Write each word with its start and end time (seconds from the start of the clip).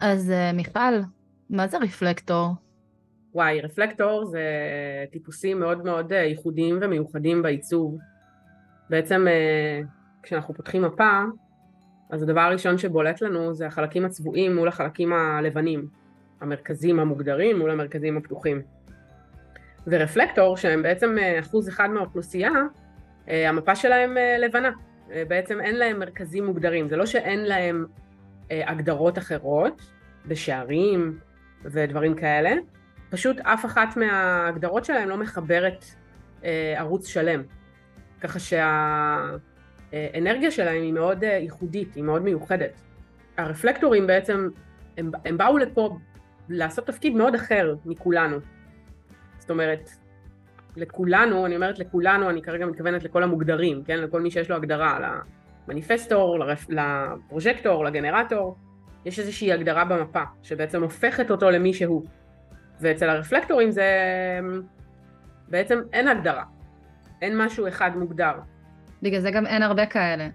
אז 0.00 0.30
אה, 0.30 0.52
מיכל, 0.52 1.00
מה 1.50 1.66
זה 1.66 1.78
רפלקטור? 1.78 2.48
וואי, 3.34 3.60
רפלקטור 3.60 4.24
זה 4.24 4.42
טיפוסים 5.12 5.60
מאוד 5.60 5.84
מאוד 5.84 6.12
אה, 6.12 6.18
ייחודיים 6.18 6.78
ומיוחדים 6.82 7.42
בעיצוב. 7.42 7.98
בעצם 8.90 9.26
אה, 9.28 9.80
כשאנחנו 10.22 10.54
פותחים 10.54 10.82
מפה, 10.82 11.22
אז 12.10 12.22
הדבר 12.22 12.40
הראשון 12.40 12.78
שבולט 12.78 13.20
לנו 13.20 13.54
זה 13.54 13.66
החלקים 13.66 14.04
הצבועים 14.04 14.56
מול 14.56 14.68
החלקים 14.68 15.12
הלבנים, 15.12 15.88
המרכזים 16.40 17.00
המוגדרים 17.00 17.58
מול 17.58 17.70
המרכזים 17.70 18.16
הפתוחים. 18.16 18.62
ורפלקטור, 19.86 20.56
שהם 20.56 20.82
בעצם 20.82 21.16
אחוז 21.40 21.68
אחד 21.68 21.90
מהאוכלוסייה, 21.90 22.50
המפה 23.26 23.76
שלהם 23.76 24.16
לבנה. 24.38 24.70
בעצם 25.28 25.60
אין 25.60 25.76
להם 25.76 25.98
מרכזים 25.98 26.46
מוגדרים. 26.46 26.88
זה 26.88 26.96
לא 26.96 27.06
שאין 27.06 27.44
להם 27.44 27.86
הגדרות 28.50 29.18
אחרות, 29.18 29.82
בשערים 30.26 31.18
ודברים 31.64 32.14
כאלה, 32.14 32.50
פשוט 33.10 33.40
אף 33.40 33.64
אחת 33.64 33.96
מההגדרות 33.96 34.84
שלהם 34.84 35.08
לא 35.08 35.16
מחברת 35.16 35.84
אה, 36.44 36.74
ערוץ 36.76 37.06
שלם. 37.06 37.42
ככה 38.20 38.38
שהאנרגיה 39.92 40.50
שלהם 40.50 40.82
היא 40.82 40.92
מאוד 40.92 41.24
אה, 41.24 41.30
ייחודית, 41.30 41.94
היא 41.94 42.04
מאוד 42.04 42.22
מיוחדת. 42.22 42.80
הרפלקטורים 43.36 44.06
בעצם, 44.06 44.48
הם, 44.96 45.10
הם 45.24 45.38
באו 45.38 45.58
לפה 45.58 45.98
לעשות 46.48 46.86
תפקיד 46.86 47.14
מאוד 47.14 47.34
אחר 47.34 47.74
מכולנו. 47.84 48.36
זאת 49.38 49.50
אומרת, 49.50 49.90
לכולנו, 50.76 51.46
אני 51.46 51.54
אומרת 51.54 51.78
לכולנו, 51.78 52.30
אני 52.30 52.42
כרגע 52.42 52.66
מתכוונת 52.66 53.04
לכל 53.04 53.22
המוגדרים, 53.22 53.84
כן? 53.84 53.98
לכל 53.98 54.20
מי 54.20 54.30
שיש 54.30 54.50
לו 54.50 54.56
הגדרה, 54.56 55.20
למניפסטור, 55.68 56.38
לרפ... 56.38 56.66
לפרוז'קטור, 56.68 57.84
לגנרטור, 57.84 58.56
יש 59.04 59.18
איזושהי 59.18 59.52
הגדרה 59.52 59.84
במפה, 59.84 60.22
שבעצם 60.42 60.82
הופכת 60.82 61.30
אותו 61.30 61.50
למי 61.50 61.74
שהוא. 61.74 62.04
ואצל 62.80 63.08
הרפלקטורים 63.08 63.70
זה 63.70 63.86
בעצם 65.48 65.80
אין 65.92 66.08
הגדרה, 66.08 66.44
אין 67.22 67.38
משהו 67.38 67.68
אחד 67.68 67.90
מוגדר. 67.96 68.32
בגלל 69.02 69.20
זה 69.20 69.30
גם 69.30 69.46
אין 69.46 69.62
הרבה 69.62 69.86
כאלה. 69.86 70.28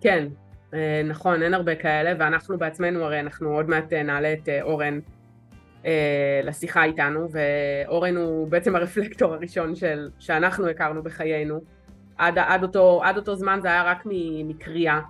כן, 0.00 0.28
אה, 0.74 1.02
נכון, 1.04 1.42
אין 1.42 1.54
הרבה 1.54 1.74
כאלה, 1.74 2.12
ואנחנו 2.18 2.58
בעצמנו, 2.58 3.04
הרי 3.04 3.20
אנחנו 3.20 3.54
עוד 3.54 3.68
מעט 3.68 3.92
אה, 3.92 4.02
נעלה 4.02 4.32
את 4.32 4.48
אה, 4.48 4.62
אורן 4.62 4.98
לשיחה 6.44 6.84
איתנו, 6.84 7.28
ואורן 7.30 8.16
הוא 8.16 8.48
בעצם 8.48 8.76
הרפלקטור 8.76 9.34
הראשון 9.34 9.74
של, 9.74 10.10
שאנחנו 10.18 10.68
הכרנו 10.68 11.02
בחיינו. 11.02 11.60
עד, 12.18 12.38
עד, 12.38 12.62
אותו, 12.62 13.00
עד 13.04 13.16
אותו 13.16 13.36
זמן 13.36 13.58
זה 13.62 13.68
היה 13.68 13.82
רק 13.82 14.02
מקריאה, 14.44 15.00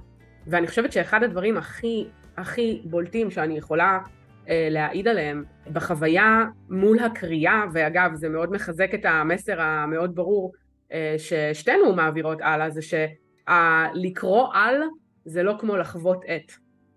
ואני 0.46 0.66
חושבת 0.66 0.92
שאחד 0.92 1.22
הדברים 1.22 1.56
הכי 1.56 2.06
הכי 2.36 2.82
בולטים 2.84 3.30
שאני 3.30 3.58
יכולה 3.58 3.98
אה, 4.48 4.68
להעיד 4.70 5.08
עליהם 5.08 5.44
בחוויה 5.72 6.44
מול 6.70 6.98
הקריאה, 6.98 7.64
ואגב 7.72 8.14
זה 8.14 8.28
מאוד 8.28 8.52
מחזק 8.52 8.94
את 8.94 9.04
המסר 9.04 9.60
המאוד 9.60 10.14
ברור 10.14 10.52
אה, 10.92 11.14
ששתינו 11.18 11.92
מעבירות 11.92 12.38
הלאה, 12.40 12.70
זה 12.70 12.80
שלקרוא 12.82 14.48
על 14.54 14.82
זה 15.24 15.42
לא 15.42 15.56
כמו 15.60 15.76
לחוות 15.76 16.24
את. 16.24 16.52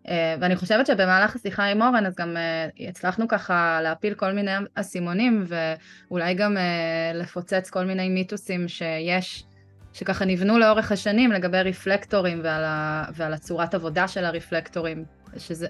אה, 0.07 0.35
ואני 0.41 0.55
חושבת 0.55 0.85
שבמהלך 0.85 1.35
השיחה 1.35 1.63
עם 1.66 1.81
אורן 1.81 2.05
אז 2.05 2.16
גם 2.16 2.38
uh, 2.38 2.89
הצלחנו 2.89 3.27
ככה 3.27 3.79
להפיל 3.83 4.13
כל 4.13 4.31
מיני 4.31 4.51
אסימונים 4.75 5.45
ואולי 5.47 6.33
גם 6.33 6.57
uh, 6.57 7.17
לפוצץ 7.17 7.69
כל 7.69 7.85
מיני 7.85 8.09
מיתוסים 8.09 8.67
שיש 8.67 9.44
שככה 9.93 10.25
נבנו 10.25 10.59
לאורך 10.59 10.91
השנים 10.91 11.31
לגבי 11.31 11.61
רפלקטורים 11.61 12.39
ועל, 12.43 12.63
ה, 12.63 13.05
ועל 13.13 13.33
הצורת 13.33 13.73
עבודה 13.73 14.07
של 14.07 14.25
הרפלקטורים. 14.25 15.05
שזה, 15.37 15.67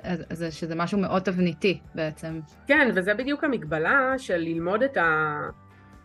שזה, 0.49 0.75
משהו 0.75 0.99
מאוד 0.99 1.21
תבניתי 1.21 1.79
בעצם. 1.95 2.39
כן, 2.67 2.91
וזה 2.95 3.13
בדיוק 3.13 3.43
המגבלה 3.43 4.13
של 4.17 4.37
ללמוד 4.37 4.83
את 4.83 4.97
ה... 4.97 5.37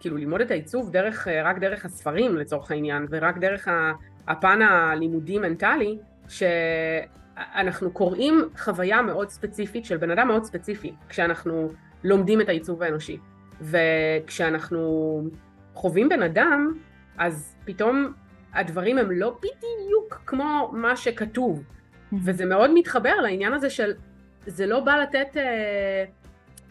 כאילו 0.01 0.17
ללמוד 0.17 0.41
את 0.41 0.51
העיצוב 0.51 0.91
דרך, 0.91 1.29
רק 1.45 1.59
דרך 1.59 1.85
הספרים 1.85 2.37
לצורך 2.37 2.71
העניין, 2.71 3.07
ורק 3.11 3.39
דרך 3.39 3.69
הפן 4.29 4.63
הלימודי-מנטלי, 4.63 5.99
שאנחנו 6.29 7.91
קוראים 7.91 8.49
חוויה 8.59 9.03
מאוד 9.03 9.29
ספציפית 9.29 9.85
של 9.85 9.97
בן 9.97 10.11
אדם 10.11 10.29
מאוד 10.29 10.45
ספציפי, 10.45 10.93
כשאנחנו 11.09 11.71
לומדים 12.05 12.41
את 12.41 12.49
העיצוב 12.49 12.83
האנושי. 12.83 13.19
וכשאנחנו 13.61 15.23
חווים 15.75 16.09
בן 16.09 16.23
אדם, 16.23 16.75
אז 17.19 17.57
פתאום 17.65 18.13
הדברים 18.55 18.99
הם 18.99 19.11
לא 19.11 19.39
בדיוק 19.39 20.23
כמו 20.27 20.71
מה 20.73 20.97
שכתוב. 20.97 21.65
וזה 22.25 22.45
מאוד 22.45 22.71
מתחבר 22.75 23.15
לעניין 23.15 23.53
הזה 23.53 23.71
של, 23.71 23.93
זה 24.47 24.67
לא 24.67 24.81
בא 24.81 24.97
לתת, 24.97 25.37
אה, 25.37 26.05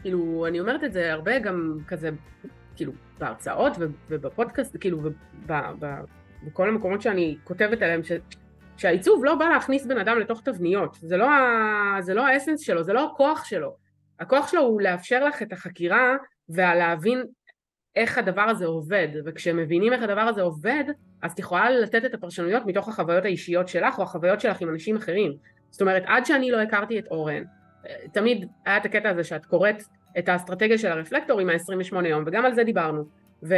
כאילו, 0.01 0.45
אני 0.47 0.59
אומרת 0.59 0.83
את 0.83 0.93
זה 0.93 1.13
הרבה 1.13 1.39
גם 1.39 1.77
כזה, 1.87 2.09
כאילו, 2.75 2.91
בהרצאות 3.19 3.73
ובפודקאסט, 4.09 4.77
כאילו, 4.79 4.99
בכל 6.43 6.69
המקומות 6.69 7.01
שאני 7.01 7.37
כותבת 7.43 7.81
עליהם, 7.81 8.03
ש, 8.03 8.11
שהעיצוב 8.77 9.25
לא 9.25 9.35
בא 9.35 9.45
להכניס 9.45 9.85
בן 9.85 9.97
אדם 9.97 10.19
לתוך 10.19 10.41
תבניות, 10.41 10.97
זה 11.01 11.17
לא, 11.17 11.29
ה, 11.31 11.97
זה 12.01 12.13
לא 12.13 12.27
האסנס 12.27 12.59
שלו, 12.59 12.83
זה 12.83 12.93
לא 12.93 13.11
הכוח 13.11 13.45
שלו. 13.45 13.75
הכוח 14.19 14.47
שלו 14.47 14.61
הוא 14.61 14.81
לאפשר 14.81 15.25
לך 15.25 15.41
את 15.41 15.53
החקירה 15.53 16.15
ולהבין 16.49 17.23
איך 17.95 18.17
הדבר 18.17 18.41
הזה 18.41 18.65
עובד, 18.65 19.07
וכשמבינים 19.25 19.93
איך 19.93 20.03
הדבר 20.03 20.21
הזה 20.21 20.41
עובד, 20.41 20.83
אז 21.21 21.31
את 21.31 21.39
יכולה 21.39 21.69
לתת 21.69 22.05
את 22.05 22.13
הפרשנויות 22.13 22.65
מתוך 22.65 22.89
החוויות 22.89 23.25
האישיות 23.25 23.67
שלך 23.67 23.97
או 23.97 24.03
החוויות 24.03 24.41
שלך 24.41 24.61
עם 24.61 24.69
אנשים 24.69 24.95
אחרים. 24.95 25.33
זאת 25.69 25.81
אומרת, 25.81 26.03
עד 26.05 26.25
שאני 26.25 26.51
לא 26.51 26.61
הכרתי 26.61 26.99
את 26.99 27.07
אורן, 27.07 27.43
תמיד 28.11 28.47
היה 28.65 28.77
את 28.77 28.85
הקטע 28.85 29.09
הזה 29.09 29.23
שאת 29.23 29.45
קוראת 29.45 29.83
את 30.19 30.29
האסטרטגיה 30.29 30.77
של 30.77 30.87
הרפלקטור 30.87 31.39
עם 31.39 31.49
ה-28 31.49 32.07
יום, 32.07 32.23
וגם 32.27 32.45
על 32.45 32.53
זה 32.53 32.63
דיברנו. 32.63 33.03
ו, 33.43 33.55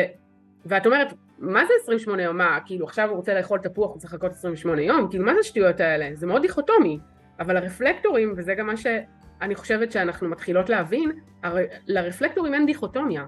ואת 0.66 0.85
אומרת, 0.85 1.13
מה 1.40 1.66
זה 1.66 1.74
28 1.84 2.24
יום? 2.24 2.38
מה, 2.38 2.59
כאילו 2.66 2.85
עכשיו 2.85 3.09
הוא 3.09 3.18
רוצה 3.18 3.34
לאכול 3.34 3.59
תפוח, 3.59 3.91
הוא 3.91 4.00
צריך 4.00 4.13
לחכות 4.13 4.31
28 4.31 4.81
יום? 4.81 5.07
כאילו, 5.09 5.25
מה 5.25 5.34
זה 5.34 5.40
השטויות 5.40 5.79
האלה? 5.79 6.09
זה 6.13 6.28
מאוד 6.28 6.41
דיכוטומי. 6.41 7.00
אבל 7.40 7.57
הרפלקטורים, 7.57 8.34
וזה 8.38 8.56
גם 8.56 8.68
מה 8.68 8.78
שאני 8.78 9.56
חושבת 9.56 9.91
שאנחנו 9.91 10.29
מתחילות 10.29 10.69
להבין, 10.69 11.12
הר... 11.44 11.56
לרפלקטורים 11.88 12.53
אין 12.53 12.66
דיכוטומיה. 12.66 13.25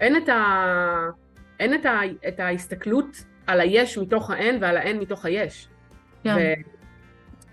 אין 0.00 0.16
את, 0.16 0.28
ה... 0.28 1.08
אין 1.60 1.74
את, 1.74 1.86
ה... 1.86 2.00
את 2.28 2.40
ההסתכלות 2.40 3.24
על 3.46 3.60
היש 3.60 3.98
מתוך 3.98 4.30
האין 4.30 4.58
ועל 4.60 4.76
האין 4.76 4.98
מתוך 4.98 5.24
היש. 5.24 5.68
כן. 6.24 6.34
ו... 6.36 6.40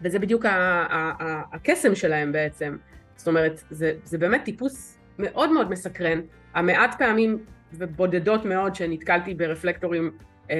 וזה 0.02 0.20
בדיוק 0.20 0.46
ה... 0.46 0.50
ה... 0.50 1.24
ה... 1.24 1.42
הקסם 1.54 1.96
שלהם 1.96 2.32
בעצם. 2.32 2.78
זאת 3.16 3.28
אומרת, 3.28 3.64
זה, 3.70 3.94
זה 4.04 4.18
באמת 4.18 4.44
טיפוס 4.44 4.98
מאוד 5.20 5.52
מאוד 5.52 5.70
מסקרן. 5.70 6.22
המעט 6.54 6.96
פעמים 6.98 7.46
ובודדות 7.74 8.46
מאוד 8.46 8.76
שנתקלתי 8.76 9.34
ברפלקטורים, 9.34 10.18
אמ, 10.50 10.56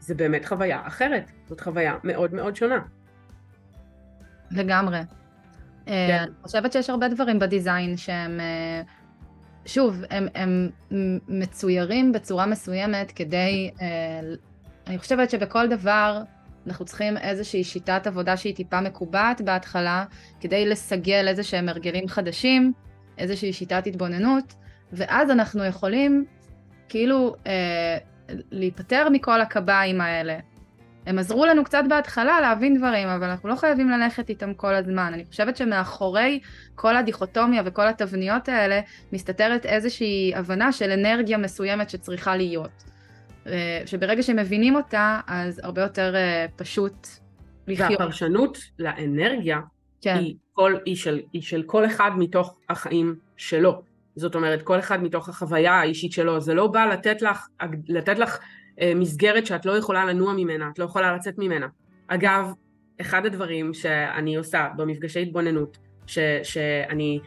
זה 0.00 0.14
באמת 0.14 0.44
חוויה 0.44 0.80
אחרת. 0.86 1.30
זאת 1.46 1.60
חוויה 1.60 1.96
מאוד 2.04 2.34
מאוד 2.34 2.56
שונה. 2.56 2.80
לגמרי. 4.50 4.98
אה, 4.98 5.04
כן. 6.08 6.22
אני 6.22 6.42
חושבת 6.42 6.72
שיש 6.72 6.90
הרבה 6.90 7.08
דברים 7.08 7.38
בדיזיין 7.38 7.96
שהם 7.96 8.40
אה, 8.40 8.82
שוב, 9.66 10.02
הם, 10.10 10.28
הם 10.34 10.70
מצוירים 11.28 12.12
בצורה 12.12 12.46
מסוימת 12.46 13.12
כדי, 13.12 13.70
אה, 13.80 14.20
אני 14.86 14.98
חושבת 14.98 15.30
שבכל 15.30 15.68
דבר 15.68 16.22
אנחנו 16.66 16.84
צריכים 16.84 17.16
איזושהי 17.16 17.64
שיטת 17.64 18.06
עבודה 18.06 18.36
שהיא 18.36 18.54
טיפה 18.54 18.80
מקובעת 18.80 19.40
בהתחלה, 19.40 20.04
כדי 20.40 20.66
לסגל 20.66 21.28
איזה 21.28 21.42
שהם 21.42 21.68
הרגלים 21.68 22.08
חדשים, 22.08 22.72
איזושהי 23.18 23.52
שיטת 23.52 23.86
התבוננות, 23.86 24.54
ואז 24.92 25.30
אנחנו 25.30 25.64
יכולים 25.64 26.24
כאילו 26.88 27.36
אה, 27.46 27.98
להיפטר 28.50 29.08
מכל 29.12 29.40
הקביים 29.40 30.00
האלה, 30.00 30.38
הם 31.06 31.18
עזרו 31.18 31.46
לנו 31.46 31.64
קצת 31.64 31.82
בהתחלה 31.88 32.40
להבין 32.40 32.78
דברים, 32.78 33.08
אבל 33.08 33.30
אנחנו 33.30 33.48
לא 33.48 33.54
חייבים 33.54 33.90
ללכת 33.90 34.28
איתם 34.28 34.54
כל 34.54 34.74
הזמן. 34.74 35.10
אני 35.14 35.24
חושבת 35.30 35.56
שמאחורי 35.56 36.40
כל 36.74 36.96
הדיכוטומיה 36.96 37.62
וכל 37.64 37.88
התבניות 37.88 38.48
האלה 38.48 38.80
מסתתרת 39.12 39.66
איזושהי 39.66 40.32
הבנה 40.34 40.72
של 40.72 40.90
אנרגיה 40.90 41.38
מסוימת 41.38 41.90
שצריכה 41.90 42.36
להיות. 42.36 42.84
אה, 43.46 43.82
שברגע 43.86 44.22
שמבינים 44.22 44.76
אותה, 44.76 45.20
אז 45.26 45.60
הרבה 45.62 45.82
יותר 45.82 46.14
אה, 46.16 46.46
פשוט 46.56 47.06
לחיות. 47.66 47.90
והפרשנות 47.90 48.58
לאנרגיה 48.78 49.60
כן. 50.00 50.16
היא, 50.16 50.34
כל, 50.52 50.76
היא, 50.84 50.96
של, 50.96 51.20
היא 51.32 51.42
של 51.42 51.62
כל 51.62 51.86
אחד 51.86 52.10
מתוך 52.18 52.56
החיים 52.68 53.14
שלו. 53.36 53.82
זאת 54.16 54.34
אומרת, 54.34 54.62
כל 54.62 54.78
אחד 54.78 55.02
מתוך 55.02 55.28
החוויה 55.28 55.72
האישית 55.72 56.12
שלו. 56.12 56.40
זה 56.40 56.54
לא 56.54 56.66
בא 56.66 56.84
לתת 56.86 57.22
לך, 57.22 57.46
לתת 57.88 58.18
לך 58.18 58.38
מסגרת 58.94 59.46
שאת 59.46 59.66
לא 59.66 59.76
יכולה 59.76 60.04
לנוע 60.04 60.32
ממנה, 60.32 60.70
את 60.72 60.78
לא 60.78 60.84
יכולה 60.84 61.16
לצאת 61.16 61.34
ממנה. 61.38 61.66
אגב, 62.06 62.52
אחד 63.00 63.26
הדברים 63.26 63.74
שאני 63.74 64.36
עושה 64.36 64.68
במפגשי 64.76 65.22
התבוננות, 65.22 65.78
ש, 66.06 66.18
שאני 66.42 67.20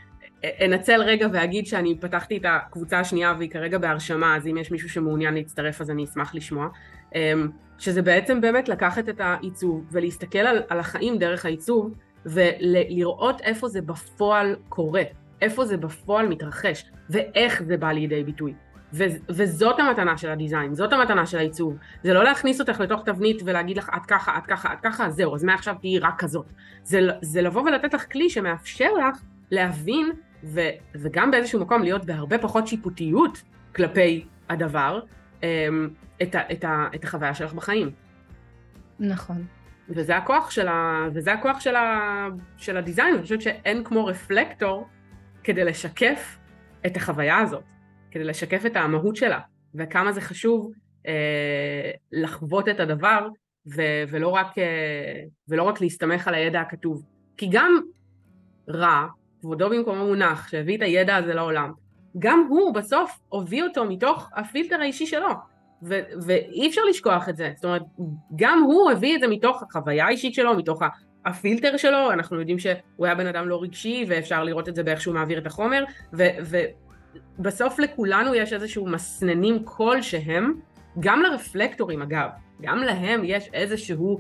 אנצל 0.66 1.02
רגע 1.02 1.28
ואגיד 1.34 1.68
שאני 1.68 1.98
פתחתי 2.00 2.38
את 2.38 2.46
הקבוצה 2.46 3.00
השנייה 3.00 3.34
והיא 3.38 3.50
כרגע 3.50 3.78
בהרשמה, 3.78 4.36
אז 4.36 4.48
אם 4.48 4.58
יש 4.58 4.72
מישהו 4.72 4.90
שמעוניין 4.90 5.34
להצטרף 5.34 5.82
אז 5.82 5.90
אני 5.90 6.04
אשמח 6.04 6.36
לשמוע, 6.36 6.68
אמ, 7.16 7.50
שזה 7.78 8.02
בעצם 8.02 8.42
באמת 8.42 8.70
לקחת 8.70 9.10
את 9.10 9.22
העיצוב 9.22 9.86
ולהסתכל 9.92 10.40
על, 10.40 10.64
על 10.70 10.80
החיים 10.80 11.18
דרך 11.18 11.46
העיצוב, 11.46 11.94
ולראות 12.26 13.42
איפה 13.42 13.68
זה 13.68 13.82
בפועל 13.82 14.56
קורה, 14.70 15.04
איפה 15.42 15.66
זה 15.66 15.78
בפועל 15.78 16.28
מתרחש, 16.28 16.86
ואיך 17.10 17.64
זה 17.64 17.78
בא 17.78 17.92
לידי 17.92 18.24
ביטוי. 18.24 18.54
ו- 18.94 19.04
וזאת 19.30 19.80
המתנה 19.80 20.18
של 20.18 20.30
הדיזיין, 20.30 20.76
זאת 20.76 20.94
המתנה 20.94 21.26
של 21.26 21.38
העיצוב. 21.38 21.78
זה 22.04 22.14
לא 22.14 22.24
להכניס 22.24 22.60
אותך 22.62 22.80
לתוך 22.80 23.04
תבנית 23.06 23.42
ולהגיד 23.46 23.78
לך 23.78 23.90
את 23.96 24.06
ככה, 24.06 24.38
את 24.38 24.46
ככה, 24.46 24.74
את 24.74 24.80
ככה, 24.84 25.10
זהו, 25.10 25.36
אז 25.36 25.44
מעכשיו 25.44 25.76
תהיי 25.82 26.00
רק 26.00 26.20
כזאת. 26.20 26.46
זה, 26.84 27.00
זה 27.22 27.42
לבוא 27.42 27.62
ולתת 27.62 27.94
לך 27.94 28.12
כלי 28.12 28.30
שמאפשר 28.30 28.94
לך 28.94 29.18
להבין, 29.52 30.12
ו- 30.44 30.70
וגם 30.96 31.32
באיזשהו 31.32 31.62
מקום 31.62 31.84
להיות 31.84 32.06
בהרבה 32.06 32.38
פחות 32.38 32.68
שיפוטיות 32.68 33.42
כלפי 33.76 34.26
הדבר, 34.50 35.00
אמ, 35.44 35.90
את, 36.22 36.36
ה- 36.36 36.52
את, 36.52 36.64
ה- 36.64 36.88
את 36.96 37.04
החוויה 37.04 37.34
שלך 37.34 37.54
בחיים. 37.54 37.92
נכון. 39.00 39.46
וזה 39.90 40.18
הכוח 40.18 40.52
של, 40.52 40.68
ה... 40.68 41.08
וזה 41.14 41.34
הכוח 41.34 41.60
של, 41.60 41.76
ה... 41.76 42.28
של 42.58 42.78
הדיזיין, 42.78 43.14
אני 43.14 43.22
חושבת 43.24 43.42
שאין 43.42 43.84
כמו 43.84 44.06
רפלקטור 44.06 44.88
כדי 45.44 45.64
לשקף 45.64 46.38
את 46.86 46.98
החוויה 46.98 47.38
הזאת, 47.38 47.64
כדי 48.14 48.24
לשקף 48.24 48.66
את 48.66 48.76
המהות 48.76 49.16
שלה, 49.16 49.40
וכמה 49.76 50.12
זה 50.12 50.22
חשוב 50.22 50.72
אה, 51.08 51.92
לחוות 52.12 52.70
את 52.70 52.80
הדבר, 52.80 53.28
ו... 53.76 53.82
ולא, 54.10 54.28
רק, 54.28 54.58
אה, 54.58 55.24
ולא 55.48 55.64
רק 55.64 55.82
להסתמך 55.82 56.28
על 56.28 56.34
הידע 56.34 56.62
הכתוב. 56.62 57.04
כי 57.38 57.48
גם 57.52 57.80
רע, 58.70 59.06
כבודו 59.42 59.70
במקומו 59.70 60.06
מונח, 60.06 60.48
שהביא 60.48 60.78
את 60.78 60.82
הידע 60.82 61.16
הזה 61.16 61.34
לעולם, 61.34 61.72
גם 62.20 62.46
הוא 62.50 62.74
בסוף 62.74 63.20
הוביא 63.30 63.64
אותו 63.64 63.86
מתוך 63.86 64.30
הפילטר 64.36 64.82
האישי 64.82 65.06
שלו. 65.06 65.30
ו- 65.84 66.02
ואי 66.26 66.68
אפשר 66.68 66.82
לשכוח 66.90 67.30
את 67.30 67.38
זה, 67.38 67.52
זאת 67.56 67.66
אומרת, 67.66 67.82
גם 68.36 68.64
הוא 68.64 68.92
הביא 68.92 69.16
את 69.16 69.20
זה 69.20 69.28
מתוך 69.28 69.64
החוויה 69.64 70.06
האישית 70.06 70.34
שלו, 70.34 70.58
מתוך 70.58 70.82
הפילטר 71.26 71.78
שלו, 71.78 72.12
אנחנו 72.12 72.40
יודעים 72.40 72.60
שהוא 72.60 73.06
היה 73.06 73.16
בן 73.16 73.28
אדם 73.28 73.48
לא 73.48 73.62
רגשי, 73.62 74.06
ואפשר 74.08 74.44
לראות 74.44 74.70
את 74.70 74.76
זה 74.76 74.84
באיך 74.84 75.02
שהוא 75.02 75.14
מעביר 75.14 75.38
את 75.38 75.46
החומר, 75.46 75.84
ובסוף 76.14 76.84
ו- 77.40 77.82
לכולנו 77.82 78.36
יש 78.36 78.54
איזשהו 78.54 78.88
מסננים 78.88 79.66
כלשהם, 79.66 80.54
גם 81.00 81.22
לרפלקטורים 81.22 82.02
אגב, 82.02 82.30
גם 82.62 82.78
להם 82.78 83.22
יש 83.24 83.50
איזשהו 83.54 84.20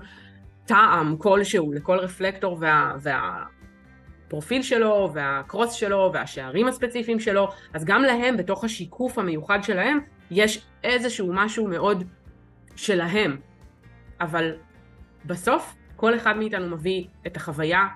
טעם 0.66 1.18
כלשהו 1.18 1.74
לכל 1.74 1.98
רפלקטור 1.98 2.58
וה... 2.60 2.94
וה 3.02 3.44
הפרופיל 4.34 4.62
שלו 4.62 5.10
והקרוס 5.14 5.74
שלו 5.74 6.12
והשערים 6.14 6.68
הספציפיים 6.68 7.20
שלו, 7.20 7.48
אז 7.74 7.86
גם 7.86 8.02
להם 8.02 8.38
בתוך 8.38 8.64
השיקוף 8.64 9.18
המיוחד 9.18 9.64
שלהם 9.64 10.00
יש 10.32 10.66
איזשהו 10.84 11.34
משהו 11.34 11.68
מאוד 11.68 12.04
שלהם, 12.76 13.38
אבל 14.22 14.56
בסוף 15.26 15.76
כל 15.96 16.16
אחד 16.16 16.38
מאיתנו 16.38 16.70
מביא 16.70 17.06
את 17.28 17.38
החוויה, 17.38 17.88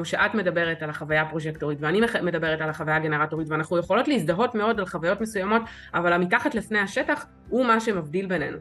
כמו 0.00 0.04
שאת 0.04 0.34
מדברת 0.34 0.82
על 0.82 0.90
החוויה 0.90 1.22
הפרוז'קטורית 1.22 1.78
ואני 1.80 2.00
מדברת 2.22 2.60
על 2.60 2.70
החוויה 2.70 2.96
הגנרטורית 2.96 3.48
ואנחנו 3.48 3.78
יכולות 3.78 4.08
להזדהות 4.08 4.54
מאוד 4.54 4.78
על 4.78 4.86
חוויות 4.86 5.20
מסוימות, 5.20 5.62
אבל 5.94 6.12
המתחת 6.12 6.54
לפני 6.54 6.78
השטח 6.78 7.26
הוא 7.48 7.66
מה 7.66 7.80
שמבדיל 7.80 8.26
בינינו. 8.26 8.58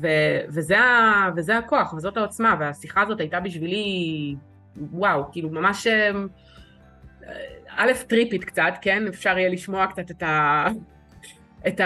ו- 0.00 0.40
וזה, 0.48 0.80
ה- 0.80 1.30
וזה 1.36 1.58
הכוח 1.58 1.92
וזאת 1.92 2.16
העוצמה 2.16 2.56
והשיחה 2.60 3.02
הזאת 3.02 3.20
הייתה 3.20 3.40
בשבילי 3.40 4.34
וואו, 4.92 5.24
כאילו 5.32 5.50
ממש 5.50 5.86
אה, 5.86 6.10
א', 7.76 7.92
טריפית 8.06 8.44
קצת, 8.44 8.72
כן? 8.80 9.06
אפשר 9.06 9.38
יהיה 9.38 9.48
לשמוע 9.48 9.86
קצת 9.86 10.10
את, 10.10 10.22
ה... 10.22 10.66
את 11.68 11.80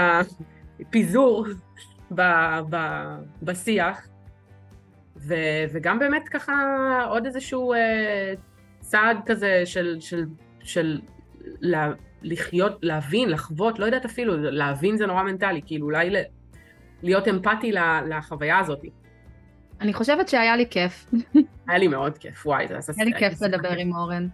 הפיזור 0.80 1.46
ב... 2.14 2.22
ב... 2.70 2.76
בשיח, 3.42 4.06
ו... 5.16 5.34
וגם 5.72 5.98
באמת 5.98 6.28
ככה 6.28 6.52
עוד 7.08 7.26
איזשהו 7.26 7.72
אה, 7.72 8.34
צעד 8.92 9.16
כזה 9.26 9.62
של, 9.64 9.96
של, 10.00 10.24
של 10.62 11.00
לה... 11.60 11.92
לחיות, 12.22 12.78
להבין, 12.82 13.28
לחוות, 13.28 13.78
לא 13.78 13.84
יודעת 13.84 14.04
אפילו, 14.04 14.36
להבין 14.36 14.96
זה 14.96 15.06
נורא 15.06 15.22
מנטלי, 15.22 15.60
כאילו 15.66 15.86
אולי 15.86 16.10
ל... 16.10 16.16
להיות 17.02 17.28
אמפתי 17.28 17.72
לחוויה 18.08 18.58
הזאת. 18.58 18.80
אני 19.80 19.92
חושבת 19.92 20.28
שהיה 20.28 20.56
לי 20.56 20.66
כיף. 20.70 21.06
היה 21.68 21.78
לי 21.78 21.88
מאוד 21.88 22.18
כיף, 22.18 22.46
וואי, 22.46 22.68
זה. 22.68 22.92
היה 22.96 23.04
לי 23.04 23.12
כיף 23.18 23.42
לדבר 23.42 23.72
עם 23.72 23.92
אורן. 23.94 24.28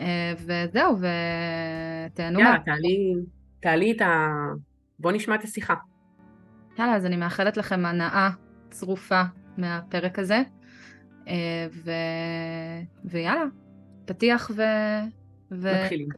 אה, 0.00 0.32
וזהו, 0.38 0.98
ותהנו. 0.98 2.40
יאללה, 2.40 2.58
תעלי, 2.64 3.14
תעלי 3.60 3.92
את 3.92 4.00
ה... 4.00 4.28
בוא 4.98 5.12
נשמע 5.12 5.34
את 5.34 5.44
השיחה. 5.44 5.74
יאללה, 6.78 6.96
אז 6.96 7.06
אני 7.06 7.16
מאחלת 7.16 7.56
לכם 7.56 7.86
הנאה 7.86 8.30
צרופה 8.70 9.22
מהפרק 9.58 10.18
הזה. 10.18 10.42
אה, 11.28 11.66
ו... 11.72 11.90
ויאללה, 13.04 13.44
פתיח 14.06 14.50
ו... 14.56 14.62
מתחילים. 15.50 16.08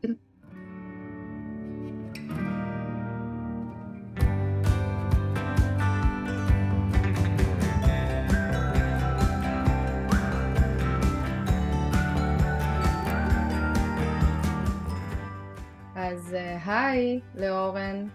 אז 15.94 16.36
היי 16.66 17.20
לאורן. 17.34 18.06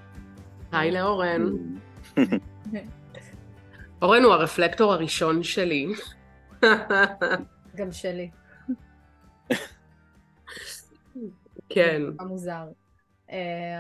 היי 0.72 0.92
לאורן. 0.92 1.42
אורן 4.02 4.24
הוא 4.24 4.34
הרפלקטור 4.34 4.94
הראשון 4.94 5.44
שלי. 5.44 5.88
גם 7.78 7.92
שלי. 7.92 8.30
כן. 11.70 12.02
מוזר. 12.20 12.66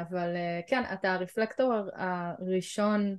אבל 0.02 0.30
כן, 0.68 0.84
אתה 0.94 1.14
הרפלקטור 1.14 1.74
הראשון 1.94 3.16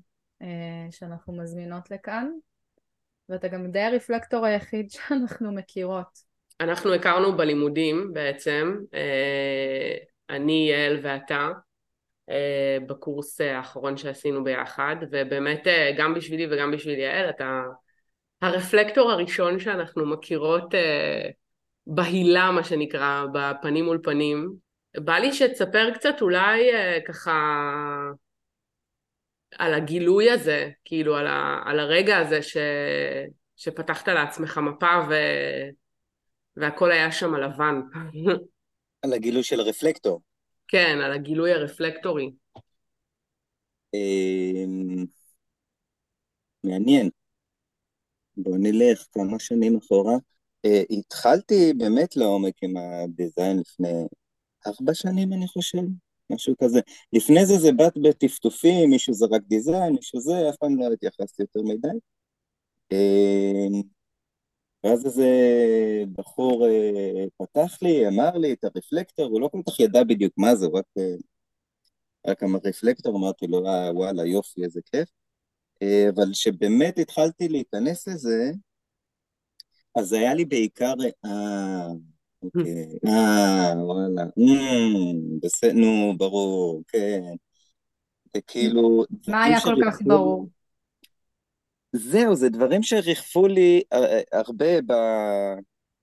שאנחנו 0.90 1.32
מזמינות 1.32 1.90
לכאן, 1.90 2.30
ואתה 3.28 3.48
גם 3.48 3.70
די 3.70 3.80
הרפלקטור 3.80 4.46
היחיד 4.46 4.90
שאנחנו 4.92 5.52
מכירות. 5.52 6.32
אנחנו 6.60 6.94
הכרנו 6.94 7.36
בלימודים 7.36 8.10
בעצם. 8.12 8.76
אני, 10.30 10.68
יעל 10.70 10.98
ואתה, 11.02 11.48
אה, 12.30 12.78
בקורס 12.86 13.40
האחרון 13.40 13.96
שעשינו 13.96 14.44
ביחד, 14.44 14.96
ובאמת 15.10 15.66
אה, 15.66 15.92
גם 15.98 16.14
בשבילי 16.14 16.46
וגם 16.50 16.70
בשביל 16.70 16.98
יעל, 16.98 17.30
אתה 17.30 17.62
הרפלקטור 18.42 19.10
הראשון 19.10 19.58
שאנחנו 19.58 20.06
מכירות 20.06 20.74
אה, 20.74 21.30
בהילה, 21.86 22.50
מה 22.50 22.64
שנקרא, 22.64 23.24
בפנים 23.32 23.84
מול 23.84 24.00
פנים. 24.02 24.56
בא 24.96 25.18
לי 25.18 25.32
שתספר 25.32 25.90
קצת 25.94 26.14
אולי 26.20 26.70
ככה 27.08 27.32
על 29.58 29.74
הגילוי 29.74 30.30
הזה, 30.30 30.70
כאילו 30.84 31.16
על, 31.16 31.26
ה, 31.26 31.62
על 31.64 31.80
הרגע 31.80 32.18
הזה 32.18 32.42
ש, 32.42 32.56
שפתחת 33.56 34.08
לעצמך 34.08 34.58
מפה 34.58 35.00
ו, 35.08 35.14
והכל 36.56 36.92
היה 36.92 37.12
שם 37.12 37.34
לבן. 37.34 37.80
על 39.02 39.12
הגילוי 39.12 39.42
של 39.42 39.60
הרפלקטור. 39.60 40.22
כן, 40.68 40.98
על 41.04 41.12
הגילוי 41.12 41.52
הרפלקטורי. 41.52 42.30
אמ, 43.94 45.04
מעניין. 46.64 47.10
בוא 48.36 48.56
נלך 48.58 49.06
כמה 49.12 49.38
שנים 49.38 49.76
אחורה. 49.76 50.14
אה, 50.64 50.82
התחלתי 50.90 51.72
באמת 51.72 52.16
לעומק 52.16 52.54
עם 52.62 52.76
הדיזיין 52.76 53.58
לפני 53.58 54.06
ארבע 54.66 54.94
שנים, 54.94 55.32
אני 55.32 55.48
חושב, 55.48 55.82
משהו 56.30 56.54
כזה. 56.62 56.80
לפני 57.12 57.46
זה 57.46 57.58
זה 57.58 57.72
בת 57.72 57.98
בטפטופים, 58.02 58.90
מישהו 58.90 59.14
זרק 59.14 59.42
דיזיין, 59.48 59.92
מישהו 59.92 60.20
זה, 60.20 60.50
אף 60.50 60.56
פעם 60.56 60.78
לא 60.78 60.92
התייחסתי 60.92 61.42
יותר 61.42 61.62
מדי. 61.62 61.98
אמ, 62.92 63.82
ואז 64.84 65.06
איזה 65.06 65.26
בחור 66.12 66.66
אה, 66.68 67.24
פתח 67.38 67.78
לי, 67.82 68.08
אמר 68.08 68.38
לי 68.38 68.52
את 68.52 68.64
הרפלקטור, 68.64 69.26
הוא 69.26 69.40
לא 69.40 69.48
כל 69.48 69.60
כך 69.68 69.80
ידע 69.80 70.04
בדיוק 70.04 70.32
מה 70.36 70.56
זה, 70.56 70.66
הוא 70.66 70.78
רק, 70.78 70.84
אה, 70.98 71.14
רק 72.26 72.42
אמר 72.42 72.58
רפלקטור, 72.64 73.16
אמרתי 73.16 73.46
לו, 73.46 73.66
אה, 73.66 73.92
וואלה, 73.94 74.26
יופי, 74.26 74.64
איזה 74.64 74.80
כיף. 74.92 75.08
אה, 75.82 76.08
אבל 76.14 76.32
כשבאמת 76.32 76.98
התחלתי 76.98 77.48
להיכנס 77.48 78.08
לזה, 78.08 78.52
אז 79.94 80.12
היה 80.12 80.34
לי 80.34 80.44
בעיקר, 80.44 80.94
אה, 81.24 81.86
אוקיי, 82.42 82.86
אה, 83.06 83.72
וואלה, 83.76 84.24
בסדר, 85.42 85.72
נו, 85.72 86.14
ברור, 86.16 86.82
כן. 86.88 87.20
זה 88.34 88.40
כאילו... 88.46 89.04
מה 89.28 89.44
היה 89.44 89.60
כל 89.60 89.76
כך 89.84 90.02
ברור? 90.02 90.48
זהו, 91.92 92.34
זה 92.34 92.48
דברים 92.48 92.82
שריחפו 92.82 93.46
לי 93.46 93.82
אה, 93.92 94.04
אה, 94.04 94.20
הרבה 94.32 94.66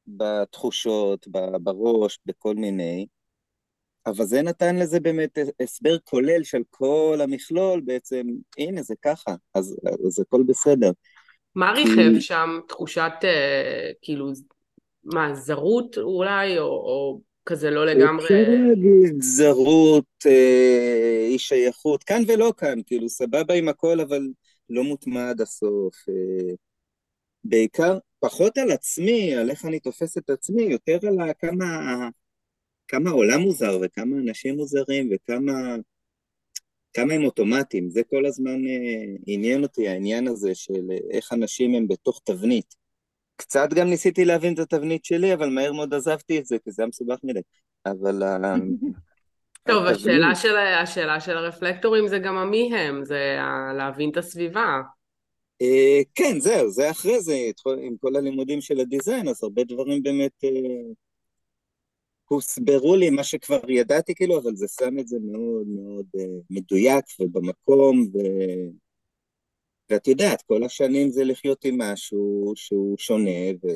בתחושות, 0.07 1.27
בראש, 1.63 2.19
בכל 2.25 2.55
מיני, 2.55 3.05
אבל 4.05 4.25
זה 4.25 4.41
נתן 4.41 4.75
לזה 4.75 4.99
באמת 4.99 5.37
הסבר 5.59 5.97
כולל 6.03 6.43
של 6.43 6.61
כל 6.69 7.19
המכלול, 7.23 7.81
בעצם, 7.81 8.27
הנה, 8.57 8.83
זה 8.83 8.93
ככה, 9.01 9.35
אז, 9.53 9.77
אז 10.07 10.19
הכל 10.19 10.43
בסדר. 10.47 10.91
מה 11.55 11.71
ריחב. 11.71 12.19
שם 12.19 12.59
תחושת, 12.67 13.11
אה, 13.23 13.91
כאילו, 14.01 14.31
מה, 15.03 15.35
זרות 15.35 15.97
אולי, 15.97 16.59
או, 16.59 16.65
או 16.65 17.21
כזה 17.45 17.69
לא 17.69 17.85
לגמרי... 17.85 18.23
אפשר 18.23 18.51
להגיד 18.67 19.21
זרות, 19.21 20.05
אה, 20.25 21.25
אי 21.29 21.39
שייכות, 21.39 22.03
כאן 22.03 22.21
ולא 22.27 22.53
כאן, 22.57 22.79
כאילו 22.85 23.09
סבבה 23.09 23.53
עם 23.53 23.69
הכל, 23.69 23.99
אבל 23.99 24.27
לא 24.69 24.83
מוטמע 24.83 25.29
עד 25.29 25.41
הסוף. 25.41 25.95
אה, 26.09 26.53
בעיקר, 27.43 27.97
פחות 28.19 28.57
על 28.57 28.71
עצמי, 28.71 29.35
על 29.35 29.49
איך 29.49 29.65
אני 29.65 29.79
תופס 29.79 30.17
את 30.17 30.29
עצמי, 30.29 30.61
יותר 30.61 30.97
על 31.07 31.31
כמה, 31.39 32.09
כמה 32.87 33.09
העולם 33.09 33.41
מוזר 33.41 33.77
וכמה 33.81 34.15
אנשים 34.17 34.55
מוזרים 34.55 35.09
וכמה 35.11 35.75
כמה 36.99 37.13
הם 37.13 37.25
אוטומטיים. 37.25 37.89
זה 37.89 38.01
כל 38.09 38.25
הזמן 38.25 38.67
אה, 38.67 39.15
עניין 39.27 39.63
אותי, 39.63 39.87
העניין 39.87 40.27
הזה 40.27 40.55
של 40.55 40.81
איך 41.11 41.33
אנשים 41.33 41.75
הם 41.75 41.87
בתוך 41.87 42.21
תבנית. 42.23 42.75
קצת 43.35 43.73
גם 43.73 43.89
ניסיתי 43.89 44.25
להבין 44.25 44.53
את 44.53 44.59
התבנית 44.59 45.05
שלי, 45.05 45.33
אבל 45.33 45.49
מהר 45.49 45.73
מאוד 45.73 45.93
עזבתי 45.93 46.39
את 46.39 46.45
זה, 46.45 46.57
כי 46.63 46.71
זה 46.71 46.81
היה 46.81 46.89
מסובך 46.89 47.17
מדי. 47.23 47.39
אבל... 47.85 48.23
טוב, 49.67 49.85
השאלה 49.85 50.35
של, 50.35 50.57
השאלה 50.57 51.19
של 51.19 51.37
הרפלקטורים 51.37 52.07
זה 52.07 52.19
גם 52.19 52.37
המי 52.37 52.75
הם, 52.75 53.05
זה 53.05 53.37
להבין 53.77 54.09
את 54.09 54.17
הסביבה. 54.17 54.81
אה, 55.61 56.01
כן, 56.15 56.39
זהו, 56.39 56.69
זה 56.69 56.91
אחרי 56.91 57.21
זה, 57.21 57.35
עם 57.81 57.95
כל 58.01 58.15
הלימודים 58.15 58.61
של 58.61 58.79
הדיזיין, 58.79 59.27
אז 59.27 59.43
הרבה 59.43 59.63
דברים 59.63 60.03
באמת 60.03 60.43
אה, 60.43 60.49
הוסברו 62.29 62.95
לי, 62.95 63.09
מה 63.09 63.23
שכבר 63.23 63.71
ידעתי 63.71 64.15
כאילו, 64.15 64.39
אבל 64.39 64.55
זה 64.55 64.67
שם 64.79 64.99
את 64.99 65.07
זה 65.07 65.17
מאוד 65.21 65.67
מאוד 65.67 66.05
מדויק 66.49 67.05
ובמקום, 67.19 68.07
ו... 68.13 68.17
ואת 69.89 70.07
יודעת, 70.07 70.41
כל 70.41 70.63
השנים 70.63 71.09
זה 71.09 71.23
לחיות 71.23 71.65
עם 71.65 71.81
משהו 71.81 72.53
שהוא 72.55 72.97
שונה, 72.97 73.51
ו... 73.63 73.67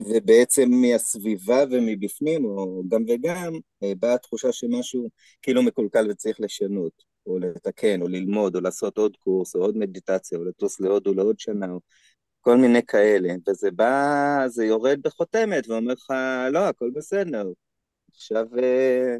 ובעצם 0.00 0.70
מהסביבה 0.70 1.64
ומבפנים, 1.70 2.44
או 2.44 2.82
גם 2.88 3.04
וגם, 3.08 3.52
אה, 3.82 3.92
באה 4.00 4.14
התחושה 4.14 4.52
שמשהו 4.52 5.08
כאילו 5.42 5.62
מקולקל 5.62 6.10
וצריך 6.10 6.40
לשנות, 6.40 6.92
או 7.26 7.38
לתקן, 7.38 8.02
או 8.02 8.08
ללמוד, 8.08 8.56
או 8.56 8.60
לעשות 8.60 8.98
עוד 8.98 9.16
קורס, 9.16 9.56
או 9.56 9.60
עוד 9.60 9.76
מדיטציה, 9.76 10.38
או 10.38 10.44
לטוס 10.44 10.80
לעוד 10.80 11.06
או 11.06 11.14
לעוד 11.14 11.38
שנה, 11.38 11.70
או 11.70 11.80
כל 12.46 12.56
מיני 12.56 12.82
כאלה. 12.86 13.34
וזה 13.48 13.70
בא, 13.70 14.44
זה 14.46 14.64
יורד 14.64 14.98
בחותמת 15.02 15.68
ואומר 15.68 15.92
לך, 15.92 16.10
לא, 16.52 16.68
הכל 16.68 16.90
בסדר. 16.94 17.46
עכשיו 18.10 18.46
אה, 18.58 19.16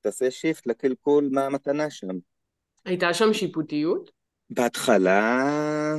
תעשה 0.00 0.30
shift 0.30 0.66
לקלקול 0.66 1.28
מה 1.32 1.46
המתנה 1.46 1.90
שם. 1.90 2.18
הייתה 2.84 3.14
שם 3.14 3.32
שיפוטיות? 3.32 4.10
בהתחלה... 4.50 5.96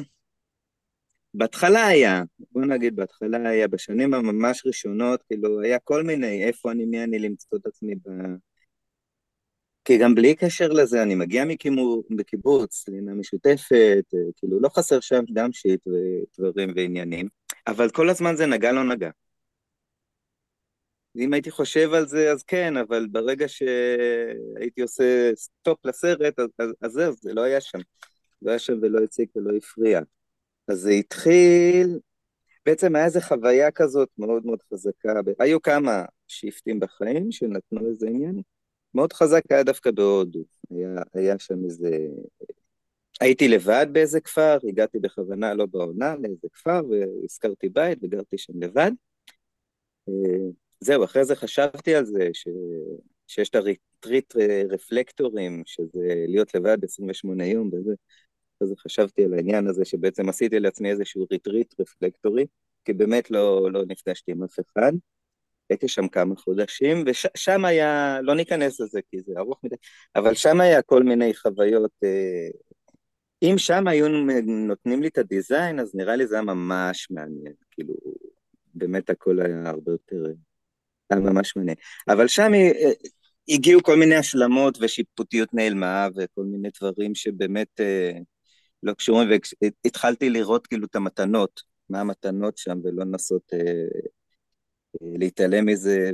בהתחלה 1.33 1.87
היה, 1.87 2.23
בוא 2.51 2.65
נגיד 2.65 2.95
בהתחלה 2.95 3.49
היה, 3.49 3.67
בשנים 3.67 4.13
הממש 4.13 4.65
ראשונות, 4.65 5.23
כאילו, 5.23 5.61
היה 5.61 5.79
כל 5.79 6.03
מיני, 6.03 6.43
איפה 6.43 6.71
אני, 6.71 6.85
מי 6.85 7.03
אני 7.03 7.19
למצוא 7.19 7.57
את 7.57 7.65
עצמי 7.65 7.95
ב... 7.95 8.09
כי 9.85 9.97
גם 9.97 10.15
בלי 10.15 10.35
קשר 10.35 10.67
לזה, 10.69 11.03
אני 11.03 11.15
מגיע 11.15 11.45
מקיבוץ, 12.09 12.85
משותפת, 13.15 14.03
אה, 14.13 14.19
כאילו, 14.35 14.59
לא 14.59 14.69
חסר 14.69 14.99
שם 14.99 15.23
גם 15.33 15.51
shit 15.53 15.87
ודברים 15.87 16.73
ועניינים, 16.75 17.27
אבל 17.67 17.89
כל 17.89 18.09
הזמן 18.09 18.35
זה 18.35 18.45
נגע 18.45 18.71
לא 18.71 18.83
נגע. 18.83 19.09
אם 21.17 21.33
הייתי 21.33 21.51
חושב 21.51 21.93
על 21.93 22.07
זה, 22.07 22.31
אז 22.31 22.43
כן, 22.43 22.77
אבל 22.77 23.07
ברגע 23.11 23.47
שהייתי 23.47 24.81
עושה 24.81 25.31
סטופ 25.35 25.85
לסרט, 25.85 26.39
אז, 26.39 26.47
אז, 26.59 26.69
אז 26.81 26.91
זהו, 26.91 27.13
זה 27.21 27.33
לא 27.33 27.41
היה 27.41 27.61
שם. 27.61 27.79
לא 28.41 28.49
היה 28.49 28.59
שם 28.59 28.73
ולא 28.81 28.99
הציג 29.03 29.27
ולא 29.35 29.57
הפריע. 29.57 30.01
אז 30.67 30.79
זה 30.79 30.91
התחיל, 30.91 31.99
בעצם 32.65 32.95
היה 32.95 33.05
איזו 33.05 33.19
חוויה 33.21 33.71
כזאת 33.71 34.09
מאוד 34.17 34.45
מאוד 34.45 34.59
חזקה. 34.73 35.13
היו 35.39 35.61
כמה 35.61 36.05
שיפטים 36.27 36.79
בחיים 36.79 37.31
שנתנו 37.31 37.89
איזה 37.89 38.07
עניין. 38.07 38.41
מאוד 38.95 39.13
חזק 39.13 39.41
היה 39.49 39.63
דווקא 39.63 39.91
בהודו. 39.91 40.39
היה, 40.69 40.95
היה 41.13 41.39
שם 41.39 41.65
איזה... 41.65 41.89
הייתי 43.21 43.47
לבד 43.47 43.87
באיזה 43.91 44.21
כפר, 44.21 44.57
הגעתי 44.69 44.99
בכוונה 44.99 45.53
לא 45.53 45.65
בעונה 45.65 46.15
לאיזה 46.15 46.47
כפר, 46.53 46.81
והזכרתי 46.89 47.69
בית 47.69 47.99
וגרתי 48.01 48.37
שם 48.37 48.63
לבד. 48.63 48.91
זהו, 50.79 51.03
אחרי 51.03 51.25
זה 51.25 51.35
חשבתי 51.35 51.95
על 51.95 52.05
זה, 52.05 52.29
ש... 52.33 52.47
שיש 53.27 53.49
את 53.49 53.55
הריטריט 53.55 54.33
רפלקטורים, 54.69 55.63
שזה 55.65 56.25
להיות 56.27 56.55
לבד 56.55 56.83
28 56.83 57.45
יום 57.45 57.67
וזה. 57.73 57.93
אחרי 58.57 58.67
זה 58.67 58.75
חשבתי 58.77 59.23
על 59.23 59.33
העניין 59.33 59.67
הזה, 59.67 59.85
שבעצם 59.85 60.29
עשיתי 60.29 60.59
לעצמי 60.59 60.89
איזשהו 60.89 61.27
ריטריט 61.31 61.73
רפלקטורי, 61.79 62.45
כי 62.85 62.93
באמת 62.93 63.31
לא, 63.31 63.71
לא 63.71 63.83
נפגשתי 63.87 64.31
עם 64.31 64.43
אף 64.43 64.59
אחד. 64.59 64.91
הייתי 65.71 65.87
שם 65.87 66.07
כמה 66.07 66.35
חודשים, 66.35 67.03
ושם 67.07 67.65
היה, 67.65 68.19
לא 68.21 68.35
ניכנס 68.35 68.79
לזה 68.79 68.99
כי 69.11 69.19
זה 69.19 69.33
ארוך 69.37 69.59
מדי, 69.63 69.75
אבל 70.15 70.33
שם 70.33 70.61
היה 70.61 70.81
כל 70.81 71.03
מיני 71.03 71.33
חוויות. 71.35 71.91
אה, 72.03 72.47
אם 73.41 73.55
שם 73.57 73.87
היו 73.87 74.07
נותנים 74.67 75.01
לי 75.01 75.07
את 75.07 75.17
ה 75.17 75.25
design, 75.25 75.79
אז 75.79 75.95
נראה 75.95 76.15
לי 76.15 76.27
זה 76.27 76.35
היה 76.35 76.43
ממש 76.43 77.07
מעניין. 77.11 77.53
כאילו, 77.71 77.93
באמת 78.73 79.09
הכל 79.09 79.39
היה 79.41 79.69
הרבה 79.69 79.91
יותר... 79.91 80.23
היה 81.09 81.19
ממש 81.19 81.55
מעניין. 81.55 81.75
אבל 82.07 82.27
שם 82.27 82.53
אה, 82.53 82.91
הגיעו 83.49 83.83
כל 83.83 83.95
מיני 83.95 84.15
השלמות 84.15 84.77
ושיפוטיות 84.81 85.53
נעלמה 85.53 86.07
וכל 86.15 86.43
מיני 86.43 86.69
דברים 86.81 87.15
שבאמת 87.15 87.79
אה, 87.79 88.11
לא 88.83 88.93
קשורים, 88.93 89.29
והתחלתי 89.85 90.29
לראות 90.29 90.67
כאילו 90.67 90.85
את 90.85 90.95
המתנות, 90.95 91.61
מה 91.89 91.99
המתנות 91.99 92.57
שם, 92.57 92.79
ולא 92.83 93.05
לנסות 93.05 93.43
להתעלם 95.01 95.65
מזה, 95.65 96.11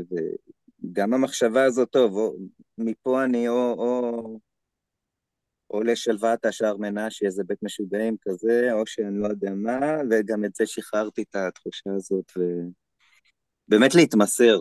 וגם 0.84 1.14
המחשבה 1.14 1.64
הזאת, 1.64 1.90
טוב, 1.90 2.16
או, 2.16 2.36
מפה 2.78 3.24
אני 3.24 3.48
או, 3.48 3.74
או, 3.74 4.40
או 5.70 5.84
לשלוות 5.84 6.46
השער 6.46 6.78
מנשה, 6.78 7.26
איזה 7.26 7.44
בית 7.44 7.64
משוגעים 7.64 8.16
כזה, 8.22 8.74
או 8.74 8.88
שאני 8.88 9.20
לא 9.20 9.28
יודע 9.28 9.52
מה, 9.56 9.80
וגם 10.10 10.46
את 10.46 10.56
זה 10.56 10.66
שחררתי 10.66 11.22
את 11.22 11.36
התחושה 11.36 11.90
הזאת, 11.96 12.32
ובאמת 13.68 13.96
להתמסר. 13.96 14.60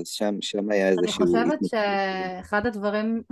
אז 0.00 0.08
שם, 0.08 0.34
שם 0.40 0.70
היה 0.70 0.88
איזה 0.88 1.00
שהוא... 1.06 1.26
אני 1.36 1.44
חושבת 1.44 1.58
שאחד 1.64 2.66
הדברים 2.66 3.22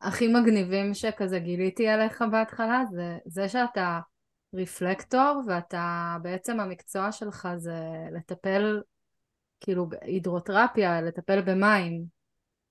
הכי 0.00 0.28
מגניבים 0.28 0.94
שכזה 0.94 1.38
גיליתי 1.38 1.88
עליך 1.88 2.24
בהתחלה 2.30 2.84
זה 2.92 3.18
זה 3.26 3.48
שאתה 3.48 4.00
רפלקטור 4.54 5.42
ואתה 5.48 6.16
בעצם 6.22 6.60
המקצוע 6.60 7.12
שלך 7.12 7.48
זה 7.56 7.76
לטפל 8.12 8.80
כאילו 9.60 9.88
בהידרותרפיה, 9.88 11.00
לטפל 11.00 11.40
במים 11.42 12.04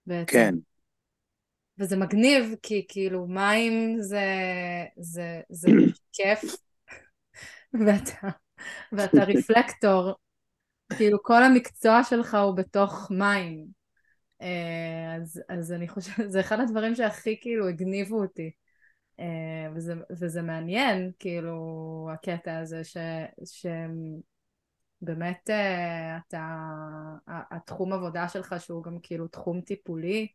בעצם. 0.05 0.31
כן. 0.31 0.55
וזה 1.79 1.97
מגניב 1.97 2.55
כי 2.61 2.85
כאילו 2.89 3.27
מים 3.27 3.95
זה, 3.99 4.25
זה, 4.97 5.41
זה 5.49 5.69
כיף 6.13 6.43
ואתה, 7.85 8.29
ואתה 8.91 9.23
רפלקטור 9.23 10.15
כאילו 10.97 11.23
כל 11.23 11.43
המקצוע 11.43 12.03
שלך 12.03 12.37
הוא 12.43 12.55
בתוך 12.55 13.11
מים. 13.11 13.65
אה, 14.41 15.15
אז, 15.15 15.41
אז 15.49 15.71
אני 15.73 15.87
חושבת, 15.87 16.31
זה 16.31 16.39
אחד 16.39 16.59
הדברים 16.59 16.95
שהכי 16.95 17.37
כאילו 17.41 17.67
הגניבו 17.67 18.21
אותי. 18.21 18.51
אה, 19.19 19.67
וזה, 19.75 19.93
וזה 20.19 20.41
מעניין, 20.41 21.11
כאילו, 21.19 22.09
הקטע 22.13 22.59
הזה 22.59 22.83
ש... 22.83 22.97
שבאמת 23.45 24.36
אה, 25.49 26.17
אתה, 26.27 26.47
התחום 27.27 27.93
עבודה 27.93 28.27
שלך 28.27 28.55
שהוא 28.59 28.83
גם 28.83 28.97
כאילו 29.03 29.27
תחום 29.27 29.61
טיפולי, 29.61 30.27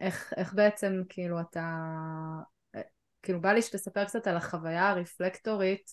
איך, 0.00 0.32
איך 0.36 0.54
בעצם 0.54 1.02
כאילו 1.08 1.40
אתה, 1.40 1.86
כאילו 3.22 3.40
בא 3.40 3.52
לי 3.52 3.62
שתספר 3.62 4.04
קצת 4.04 4.26
על 4.26 4.36
החוויה 4.36 4.88
הרפלקטורית 4.88 5.90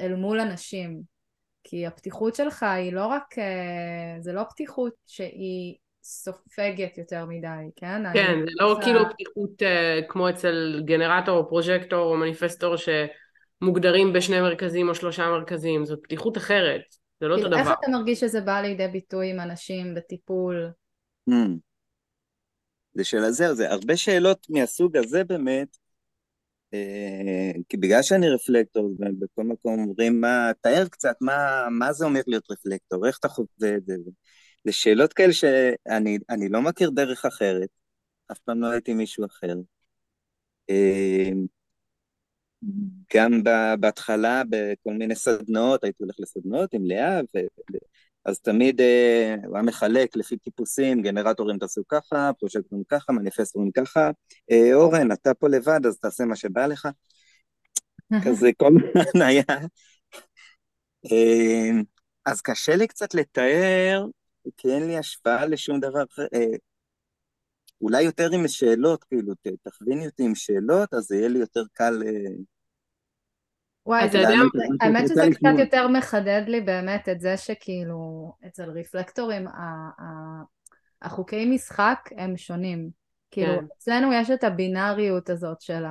אל 0.00 0.14
מול 0.14 0.40
אנשים, 0.40 1.00
כי 1.64 1.86
הפתיחות 1.86 2.34
שלך 2.34 2.62
היא 2.62 2.92
לא 2.92 3.06
רק, 3.06 3.38
אה, 3.38 4.16
זה 4.20 4.32
לא 4.32 4.42
פתיחות 4.50 4.92
שהיא 5.06 5.76
סופגת 6.02 6.98
יותר 6.98 7.24
מדי, 7.26 7.70
כן? 7.76 8.12
כן, 8.12 8.38
זה 8.44 8.50
לא 8.60 8.78
כאילו 8.82 9.00
פתיחות 9.10 9.62
uh, 9.62 10.04
כמו 10.08 10.30
אצל 10.30 10.82
גנרטור 10.84 11.38
או 11.38 11.48
פרוז'קטור 11.48 12.12
או 12.12 12.16
מניפסטור 12.16 12.76
שמוגדרים 13.60 14.12
בשני 14.12 14.40
מרכזים 14.40 14.88
או 14.88 14.94
שלושה 14.94 15.28
מרכזים, 15.28 15.84
זאת 15.84 15.98
פתיחות 16.02 16.36
אחרת, 16.36 16.82
זה 17.20 17.28
לא 17.28 17.36
אותו 17.36 17.48
דבר. 17.48 17.58
איך 17.58 17.68
אתה 17.80 17.90
מרגיש 17.90 18.20
שזה 18.20 18.40
בא 18.40 18.60
לידי 18.60 18.88
ביטוי 18.88 19.30
עם 19.30 19.40
אנשים 19.40 19.94
בטיפול? 19.94 20.70
Mm. 21.30 21.58
זה 22.94 23.04
שאלה 23.04 23.30
זהו, 23.30 23.54
זה 23.54 23.70
הרבה 23.70 23.96
שאלות 23.96 24.46
מהסוג 24.50 24.96
הזה 24.96 25.24
באמת, 25.24 25.76
אה, 26.74 27.52
כי 27.68 27.76
בגלל 27.76 28.02
שאני 28.02 28.30
רפלקטור, 28.30 28.84
ובכל 28.84 29.44
מקום 29.44 29.80
אומרים, 29.80 30.20
מה, 30.20 30.50
תאר 30.60 30.88
קצת, 30.88 31.16
מה, 31.20 31.66
מה 31.70 31.92
זה 31.92 32.04
אומר 32.04 32.20
להיות 32.26 32.50
רפלקטור, 32.50 33.06
איך 33.06 33.18
אתה 33.18 33.28
חווה 33.28 33.76
את 33.76 33.86
זה? 33.86 33.94
זה 34.64 34.72
שאלות 34.72 35.12
כאלה 35.12 35.32
שאני 35.32 36.48
לא 36.50 36.62
מכיר 36.62 36.90
דרך 36.90 37.24
אחרת, 37.24 37.68
אף 38.32 38.38
פעם 38.38 38.60
לא 38.60 38.66
הייתי 38.66 38.94
מישהו 38.94 39.26
אחר. 39.26 39.54
אה, 40.70 41.30
גם 43.14 43.42
בהתחלה 43.80 44.42
בכל 44.50 44.92
מיני 44.92 45.14
סדנאות, 45.14 45.84
הייתי 45.84 46.02
הולך 46.02 46.14
לסדנאות 46.18 46.74
עם 46.74 46.86
לאה, 46.86 47.20
ו... 47.20 47.38
אז 48.24 48.40
תמיד 48.40 48.80
אה, 48.80 49.34
הוא 49.46 49.56
היה 49.56 49.62
מחלק 49.62 50.16
לפי 50.16 50.36
טיפוסים, 50.36 51.02
גנרטורים 51.02 51.58
תעשו 51.58 51.82
ככה, 51.88 52.30
פרושקטורים 52.38 52.84
ככה, 52.88 53.12
מניפסטורים 53.12 53.70
ככה. 53.70 54.10
אה, 54.50 54.74
אורן, 54.74 55.12
אתה 55.12 55.34
פה 55.34 55.48
לבד, 55.48 55.86
אז 55.86 55.98
תעשה 55.98 56.24
מה 56.24 56.36
שבא 56.36 56.66
לך. 56.66 56.88
כזה 58.24 58.50
כל 58.56 58.66
הזמן 58.66 59.22
היה. 59.22 59.42
אה, 61.12 61.70
אז 62.26 62.40
קשה 62.40 62.76
לי 62.76 62.86
קצת 62.86 63.14
לתאר, 63.14 64.04
כי 64.56 64.68
אין 64.68 64.86
לי 64.86 64.98
השפעה 64.98 65.46
לשום 65.46 65.80
דבר 65.80 66.04
אחר. 66.04 66.26
אה, 66.34 66.56
אולי 67.80 68.02
יותר 68.02 68.28
עם 68.32 68.48
שאלות, 68.48 69.04
כאילו, 69.04 69.34
תכוויני 69.62 70.06
אותי 70.06 70.22
עם 70.22 70.34
שאלות, 70.34 70.94
אז 70.94 71.12
יהיה 71.12 71.28
לי 71.28 71.38
יותר 71.38 71.62
קל... 71.72 72.02
אה, 72.06 72.34
וואי, 73.86 74.04
אתה 74.04 74.18
יודע, 74.18 74.38
האמת 74.80 75.08
שזה 75.08 75.22
קצת 75.34 75.58
יותר 75.58 75.88
מחדד 75.88 76.42
לי 76.46 76.60
באמת 76.60 77.08
את 77.08 77.20
זה 77.20 77.36
שכאילו, 77.36 78.32
אצל 78.46 78.70
רפלקטורים, 78.70 79.46
החוקי 81.02 81.46
משחק 81.46 81.98
הם 82.16 82.36
שונים. 82.36 82.90
כאילו, 83.30 83.58
כן. 83.58 83.64
אצלנו 83.78 84.12
יש 84.12 84.30
את 84.30 84.44
הבינאריות 84.44 85.30
הזאת 85.30 85.60
של, 85.60 85.84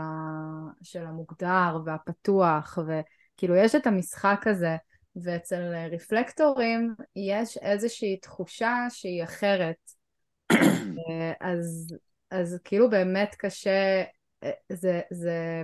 המוגדר 0.96 1.78
והפתוח, 1.86 2.78
וכאילו 2.88 3.56
יש 3.56 3.76
את 3.76 3.88
המשחק 3.88 4.44
הזה, 4.46 4.76
ואצל 5.16 5.62
רפלקטורים 5.92 6.96
יש 7.16 7.58
איזושהי 7.58 8.18
תחושה 8.18 8.76
שהיא 8.90 9.24
אחרת. 9.24 9.76
אז, 11.40 11.96
אז 12.32 12.60
כאילו 12.64 12.90
באמת 12.90 13.36
קשה, 13.36 14.04
זה, 14.70 15.02
זה, 15.12 15.64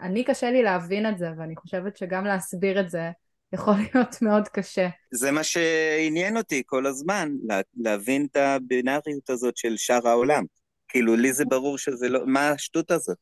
אני 0.00 0.24
קשה 0.24 0.50
לי 0.50 0.62
להבין 0.62 1.08
את 1.08 1.18
זה, 1.18 1.28
ואני 1.38 1.56
חושבת 1.56 1.96
שגם 1.96 2.24
להסביר 2.24 2.80
את 2.80 2.90
זה 2.90 3.10
יכול 3.52 3.74
להיות 3.82 4.22
מאוד 4.22 4.48
קשה. 4.48 4.88
זה 5.10 5.30
מה 5.30 5.44
שעניין 5.44 6.36
אותי 6.36 6.62
כל 6.66 6.86
הזמן, 6.86 7.32
לה, 7.48 7.60
להבין 7.76 8.26
את 8.30 8.36
הבינאריות 8.36 9.30
הזאת 9.30 9.56
של 9.56 9.76
שאר 9.76 10.08
העולם. 10.08 10.44
כאילו, 10.88 11.16
לי 11.16 11.32
זה 11.32 11.44
ברור 11.44 11.78
שזה 11.78 12.08
לא, 12.08 12.26
מה 12.26 12.48
השטות 12.48 12.90
הזאת? 12.90 13.18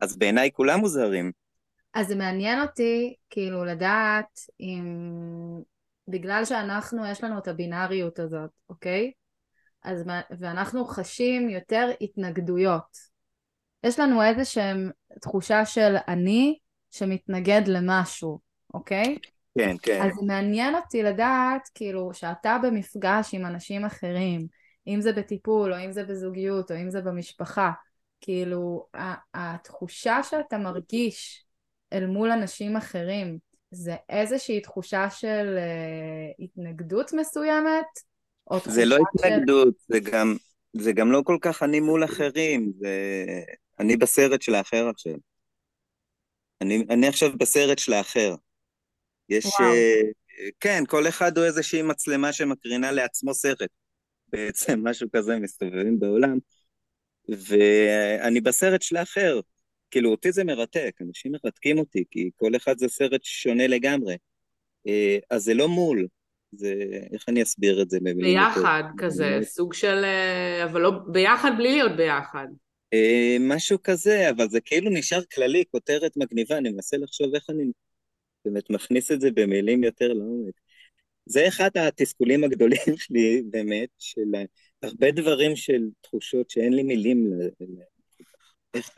אז 0.00 0.16
בעיניי 0.16 0.50
כולם 0.52 0.80
מוזרים. 0.80 1.32
אז 1.94 2.06
זה 2.06 2.14
מעניין 2.14 2.60
אותי, 2.60 3.14
כאילו, 3.30 3.64
לדעת 3.64 4.40
אם... 4.60 4.84
בגלל 6.08 6.44
שאנחנו, 6.44 7.06
יש 7.06 7.24
לנו 7.24 7.38
את 7.38 7.48
הבינאריות 7.48 8.18
הזאת, 8.18 8.50
אוקיי? 8.68 9.12
אז, 9.82 10.04
ואנחנו 10.38 10.84
חשים 10.84 11.50
יותר 11.50 11.90
התנגדויות. 12.00 13.15
יש 13.86 13.98
לנו 13.98 14.22
איזושהי 14.22 14.72
תחושה 15.20 15.64
של 15.64 15.96
אני 16.08 16.58
שמתנגד 16.90 17.62
למשהו, 17.66 18.38
אוקיי? 18.74 19.18
כן, 19.58 19.76
כן. 19.82 20.02
אז 20.02 20.22
מעניין 20.22 20.74
אותי 20.74 21.02
לדעת, 21.02 21.68
כאילו, 21.74 22.10
שאתה 22.14 22.58
במפגש 22.62 23.34
עם 23.34 23.46
אנשים 23.46 23.84
אחרים, 23.84 24.46
אם 24.86 25.00
זה 25.00 25.12
בטיפול, 25.12 25.74
או 25.74 25.78
אם 25.84 25.92
זה 25.92 26.04
בזוגיות, 26.04 26.70
או 26.70 26.76
אם 26.76 26.90
זה 26.90 27.00
במשפחה, 27.00 27.70
כאילו, 28.20 28.86
התחושה 29.34 30.22
שאתה 30.22 30.58
מרגיש 30.58 31.44
אל 31.92 32.06
מול 32.06 32.30
אנשים 32.30 32.76
אחרים, 32.76 33.38
זה 33.70 33.94
איזושהי 34.08 34.60
תחושה 34.60 35.10
של 35.10 35.58
uh, 35.58 36.44
התנגדות 36.44 37.12
מסוימת? 37.12 37.86
או 38.50 38.58
זה 38.64 38.84
לא 38.84 38.96
התנגדות, 38.96 39.74
של... 39.78 39.94
זה 39.94 40.10
גם, 40.10 40.36
זה 40.72 40.92
גם 40.92 41.12
לא 41.12 41.22
כל 41.24 41.36
כך 41.40 41.62
אני 41.62 41.80
מול 41.80 42.04
אחרים, 42.04 42.72
זה... 42.78 42.94
אני 43.80 43.96
בסרט 43.96 44.42
של 44.42 44.54
האחר 44.54 44.88
עכשיו. 44.88 45.14
אני, 46.60 46.84
אני 46.90 47.08
עכשיו 47.08 47.38
בסרט 47.38 47.78
של 47.78 47.92
האחר. 47.92 48.34
יש... 49.28 49.44
Uh, 49.44 50.26
כן, 50.60 50.82
כל 50.88 51.08
אחד 51.08 51.38
הוא 51.38 51.46
איזושהי 51.46 51.82
מצלמה 51.82 52.32
שמקרינה 52.32 52.92
לעצמו 52.92 53.34
סרט. 53.34 53.70
בעצם 54.28 54.88
משהו 54.88 55.08
כזה 55.12 55.38
מסתובבים 55.38 55.98
בעולם, 55.98 56.38
ואני 57.28 58.40
בסרט 58.40 58.82
של 58.82 58.96
האחר. 58.96 59.40
כאילו, 59.90 60.10
אותי 60.10 60.32
זה 60.32 60.44
מרתק, 60.44 60.94
אנשים 61.00 61.32
מרתקים 61.32 61.78
אותי, 61.78 62.04
כי 62.10 62.30
כל 62.36 62.56
אחד 62.56 62.78
זה 62.78 62.88
סרט 62.88 63.24
שונה 63.24 63.66
לגמרי. 63.66 64.16
אה, 64.86 65.18
אז 65.30 65.42
זה 65.42 65.54
לא 65.54 65.68
מול, 65.68 66.06
זה... 66.52 66.74
איך 67.12 67.24
אני 67.28 67.42
אסביר 67.42 67.82
את 67.82 67.90
זה 67.90 67.98
ביחד? 68.00 68.82
כזה, 68.98 69.38
סוג 69.42 69.74
של... 69.74 70.04
אה, 70.04 70.64
אבל 70.64 70.80
לא... 70.80 70.90
ביחד 71.12 71.50
בלי 71.58 71.72
להיות 71.72 71.96
ביחד. 71.96 72.46
אה, 72.92 73.36
משהו 73.40 73.78
כזה, 73.82 74.30
אבל 74.30 74.48
זה 74.48 74.60
כאילו 74.60 74.90
נשאר 74.90 75.20
כללי, 75.34 75.64
כותרת 75.70 76.16
מגניבה, 76.16 76.58
אני 76.58 76.70
מנסה 76.70 76.96
לחשוב 76.96 77.34
איך 77.34 77.50
אני 77.50 77.64
באמת 78.44 78.70
מכניס 78.70 79.12
את 79.12 79.20
זה 79.20 79.30
במילים 79.30 79.84
יותר 79.84 80.12
לעומק. 80.12 80.54
זה 81.26 81.48
אחד 81.48 81.70
התסכולים 81.76 82.44
הגדולים 82.44 82.96
שלי, 82.96 83.42
באמת, 83.50 83.88
של 83.98 84.34
הרבה 84.82 85.10
דברים 85.10 85.56
של 85.56 85.82
תחושות 86.00 86.50
שאין 86.50 86.72
לי 86.72 86.82
מילים 86.82 87.32
איך, 88.74 88.90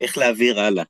איך 0.00 0.18
להעביר 0.18 0.60
הלאה 0.60 0.84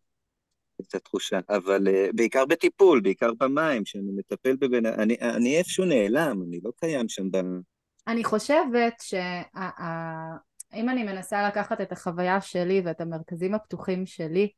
את 0.80 0.94
התחושה, 0.94 1.40
אבל 1.48 1.86
בעיקר 2.14 2.46
בטיפול, 2.46 3.00
בעיקר 3.00 3.34
במים, 3.34 3.84
שאני 3.84 4.12
מטפל 4.16 4.56
בבין... 4.56 4.86
אני, 4.86 5.16
אני 5.20 5.58
איפשהו 5.58 5.84
נעלם, 5.84 6.42
אני 6.48 6.60
לא 6.64 6.70
קיים 6.76 7.08
שם 7.08 7.30
ב... 7.30 7.36
אני 8.06 8.24
חושבת 8.24 9.02
שאם 10.72 10.88
אני 10.88 11.02
מנסה 11.02 11.48
לקחת 11.48 11.80
את 11.80 11.92
החוויה 11.92 12.40
שלי 12.40 12.82
ואת 12.84 13.00
המרכזים 13.00 13.54
הפתוחים 13.54 14.06
שלי, 14.06 14.48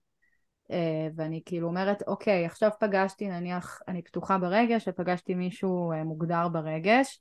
אה, 0.71 1.09
ואני 1.17 1.43
כאילו 1.45 1.69
אומרת, 1.69 2.03
אוקיי, 2.07 2.47
עכשיו 2.47 2.71
פגשתי, 2.81 3.29
נניח, 3.29 3.81
אני 3.89 4.03
פתוחה 4.03 4.39
ברגש 4.39 4.89
ופגשתי 4.89 5.35
מישהו 5.35 5.93
אה, 5.93 6.05
מוגדר 6.05 6.49
ברגש, 6.49 7.21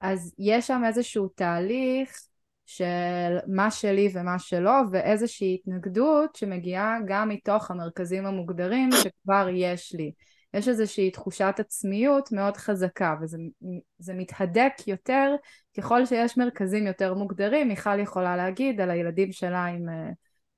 אז 0.00 0.34
יש 0.38 0.66
שם 0.66 0.82
איזשהו 0.86 1.28
תהליך 1.28 2.22
של 2.66 3.38
מה 3.46 3.70
שלי 3.70 4.08
ומה 4.14 4.38
שלו, 4.38 4.72
ואיזושהי 4.92 5.54
התנגדות 5.54 6.36
שמגיעה 6.36 6.98
גם 7.06 7.28
מתוך 7.28 7.70
המרכזים 7.70 8.26
המוגדרים 8.26 8.90
שכבר 8.92 9.48
יש 9.52 9.94
לי. 9.94 10.12
יש 10.54 10.68
איזושהי 10.68 11.10
תחושת 11.10 11.54
עצמיות 11.58 12.32
מאוד 12.32 12.56
חזקה, 12.56 13.14
וזה 13.22 14.14
מתהדק 14.14 14.72
יותר 14.86 15.34
ככל 15.78 16.06
שיש 16.06 16.38
מרכזים 16.38 16.86
יותר 16.86 17.14
מוגדרים. 17.14 17.68
מיכל 17.68 18.00
יכולה 18.00 18.36
להגיד 18.36 18.80
על 18.80 18.90
הילדים 18.90 19.32
שלה 19.32 19.64
עם... 19.64 19.88
אה, 19.88 20.10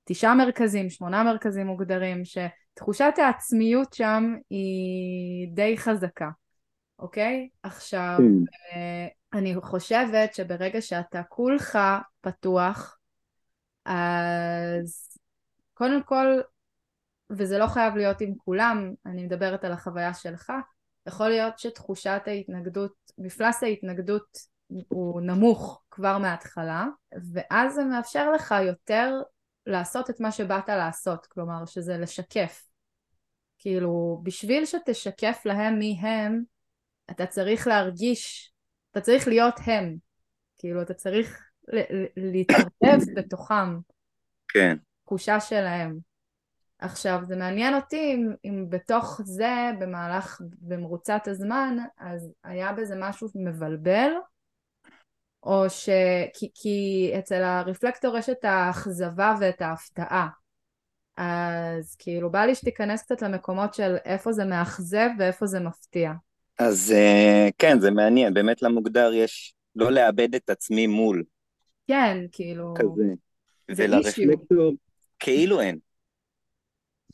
תשעה 0.04 0.34
מרכזים, 0.34 0.90
שמונה 0.90 1.22
מרכזים 1.22 1.66
מוגדרים, 1.66 2.22
שתחושת 2.24 3.12
העצמיות 3.16 3.92
שם 3.92 4.34
היא 4.50 5.48
די 5.54 5.78
חזקה, 5.78 6.28
אוקיי? 6.98 7.48
עכשיו, 7.62 8.16
כן. 8.18 8.52
אה, 8.72 9.06
אני 9.32 9.54
חושבת 9.62 10.34
שברגע 10.34 10.80
שאתה 10.80 11.22
כולך 11.28 11.78
פתוח, 12.20 12.98
אז 13.84 15.18
קודם 15.74 16.02
כל, 16.02 16.40
וזה 17.30 17.58
לא 17.58 17.66
חייב 17.66 17.96
להיות 17.96 18.20
עם 18.20 18.34
כולם, 18.36 18.92
אני 19.06 19.24
מדברת 19.24 19.64
על 19.64 19.72
החוויה 19.72 20.14
שלך, 20.14 20.52
יכול 21.06 21.28
להיות 21.28 21.58
שתחושת 21.58 22.22
ההתנגדות, 22.26 22.92
מפלס 23.18 23.62
ההתנגדות 23.62 24.38
הוא 24.88 25.20
נמוך 25.20 25.82
כבר 25.90 26.18
מההתחלה, 26.18 26.86
ואז 27.32 27.74
זה 27.74 27.84
מאפשר 27.84 28.32
לך 28.32 28.54
יותר 28.66 29.22
לעשות 29.66 30.10
את 30.10 30.20
מה 30.20 30.32
שבאת 30.32 30.68
לעשות, 30.68 31.26
כלומר 31.26 31.66
שזה 31.66 31.98
לשקף. 31.98 32.66
כאילו, 33.58 34.20
בשביל 34.22 34.66
שתשקף 34.66 35.42
להם 35.44 35.78
מי 35.78 35.98
הם, 36.00 36.42
אתה 37.10 37.26
צריך 37.26 37.66
להרגיש, 37.66 38.52
אתה 38.90 39.00
צריך 39.00 39.28
להיות 39.28 39.54
הם. 39.64 39.96
כאילו, 40.56 40.82
אתה 40.82 40.94
צריך 40.94 41.44
להתערבב 42.16 43.04
בתוכם. 43.16 43.78
כן. 44.48 44.76
תחושה 45.04 45.40
שלהם. 45.40 45.98
עכשיו, 46.84 47.20
זה 47.26 47.36
מעניין 47.36 47.74
אותי 47.74 48.14
אם, 48.14 48.32
אם 48.44 48.66
בתוך 48.68 49.20
זה, 49.24 49.70
במהלך, 49.80 50.40
במרוצת 50.60 51.22
הזמן, 51.26 51.76
אז 51.98 52.32
היה 52.44 52.72
בזה 52.72 52.94
משהו 52.98 53.28
מבלבל, 53.34 54.10
או 55.42 55.70
ש... 55.70 55.88
כי, 56.34 56.50
כי 56.54 57.10
אצל 57.18 57.42
הרפלקטור 57.42 58.18
יש 58.18 58.28
את 58.28 58.44
האכזבה 58.44 59.34
ואת 59.40 59.62
ההפתעה. 59.62 60.28
אז 61.16 61.96
כאילו 61.98 62.30
בא 62.30 62.44
לי 62.44 62.54
שתיכנס 62.54 63.02
קצת 63.02 63.22
למקומות 63.22 63.74
של 63.74 63.96
איפה 64.04 64.32
זה 64.32 64.44
מאכזב 64.44 65.08
ואיפה 65.18 65.46
זה 65.46 65.60
מפתיע. 65.60 66.12
אז 66.58 66.92
אה, 66.96 67.48
כן, 67.58 67.80
זה 67.80 67.90
מעניין, 67.90 68.34
באמת 68.34 68.62
למוגדר 68.62 69.12
יש 69.12 69.54
לא 69.76 69.92
לאבד 69.92 70.34
את 70.34 70.50
עצמי 70.50 70.86
מול. 70.86 71.24
כן, 71.86 72.18
כאילו... 72.32 72.74
כזה. 72.78 73.14
ולרפלקטור 73.68 74.72
כאילו 75.18 75.60
אין. 75.60 75.78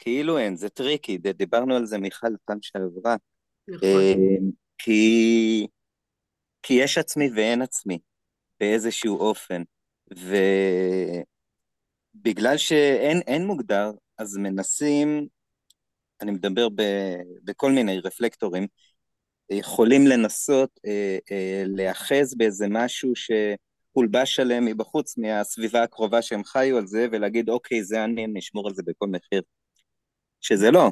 כאילו 0.00 0.38
אין, 0.38 0.56
זה 0.56 0.68
tricky, 0.68 1.18
דיברנו 1.18 1.76
על 1.76 1.86
זה 1.86 1.98
מיכל 1.98 2.36
פעם 2.44 2.58
שעברה. 2.62 3.16
נכון. 3.68 3.88
אה, 3.88 4.14
כי... 4.78 5.66
כי 6.62 6.74
יש 6.74 6.98
עצמי 6.98 7.30
ואין 7.34 7.62
עצמי. 7.62 7.98
באיזשהו 8.60 9.18
אופן. 9.18 9.62
ובגלל 12.14 12.56
שאין 12.56 13.46
מוגדר, 13.46 13.90
אז 14.18 14.36
מנסים, 14.36 15.26
אני 16.20 16.30
מדבר 16.30 16.68
ב, 16.68 16.82
בכל 17.44 17.72
מיני 17.72 18.00
רפלקטורים, 18.00 18.66
יכולים 19.50 20.06
לנסות 20.06 20.80
אה, 20.86 21.18
אה, 21.30 21.62
להיאחז 21.66 22.34
באיזה 22.34 22.66
משהו 22.70 23.12
שהולבש 23.14 24.40
עליהם 24.40 24.64
מבחוץ, 24.64 25.18
מהסביבה 25.18 25.82
הקרובה 25.82 26.22
שהם 26.22 26.44
חיו 26.44 26.78
על 26.78 26.86
זה, 26.86 27.06
ולהגיד, 27.12 27.48
אוקיי, 27.48 27.84
זה 27.84 28.04
אני, 28.04 28.24
אני 28.24 28.38
אשמור 28.38 28.68
על 28.68 28.74
זה 28.74 28.82
בכל 28.86 29.06
מחיר. 29.06 29.42
שזה 30.40 30.70
לא, 30.70 30.90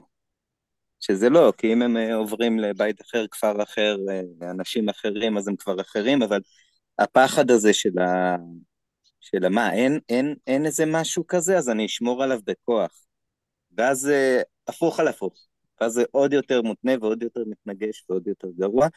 שזה 1.01 1.31
לא, 1.31 1.53
כי 1.59 1.73
אם 1.73 1.83
הם 1.83 1.97
אה, 1.97 2.15
עוברים 2.15 2.59
לבית 2.59 3.01
אחר, 3.03 3.27
כפר 3.31 3.63
אחר, 3.63 3.97
אה, 4.11 4.51
אנשים 4.51 4.89
אחרים, 4.89 5.37
אז 5.37 5.49
הם 5.49 5.57
כבר 5.57 5.81
אחרים, 5.81 6.23
אבל 6.23 6.41
הפחד 6.99 7.51
הזה 7.51 7.73
של 7.73 7.99
ה... 7.99 8.37
של 9.21 9.49
מה, 9.49 9.73
אין, 9.73 10.01
אין, 10.09 10.35
אין 10.47 10.67
איזה 10.67 10.85
משהו 10.87 11.27
כזה, 11.27 11.59
אז 11.59 11.69
אני 11.69 11.87
אשמור 11.87 12.23
עליו 12.23 12.41
בכוח. 12.45 13.05
ואז 13.77 14.09
אה, 14.09 14.41
הפוך 14.69 15.01
על 15.01 15.09
הפוך. 15.09 15.35
ואז 15.81 15.93
זה 15.93 16.05
עוד 16.11 16.33
יותר 16.33 16.63
מותנה 16.63 16.93
ועוד 17.01 17.23
יותר 17.23 17.41
מתנגש 17.47 18.05
ועוד 18.11 18.27
יותר 18.27 18.49
גרוע, 18.59 18.89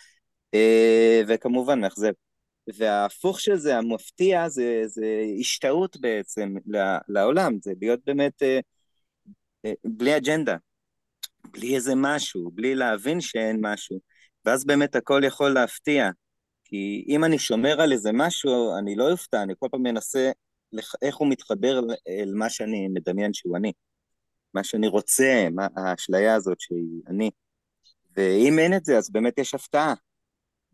וכמובן 1.28 1.82
מאכזב. 1.82 2.12
וההפוך 2.78 3.40
של 3.40 3.56
זה, 3.56 3.78
המפתיע, 3.78 4.50
זה, 4.50 4.82
זה 4.86 5.24
השתאות 5.40 5.98
בעצם 6.02 6.56
לעולם, 7.08 7.58
זה 7.62 7.74
להיות 7.82 8.00
באמת 8.06 8.42
בלי 9.86 10.18
אג'נדה. 10.18 10.56
בלי 11.52 11.76
איזה 11.76 11.94
משהו, 11.96 12.52
בלי 12.54 12.76
להבין 12.76 13.22
שאין 13.22 13.58
משהו, 13.62 14.00
ואז 14.46 14.66
באמת 14.66 14.96
הכל 14.96 15.22
יכול 15.26 15.50
להפתיע. 15.50 16.10
כי 16.64 17.06
אם 17.08 17.24
אני 17.24 17.40
שומר 17.40 17.82
על 17.82 17.92
איזה 17.92 18.10
משהו, 18.14 18.78
אני 18.78 18.96
לא 18.96 19.12
אופתע, 19.12 19.44
אני 19.44 19.54
כל 19.60 19.68
פעם 19.72 19.84
מנסה 19.84 20.32
לח... 20.72 20.94
איך 21.02 21.16
הוא 21.16 21.28
מתחבר 21.28 21.80
אל 22.08 22.32
מה 22.34 22.50
שאני 22.50 22.88
מדמיין 22.88 23.34
שהוא 23.34 23.58
אני. 23.58 23.72
מה 24.54 24.64
שאני 24.64 24.88
רוצה, 24.88 25.48
מה... 25.52 25.68
האשליה 25.78 26.36
הזאת 26.36 26.60
שהיא 26.60 27.02
אני. 27.08 27.32
ואם 28.18 28.60
אין 28.60 28.74
את 28.74 28.86
זה, 28.86 28.98
אז 28.98 29.12
באמת 29.12 29.38
יש 29.38 29.54
הפתעה. 29.54 29.94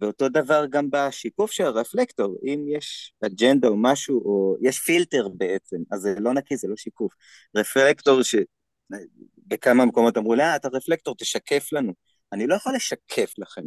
ואותו 0.02 0.30
דבר 0.30 0.66
גם 0.70 0.88
בשיקוף 0.92 1.52
של 1.52 1.64
הרפלקטור, 1.64 2.36
אם 2.44 2.66
יש 2.78 3.14
אג'נדה 3.26 3.68
או 3.68 3.78
משהו, 3.78 4.22
או 4.26 4.56
יש 4.62 4.80
פילטר 4.80 5.28
בעצם, 5.30 5.78
אז 5.92 6.02
זה 6.02 6.16
לא 6.20 6.34
נקי, 6.34 6.58
זה 6.58 6.68
לא 6.68 6.76
שיקוף. 6.76 7.14
רפלקטור 7.56 8.24
ש... 8.24 8.36
בכמה 9.38 9.86
מקומות 9.86 10.18
אמרו 10.18 10.36
לי, 10.36 10.44
אה, 10.44 10.56
אתה 10.56 10.68
רפלקטור, 10.74 11.16
תשקף 11.18 11.74
לנו. 11.74 11.94
אני 12.34 12.48
לא 12.48 12.56
יכול 12.56 12.76
לשקף 12.76 13.34
לכם. 13.38 13.62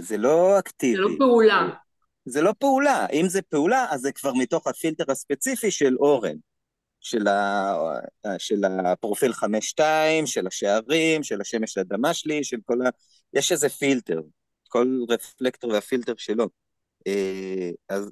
זה 0.00 0.16
לא 0.16 0.58
אקטיבי. 0.58 0.96
זה 0.96 1.00
לא 1.02 1.08
פעולה. 1.18 1.68
זה 2.24 2.42
לא 2.42 2.54
פעולה. 2.58 3.06
אם 3.12 3.28
זה 3.28 3.42
פעולה, 3.42 3.86
אז 3.90 4.00
זה 4.00 4.12
כבר 4.12 4.32
מתוך 4.34 4.66
הפילטר 4.66 5.04
הספציפי 5.08 5.70
של 5.70 5.96
אורן. 5.98 6.36
של, 7.02 7.28
ה, 7.28 7.74
של 8.38 8.64
הפרופיל 8.64 9.32
5-2, 9.32 9.80
של 10.26 10.46
השערים, 10.46 11.22
של 11.22 11.40
השמש 11.40 11.78
לאדמה 11.78 12.14
שלי, 12.14 12.44
של 12.44 12.56
כל 12.64 12.86
ה... 12.86 12.90
יש 13.32 13.52
איזה 13.52 13.68
פילטר, 13.68 14.20
כל 14.68 14.98
רפלקטור 15.08 15.70
והפילטר 15.70 16.14
שלו. 16.16 16.48
אה, 17.06 17.70
אז, 17.88 18.10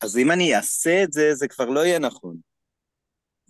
אז 0.00 0.18
אם 0.18 0.30
אני 0.30 0.56
אעשה 0.56 1.02
את 1.04 1.12
זה, 1.12 1.34
זה 1.34 1.48
כבר 1.48 1.64
לא 1.64 1.86
יהיה 1.86 1.98
נכון. 1.98 2.36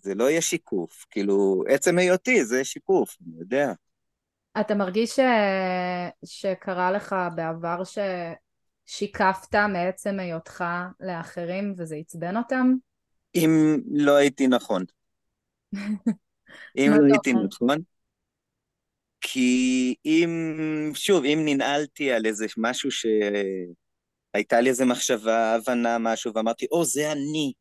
זה 0.05 0.15
לא 0.15 0.31
יהיה 0.31 0.41
שיקוף, 0.41 1.07
כאילו, 1.11 1.65
עצם 1.69 1.99
היותי 1.99 2.45
זה 2.45 2.65
שיקוף, 2.65 3.17
אני 3.27 3.41
יודע. 3.41 3.73
אתה 4.61 4.75
מרגיש 4.75 5.11
ש... 5.11 5.21
שקרה 6.25 6.93
לך 6.93 7.17
בעבר 7.35 7.83
ששיקפת 7.85 9.55
מעצם 9.55 10.21
היותך 10.21 10.65
לאחרים 11.01 11.75
וזה 11.77 11.97
עצבן 11.97 12.37
אותם? 12.37 12.75
אם 13.35 13.81
לא 13.91 14.17
הייתי 14.17 14.47
נכון. 14.47 14.85
אם 16.79 16.93
לא 16.99 17.05
הייתי 17.05 17.33
נכון, 17.33 17.79
כי 19.21 19.95
אם, 20.05 20.31
שוב, 20.95 21.25
אם 21.25 21.43
ננעלתי 21.45 22.13
על 22.13 22.27
איזה 22.27 22.47
משהו 22.57 22.91
שהייתה 22.91 24.61
לי 24.61 24.71
איזה 24.71 24.85
מחשבה, 24.85 25.55
הבנה, 25.55 25.99
משהו, 25.99 26.33
ואמרתי, 26.35 26.67
או, 26.71 26.85
זה 26.85 27.13
אני, 27.13 27.53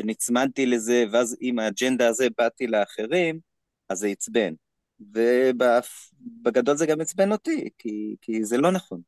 ונצמדתי 0.00 0.66
לזה, 0.66 1.04
ואז 1.12 1.36
עם 1.40 1.58
האג'נדה 1.58 2.08
הזה 2.08 2.26
באתי 2.38 2.66
לאחרים, 2.66 3.40
אז 3.88 3.98
זה 3.98 4.08
עצבן. 4.08 4.54
ובגדול 5.00 6.76
זה 6.76 6.86
גם 6.86 7.00
עצבן 7.00 7.32
אותי, 7.32 7.68
כי, 7.78 8.16
כי 8.20 8.44
זה 8.44 8.56
לא 8.56 8.72
נכון. 8.72 9.00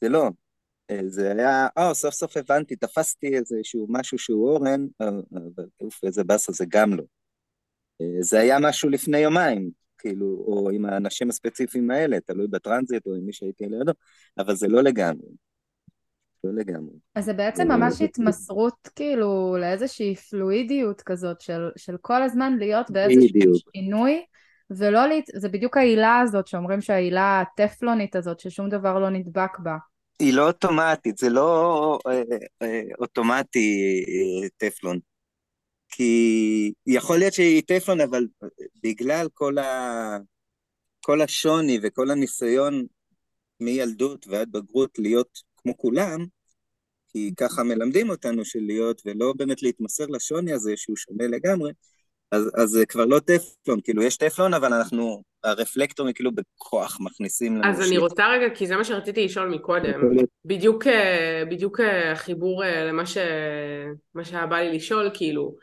זה 0.00 0.08
לא. 0.08 0.30
זה 1.06 1.32
היה, 1.32 1.68
אה, 1.78 1.94
סוף 1.94 2.14
סוף 2.14 2.36
הבנתי, 2.36 2.76
תפסתי 2.76 3.36
איזשהו 3.36 3.86
משהו 3.90 4.18
שהוא 4.18 4.48
אורן, 4.50 4.86
אה, 5.00 5.08
אבל 5.08 5.66
אוף, 5.80 6.04
איזה 6.04 6.24
באסה, 6.24 6.52
זה 6.52 6.64
גם 6.68 6.94
לא. 6.94 7.02
אה, 8.00 8.22
זה 8.22 8.40
היה 8.40 8.58
משהו 8.60 8.88
לפני 8.90 9.18
יומיים, 9.18 9.70
כאילו, 9.98 10.26
או 10.26 10.70
עם 10.70 10.86
האנשים 10.86 11.28
הספציפיים 11.30 11.90
האלה, 11.90 12.20
תלוי 12.20 12.46
בטרנזיט 12.46 13.06
או 13.06 13.14
עם 13.14 13.26
מי 13.26 13.32
שהייתי 13.32 13.64
לידו, 13.66 13.92
אבל 14.38 14.56
זה 14.56 14.68
לא 14.68 14.82
לגמרי. 14.82 15.28
לא 16.44 16.50
לגמרי. 16.54 16.94
אז 17.14 17.24
זה 17.24 17.32
בעצם 17.32 17.68
ממש 17.68 18.02
התמסרות 18.02 18.88
כאילו 18.96 19.56
לאיזושהי 19.60 20.14
פלואידיות 20.16 21.02
כזאת 21.02 21.40
של, 21.40 21.70
של 21.76 21.96
כל 22.00 22.22
הזמן 22.22 22.56
להיות 22.58 22.90
באיזשהו 22.90 23.52
שינוי 23.72 24.24
ולא, 24.70 25.06
להת... 25.06 25.24
זה 25.34 25.48
בדיוק 25.48 25.76
העילה 25.76 26.20
הזאת 26.20 26.46
שאומרים 26.46 26.80
שהעילה 26.80 27.40
הטפלונית 27.40 28.16
הזאת 28.16 28.40
ששום 28.40 28.68
דבר 28.68 28.98
לא 28.98 29.10
נדבק 29.10 29.58
בה. 29.58 29.76
היא 30.18 30.34
לא 30.34 30.46
אוטומטית, 30.46 31.18
זה 31.18 31.30
לא 31.30 31.98
אה, 32.06 32.22
אה, 32.62 32.82
אוטומטי 32.98 34.04
אה, 34.08 34.48
טפלון. 34.56 34.98
כי 35.88 36.72
יכול 36.86 37.18
להיות 37.18 37.32
שהיא 37.32 37.62
טפלון, 37.66 38.00
אבל 38.00 38.26
בגלל 38.82 39.26
כל, 39.34 39.58
ה... 39.58 40.18
כל 41.00 41.20
השוני 41.20 41.78
וכל 41.82 42.10
הניסיון 42.10 42.86
מילדות 43.60 44.26
ועד 44.28 44.52
בגרות 44.52 44.98
להיות 44.98 45.49
כמו 45.62 45.78
כולם, 45.78 46.26
כי 47.08 47.30
ככה 47.36 47.62
מלמדים 47.62 48.10
אותנו 48.10 48.44
של 48.44 48.60
להיות, 48.62 49.02
ולא 49.06 49.32
באמת 49.36 49.62
להתמסר 49.62 50.06
לשוני 50.06 50.52
הזה 50.52 50.72
שהוא 50.76 50.96
שונה 50.96 51.26
לגמרי, 51.26 51.72
אז, 52.32 52.50
אז 52.54 52.68
זה 52.68 52.86
כבר 52.86 53.04
לא 53.04 53.18
טפלון, 53.18 53.80
כאילו 53.84 54.02
יש 54.02 54.16
טפלון, 54.16 54.54
אבל 54.54 54.72
אנחנו, 54.72 55.22
הרפלקטורים 55.44 56.12
כאילו 56.12 56.30
בכוח 56.32 56.98
מכניסים 57.00 57.56
לנו... 57.56 57.70
אז 57.70 57.88
אני 57.88 57.98
רוצה 57.98 58.28
רגע, 58.28 58.54
כי 58.54 58.66
זה 58.66 58.76
מה 58.76 58.84
שרציתי 58.84 59.24
לשאול 59.24 59.48
מקודם, 59.48 60.00
בדיוק, 60.44 60.86
אה, 60.86 61.42
בדיוק 61.50 61.80
אה, 61.80 62.12
החיבור 62.12 62.64
אה, 62.64 62.84
למה 62.84 63.06
ש... 63.06 63.18
שהיה 64.22 64.46
בא 64.46 64.56
לי 64.56 64.76
לשאול, 64.76 65.10
כאילו, 65.14 65.56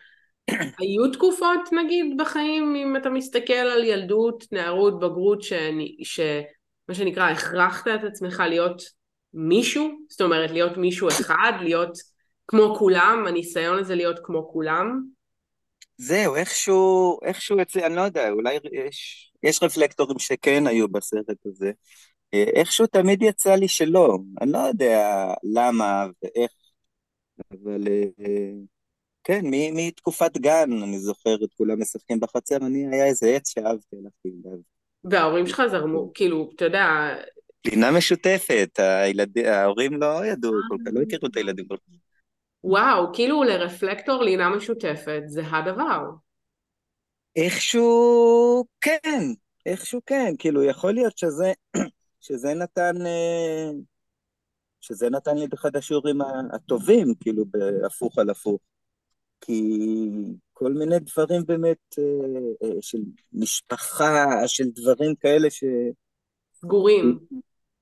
היו 0.80 1.12
תקופות 1.14 1.60
נגיד 1.72 2.06
בחיים, 2.18 2.76
אם 2.76 2.98
אתה 2.98 3.10
מסתכל 3.10 3.54
על 3.54 3.84
ילדות, 3.84 4.44
נערות, 4.52 5.00
בגרות, 5.00 5.42
שאני, 5.42 5.98
ש... 6.04 6.20
מה 6.90 6.96
שנקרא, 6.96 7.30
הכרחת 7.30 7.88
את 7.88 8.04
עצמך 8.04 8.44
להיות 8.50 8.82
מישהו, 9.40 9.90
זאת 10.10 10.22
אומרת 10.22 10.52
להיות 10.52 10.78
מישהו 10.78 11.08
אחד, 11.08 11.52
להיות 11.62 11.98
כמו 12.48 12.76
כולם, 12.78 13.26
הניסיון 13.28 13.80
הזה 13.80 13.96
להיות 13.96 14.20
כמו 14.24 14.50
כולם? 14.52 15.04
זהו, 15.98 16.36
איכשהו, 16.36 17.20
איכשהו 17.24 17.62
אצלי, 17.62 17.86
אני 17.86 17.96
לא 17.96 18.02
יודע, 18.02 18.30
אולי 18.30 18.60
יש, 18.72 19.32
יש 19.44 19.64
רפלקטורים 19.64 20.20
שכן 20.20 20.68
היו 20.68 20.88
בסרט 20.88 21.46
הזה. 21.46 21.72
אה, 22.34 22.44
איכשהו 22.56 22.88
תמיד 22.88 23.22
יצא 23.22 23.56
לי 23.56 23.68
שלא, 23.68 24.18
אני 24.42 24.52
לא 24.52 24.58
יודע 24.58 25.28
למה 25.44 26.06
ואיך, 26.24 26.52
אבל 27.52 27.88
אה, 27.88 28.52
כן, 29.24 29.42
מתקופת 29.74 30.38
גן, 30.38 30.70
אני 30.84 31.00
זוכר 31.00 31.36
את 31.44 31.54
כולם 31.58 31.82
משחקים 31.82 32.20
בחצר, 32.20 32.56
אני, 32.56 32.88
היה 32.92 33.06
איזה 33.06 33.28
עץ 33.28 33.54
שאהבתי, 33.54 33.96
הלכתי 33.96 34.30
אליו. 34.46 34.58
וההורים 35.04 35.48
שלך 35.48 35.62
זרמו, 35.72 36.12
כאילו, 36.14 36.52
אתה 36.56 36.66
יודע, 36.66 37.16
לינה 37.68 37.92
משותפת, 37.92 38.70
הילד... 38.78 39.38
ההורים 39.38 40.02
לא 40.02 40.26
ידעו 40.26 40.52
כל 40.70 40.78
כך, 40.86 40.92
לא 40.94 41.02
הכירו 41.02 41.28
את 41.28 41.36
הילדים 41.36 41.68
כל 41.68 41.78
כך. 41.78 41.94
וואו, 42.64 43.14
כאילו 43.14 43.44
לרפלקטור 43.44 44.24
לינה 44.24 44.50
משותפת 44.50 45.22
זה 45.26 45.42
הדבר. 45.52 46.04
איכשהו 47.36 48.66
כן, 48.82 49.24
איכשהו 49.66 50.02
כן, 50.06 50.34
כאילו 50.40 50.64
יכול 50.64 50.94
להיות 50.94 51.18
שזה, 51.18 51.52
שזה 52.22 52.54
נתן, 52.54 52.96
אה, 53.06 53.70
שזה 54.82 55.10
נתן 55.10 55.38
לי 55.38 55.46
את 55.46 55.54
אחד 55.54 55.76
השיעורים 55.76 56.18
הטובים, 56.54 57.14
כאילו 57.20 57.46
בהפוך 57.46 58.18
על 58.18 58.30
הפוך. 58.30 58.60
כי 59.42 59.80
כל 60.54 60.74
מיני 60.74 61.00
דברים 61.00 61.46
באמת 61.46 61.96
אה, 62.00 62.04
אה, 62.64 62.82
של 62.82 62.98
משפחה, 63.34 64.26
של 64.48 64.64
דברים 64.76 65.16
כאלה 65.16 65.50
ש... 65.50 65.64
סגורים. 66.54 67.20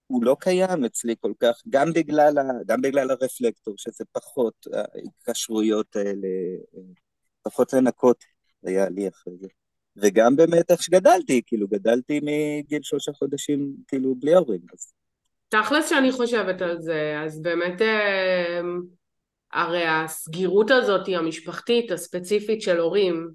הוא 0.07 0.23
לא 0.23 0.37
קיים 0.39 0.85
אצלי 0.85 1.15
כל 1.19 1.33
כך, 1.39 1.61
גם 1.69 1.93
בגלל, 1.93 2.37
ה, 2.37 2.43
גם 2.65 2.81
בגלל 2.81 3.11
הרפלקטור, 3.11 3.73
שזה 3.77 4.03
פחות 4.11 4.67
ההיקשרויות 4.73 5.95
האלה, 5.95 6.27
פחות 7.43 7.73
לנקות 7.73 8.23
היה 8.63 8.89
לי 8.89 9.07
אחרי 9.07 9.33
זה. 9.41 9.47
וגם 9.97 10.35
באמת 10.35 10.71
איך 10.71 10.83
שגדלתי, 10.83 11.41
כאילו 11.45 11.67
גדלתי 11.67 12.19
מגיל 12.23 12.79
שלושה 12.83 13.13
חודשים 13.13 13.75
כאילו 13.87 14.15
בלי 14.15 14.33
הורים. 14.33 14.61
אז... 14.73 14.93
תכלס 15.49 15.89
שאני 15.89 16.11
חושבת 16.11 16.61
על 16.61 16.81
זה, 16.81 17.21
אז 17.25 17.41
באמת 17.41 17.81
אה, 17.81 18.61
הרי 19.53 19.87
הסגירות 19.87 20.71
הזאת 20.71 21.07
המשפחתית 21.07 21.91
הספציפית 21.91 22.61
של 22.61 22.79
הורים, 22.79 23.31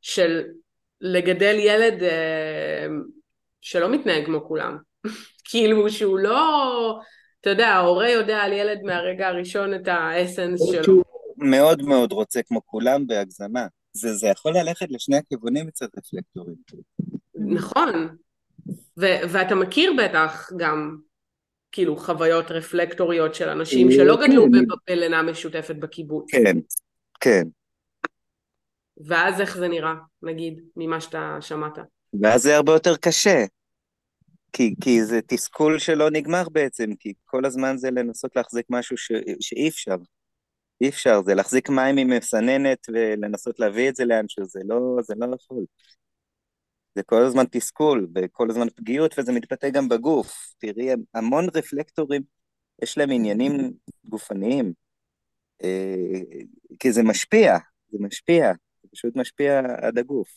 של 0.00 0.42
לגדל 1.00 1.56
ילד 1.58 2.02
אה, 2.02 2.86
שלא 3.60 3.92
מתנהג 3.92 4.24
כמו 4.26 4.44
כולם. 4.44 4.91
כאילו 5.50 5.90
שהוא 5.90 6.18
לא, 6.18 7.00
אתה 7.40 7.50
יודע, 7.50 7.68
ההורה 7.68 8.10
יודע 8.10 8.38
על 8.38 8.52
ילד 8.52 8.78
מהרגע 8.82 9.28
הראשון 9.28 9.74
את 9.74 9.88
האסנס 9.88 10.60
שלו. 10.72 11.02
מאוד 11.36 11.82
מאוד 11.82 12.12
רוצה 12.12 12.42
כמו 12.42 12.60
כולם 12.66 13.06
בהגזמה. 13.06 13.66
זה, 13.92 14.14
זה 14.14 14.26
יכול 14.26 14.52
ללכת 14.58 14.86
לשני 14.90 15.16
הכיוונים 15.16 15.68
אצל 15.68 15.86
רפלקטורים. 15.98 16.54
נכון. 17.34 18.16
ו- 18.98 19.22
ואתה 19.28 19.54
מכיר 19.54 19.92
בטח 19.98 20.50
גם 20.56 20.96
כאילו 21.72 21.96
חוויות 21.96 22.50
רפלקטוריות 22.50 23.34
של 23.34 23.48
אנשים 23.48 23.88
אה, 23.90 23.94
שלא 23.94 24.16
גדלו 24.16 24.44
כן. 24.44 24.94
בלינה 24.94 25.22
משותפת 25.22 25.76
בקיבוץ. 25.76 26.30
כן, 26.30 26.56
כן. 27.20 27.42
ואז 29.06 29.40
איך 29.40 29.56
זה 29.56 29.68
נראה, 29.68 29.94
נגיד, 30.22 30.60
ממה 30.76 31.00
שאתה 31.00 31.36
שמעת? 31.40 31.78
ואז 32.22 32.42
זה 32.42 32.56
הרבה 32.56 32.72
יותר 32.72 32.96
קשה. 32.96 33.44
כי, 34.52 34.74
כי 34.80 35.04
זה 35.04 35.20
תסכול 35.26 35.78
שלא 35.78 36.10
נגמר 36.10 36.48
בעצם, 36.48 36.90
כי 36.98 37.12
כל 37.24 37.44
הזמן 37.44 37.76
זה 37.76 37.90
לנסות 37.90 38.36
להחזיק 38.36 38.66
משהו 38.70 38.96
ש, 38.96 39.12
שאי 39.40 39.68
אפשר. 39.68 39.96
אי 40.80 40.88
אפשר, 40.88 41.22
זה 41.22 41.34
להחזיק 41.34 41.68
מים 41.68 41.96
עם 41.96 42.10
מסננת 42.10 42.86
ולנסות 42.88 43.60
להביא 43.60 43.88
את 43.88 43.96
זה 43.96 44.04
לאנשהו, 44.04 44.44
זה 44.44 44.60
לא, 44.64 45.02
זה 45.02 45.14
לא 45.18 45.34
יכול. 45.34 45.64
זה 46.94 47.02
כל 47.02 47.22
הזמן 47.22 47.44
תסכול 47.50 48.08
וכל 48.14 48.50
הזמן 48.50 48.66
פגיעות 48.76 49.18
וזה 49.18 49.32
מתבטא 49.32 49.70
גם 49.70 49.88
בגוף. 49.88 50.54
תראי, 50.58 50.88
המון 51.14 51.46
רפלקטורים, 51.54 52.22
יש 52.82 52.98
להם 52.98 53.10
עניינים 53.10 53.72
גופניים, 54.04 54.72
אה, 55.64 56.20
כי 56.78 56.92
זה 56.92 57.02
משפיע, 57.02 57.58
זה 57.92 57.98
משפיע, 58.00 58.52
זה 58.82 58.88
פשוט 58.92 59.16
משפיע 59.16 59.60
עד 59.82 59.98
הגוף. 59.98 60.28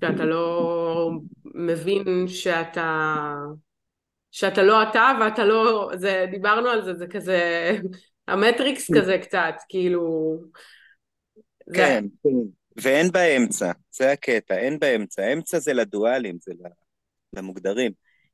שאתה 0.00 0.24
לא 0.24 1.10
מבין 1.44 2.28
שאתה, 2.28 3.24
שאתה 4.30 4.62
לא 4.62 4.82
אתה 4.82 5.12
ואתה 5.20 5.44
לא, 5.44 5.90
זה, 5.94 6.26
דיברנו 6.30 6.68
על 6.68 6.84
זה, 6.84 6.94
זה 6.94 7.06
כזה, 7.06 7.70
המטריקס 8.28 8.90
כזה 8.94 9.18
קצת, 9.18 9.54
כאילו... 9.68 10.36
כן, 11.74 12.04
זה... 12.04 12.30
כן. 12.30 12.56
ואין 12.82 13.12
באמצע, 13.12 13.72
זה 13.90 14.12
הקטע, 14.12 14.58
אין 14.58 14.78
באמצע. 14.78 15.32
אמצע 15.32 15.58
זה 15.58 15.72
לדואלים, 15.72 16.36
זה 16.40 16.52
למוגדרים. 17.32 17.92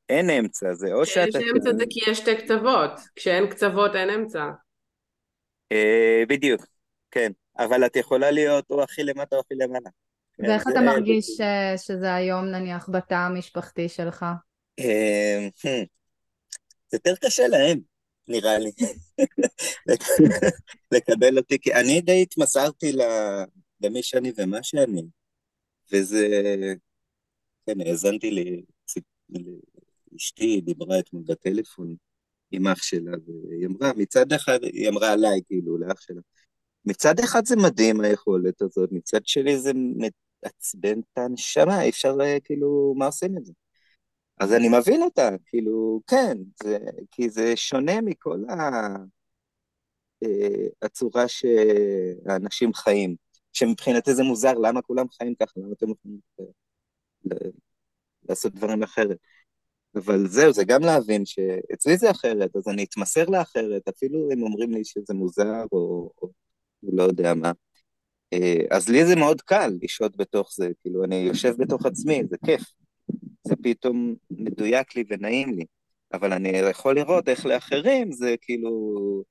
אין 0.09 0.31
אמצע, 0.31 0.75
זה 0.75 0.92
או 0.92 1.07
שאתה... 1.07 1.38
כשיש 1.38 1.51
אמצע 1.55 1.70
זה 1.79 1.85
כי 1.90 2.11
יש 2.11 2.18
שתי 2.18 2.37
קצוות, 2.37 2.90
כשאין 3.16 3.46
קצוות 3.46 3.96
אין 3.96 4.11
אמצע. 4.11 4.51
אה, 5.72 6.22
בדיוק, 6.29 6.66
כן. 7.11 7.33
אבל 7.59 7.87
את 7.87 7.96
יכולה 7.96 8.31
להיות 8.31 8.70
או 8.70 8.83
הכי 8.83 9.03
למטה 9.03 9.37
או 9.37 9.40
הכי 9.40 9.55
למעלה. 9.55 9.90
ואיך 10.38 10.62
אתה 10.68 10.80
מרגיש 10.80 11.40
שזה 11.76 12.14
היום 12.14 12.44
נניח 12.44 12.88
בתא 12.92 13.14
המשפחתי 13.14 13.88
שלך? 13.88 14.24
אה, 14.78 15.48
hmm. 15.48 15.86
זה 16.90 16.96
יותר 16.96 17.14
קשה 17.24 17.48
להם, 17.48 17.80
נראה 18.28 18.58
לי, 18.58 18.70
לקבל 20.92 21.38
אותי, 21.38 21.58
כי 21.60 21.74
אני 21.74 22.00
די 22.00 22.22
התמסרתי 22.22 22.92
למי 23.80 24.02
שאני 24.02 24.32
ומה 24.36 24.62
שאני, 24.62 25.02
וזה, 25.92 26.28
כן, 27.66 27.80
האזנתי 27.80 28.56
לאשתי, 30.12 30.60
דיברה 30.60 30.98
אתמול 30.98 31.22
בטלפון 31.26 31.96
עם 32.50 32.66
אח 32.66 32.82
שלה, 32.82 33.12
והיא 33.26 33.66
אמרה, 33.66 33.92
מצד 33.96 34.32
אחד, 34.32 34.64
היא 34.64 34.88
אמרה 34.88 35.12
עליי, 35.12 35.40
כאילו, 35.46 35.78
לאח 35.78 36.00
שלה, 36.00 36.20
מצד 36.84 37.18
אחד 37.18 37.46
זה 37.46 37.56
מדהים 37.56 38.00
היכולת 38.00 38.62
הזאת, 38.62 38.92
מצד 38.92 39.26
שני 39.26 39.58
זה 39.58 39.72
מעצבן 40.44 41.00
את 41.00 41.18
הנשמה, 41.18 41.83
אי 41.83 41.90
אפשר, 41.90 42.16
אה, 42.20 42.40
כאילו, 42.44 42.94
מה 42.96 43.07
עושים 43.07 43.38
את 43.38 43.44
זה? 43.46 43.52
אז 44.40 44.52
אני 44.52 44.68
מבין 44.68 45.02
אותה, 45.02 45.31
כאילו, 45.46 46.00
כן, 46.07 46.38
זה, 46.62 46.78
כי 47.11 47.31
זה 47.31 47.57
שונה 47.57 48.00
מכל 48.00 48.38
ה... 48.48 48.55
אה, 50.24 50.66
הצורה 50.83 51.28
שאנשים 51.28 52.74
חיים, 52.74 53.16
שמבחינתי 53.52 54.14
זה 54.14 54.22
מוזר, 54.22 54.52
למה 54.52 54.83
כולם 54.83 55.07
חיים 55.09 55.35
ככה, 55.35 55.52
למה 55.57 55.72
אתם 55.72 55.87
יכולים 55.90 56.18
לעשות 58.28 58.52
דברים 58.52 58.83
אחרת? 58.83 59.16
אבל 59.94 60.28
זהו, 60.28 60.52
זה 60.52 60.64
גם 60.64 60.83
להבין 60.83 61.26
שאצלי 61.26 61.96
זה 61.96 62.11
אחרת, 62.11 62.57
אז 62.57 62.68
אני 62.68 62.85
אתמסר 62.85 63.24
לאחרת, 63.24 63.88
אפילו 63.88 64.28
אם 64.33 64.42
אומרים 64.42 64.72
לי 64.72 64.85
שזה 64.85 65.14
מוזר 65.14 65.64
או, 65.72 66.11
או 66.22 66.31
לא 66.83 67.02
יודע 67.02 67.35
מה. 67.35 67.52
אה, 68.32 68.56
אז 68.70 68.88
לי 68.88 69.06
זה 69.06 69.16
מאוד 69.16 69.40
קל 69.40 69.72
לשהות 69.82 70.16
בתוך 70.16 70.50
זה, 70.54 70.68
כאילו, 70.82 71.04
אני 71.04 71.16
יושב 71.16 71.54
בתוך 71.58 71.86
עצמי, 71.86 72.22
זה 72.30 72.36
כיף. 72.46 72.62
זה 73.48 73.54
פתאום 73.62 74.14
מדויק 74.30 74.96
לי 74.96 75.04
ונעים 75.08 75.54
לי. 75.54 75.64
אבל 76.12 76.32
אני 76.32 76.48
יכול 76.48 76.94
לראות 76.94 77.28
איך 77.28 77.46
לאחרים 77.46 78.12
זה 78.12 78.34
כאילו... 78.40 79.22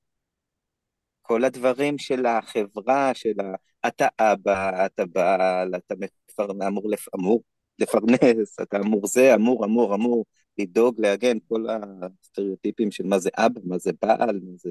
כל 1.22 1.44
הדברים 1.44 1.98
של 1.98 2.26
החברה, 2.26 3.14
של 3.14 3.40
ה... 3.40 3.54
אתה 3.88 4.08
אבא, 4.18 4.86
אתה 4.86 5.06
בעל, 5.06 5.74
אתה 5.74 5.94
מפר... 5.98 6.50
אמור, 6.66 6.90
לפ... 6.90 7.14
אמור 7.14 7.42
לפרנס, 7.78 8.60
אתה 8.62 8.76
אמור 8.80 9.06
זה, 9.06 9.34
אמור, 9.34 9.64
אמור, 9.64 9.94
אמור 9.94 10.24
לדאוג, 10.58 11.00
להגן, 11.00 11.36
כל 11.48 11.66
הסטריאוטיפים 11.70 12.90
של 12.90 13.06
מה 13.06 13.18
זה 13.18 13.30
אבא, 13.36 13.60
מה 13.64 13.78
זה 13.78 13.90
בעל, 14.02 14.40
מה 14.42 14.52
זה... 14.56 14.70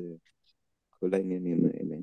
כל 1.00 1.14
העניינים 1.14 1.66
האלה. 1.66 1.96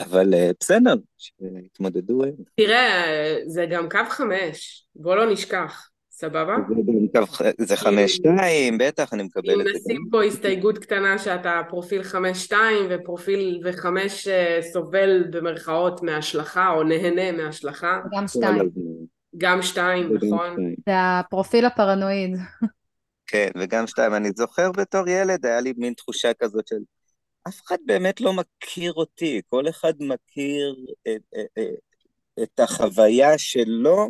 אבל 0.00 0.34
אה, 0.34 0.50
בסדר, 0.60 0.94
שיתמודדו 1.18 2.24
הם. 2.24 2.32
תראה, 2.56 3.36
זה 3.46 3.66
גם 3.70 3.88
קו 3.88 3.98
חמש, 4.08 4.86
בוא 4.94 5.16
לא 5.16 5.32
נשכח, 5.32 5.90
סבבה? 6.10 6.56
זה 7.58 7.76
חמש 7.76 8.12
שתיים, 8.12 8.78
בטח, 8.78 9.12
אני 9.14 9.22
מקבל 9.22 9.60
את 9.60 9.64
זה. 9.64 9.70
אם 9.70 9.76
נשים 9.76 10.08
פה 10.10 10.24
הסתייגות 10.24 10.78
קטנה 10.78 11.18
שאתה 11.18 11.60
פרופיל 11.68 12.02
חמש 12.02 12.44
שתיים 12.44 12.86
ופרופיל 12.90 13.60
וחמש 13.64 14.28
אה, 14.28 14.58
סובל 14.72 15.24
במרכאות 15.30 16.02
מהשלכה 16.02 16.70
או 16.70 16.82
נהנה 16.82 17.32
מהשלכה. 17.32 18.00
גם 18.16 18.28
שתיים. 18.28 18.70
גם 19.36 19.62
שתיים, 19.62 20.14
נכון. 20.14 20.56
זה 20.86 20.92
הפרופיל 20.94 21.64
הפרנואיד. 21.64 22.36
כן, 23.26 23.50
וגם 23.58 23.86
שתיים. 23.86 24.14
אני 24.14 24.30
זוכר 24.36 24.72
בתור 24.72 25.08
ילד, 25.08 25.46
היה 25.46 25.60
לי 25.60 25.72
מין 25.76 25.92
תחושה 25.92 26.32
כזאת 26.34 26.66
של 26.66 26.76
אף 27.48 27.60
אחד 27.62 27.78
באמת 27.86 28.20
לא 28.20 28.32
מכיר 28.32 28.92
אותי, 28.92 29.40
כל 29.48 29.68
אחד 29.68 29.94
מכיר 30.00 30.76
את, 31.02 31.22
את, 31.40 31.60
את 32.42 32.60
החוויה 32.60 33.38
שלו 33.38 34.08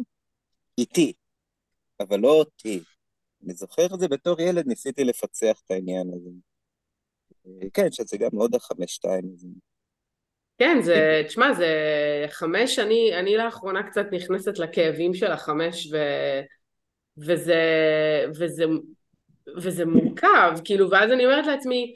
איתי, 0.79 1.13
אבל 2.01 2.21
לא 2.21 2.33
אותי. 2.33 2.81
אני 3.45 3.55
זוכר 3.55 3.87
את 3.95 4.01
זה 4.01 4.09
בתור 4.09 4.41
ילד, 4.41 4.67
ניסיתי 4.67 5.05
לפצח 5.05 5.61
את 5.65 5.71
העניין 5.71 6.11
הזה. 6.15 6.31
כן, 7.75 7.93
שזה 7.93 8.17
גם 8.17 8.31
עוד 8.37 8.55
החמש-שתיים 8.55 9.25
הזה. 9.35 9.49
כן, 10.59 10.79
זה, 10.83 11.23
תשמע, 11.27 11.55
זה 11.55 11.75
חמש, 12.29 12.79
אני, 12.79 13.19
אני 13.19 13.37
לאחרונה 13.37 13.83
קצת 13.83 14.07
נכנסת 14.13 14.59
לכאבים 14.59 15.15
של 15.15 15.33
החמש, 15.33 15.93
ו, 15.93 15.97
וזה, 17.19 17.65
וזה, 18.39 18.65
וזה 19.57 19.85
מורכב, 19.85 20.53
כאילו, 20.65 20.91
ואז 20.91 21.11
אני 21.13 21.27
אומרת 21.27 21.47
לעצמי, 21.47 21.95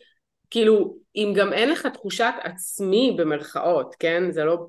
כאילו, 0.55 0.97
אם 1.17 1.33
גם 1.37 1.53
אין 1.53 1.71
לך 1.71 1.87
תחושת 1.87 2.33
עצמי 2.43 3.17
במרכאות, 3.19 3.95
כן? 3.99 4.31
זה 4.31 4.45
לא, 4.45 4.67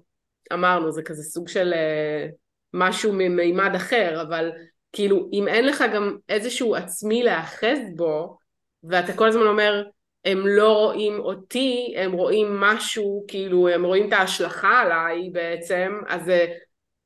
אמרנו, 0.54 0.92
זה 0.92 1.04
כזה 1.04 1.24
סוג 1.24 1.48
של 1.48 1.74
uh, 1.74 2.32
משהו 2.74 3.14
ממימד 3.14 3.76
אחר, 3.76 4.22
אבל 4.22 4.52
כאילו, 4.94 5.30
אם 5.34 5.48
אין 5.48 5.66
לך 5.66 5.84
גם 5.94 6.18
איזשהו 6.30 6.76
עצמי 6.76 7.24
להאחז 7.24 7.78
בו, 7.96 8.38
ואתה 8.84 9.14
כל 9.14 9.28
הזמן 9.28 9.48
אומר, 9.48 9.84
הם 10.26 10.48
לא 10.48 10.74
רואים 10.74 11.20
אותי, 11.20 11.94
הם 11.98 12.12
רואים 12.12 12.60
משהו, 12.60 13.26
כאילו, 13.28 13.68
הם 13.68 13.86
רואים 13.86 14.08
את 14.08 14.14
ההשלכה 14.14 14.80
עליי 14.80 15.30
בעצם, 15.32 15.92
אז 16.08 16.26
זה 16.26 16.48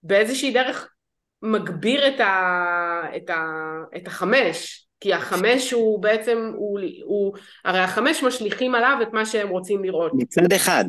באיזושהי 0.04 0.52
דרך 0.52 0.90
מגביר 1.42 2.08
את, 2.08 2.20
ה, 2.20 3.02
את, 3.18 3.30
ה, 3.30 3.44
את 3.98 4.08
החמש, 4.08 4.89
כי 5.00 5.14
החמש 5.14 5.72
הוא 5.72 6.02
בעצם, 6.02 6.52
הוא, 6.56 6.80
הוא, 7.04 7.34
הרי 7.66 7.80
החמש 7.80 8.24
משליכים 8.24 8.76
עליו 8.76 8.98
את 9.02 9.14
מה 9.14 9.26
שהם 9.26 9.50
רוצים 9.50 9.84
לראות. 9.84 10.12
מצד 10.16 10.54
אחד. 10.54 10.86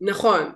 נכון. 0.00 0.52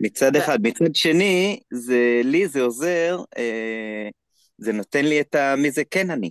מצד 0.00 0.36
אחד. 0.36 0.58
מצד 0.62 0.94
שני, 0.94 1.60
זה, 1.70 2.20
לי 2.24 2.48
זה 2.48 2.60
עוזר, 2.60 3.18
אה, 3.38 4.08
זה 4.58 4.72
נותן 4.72 5.04
לי 5.04 5.20
את 5.20 5.34
ה... 5.34 5.54
מי 5.56 5.70
זה 5.70 5.82
כן 5.90 6.10
אני. 6.10 6.30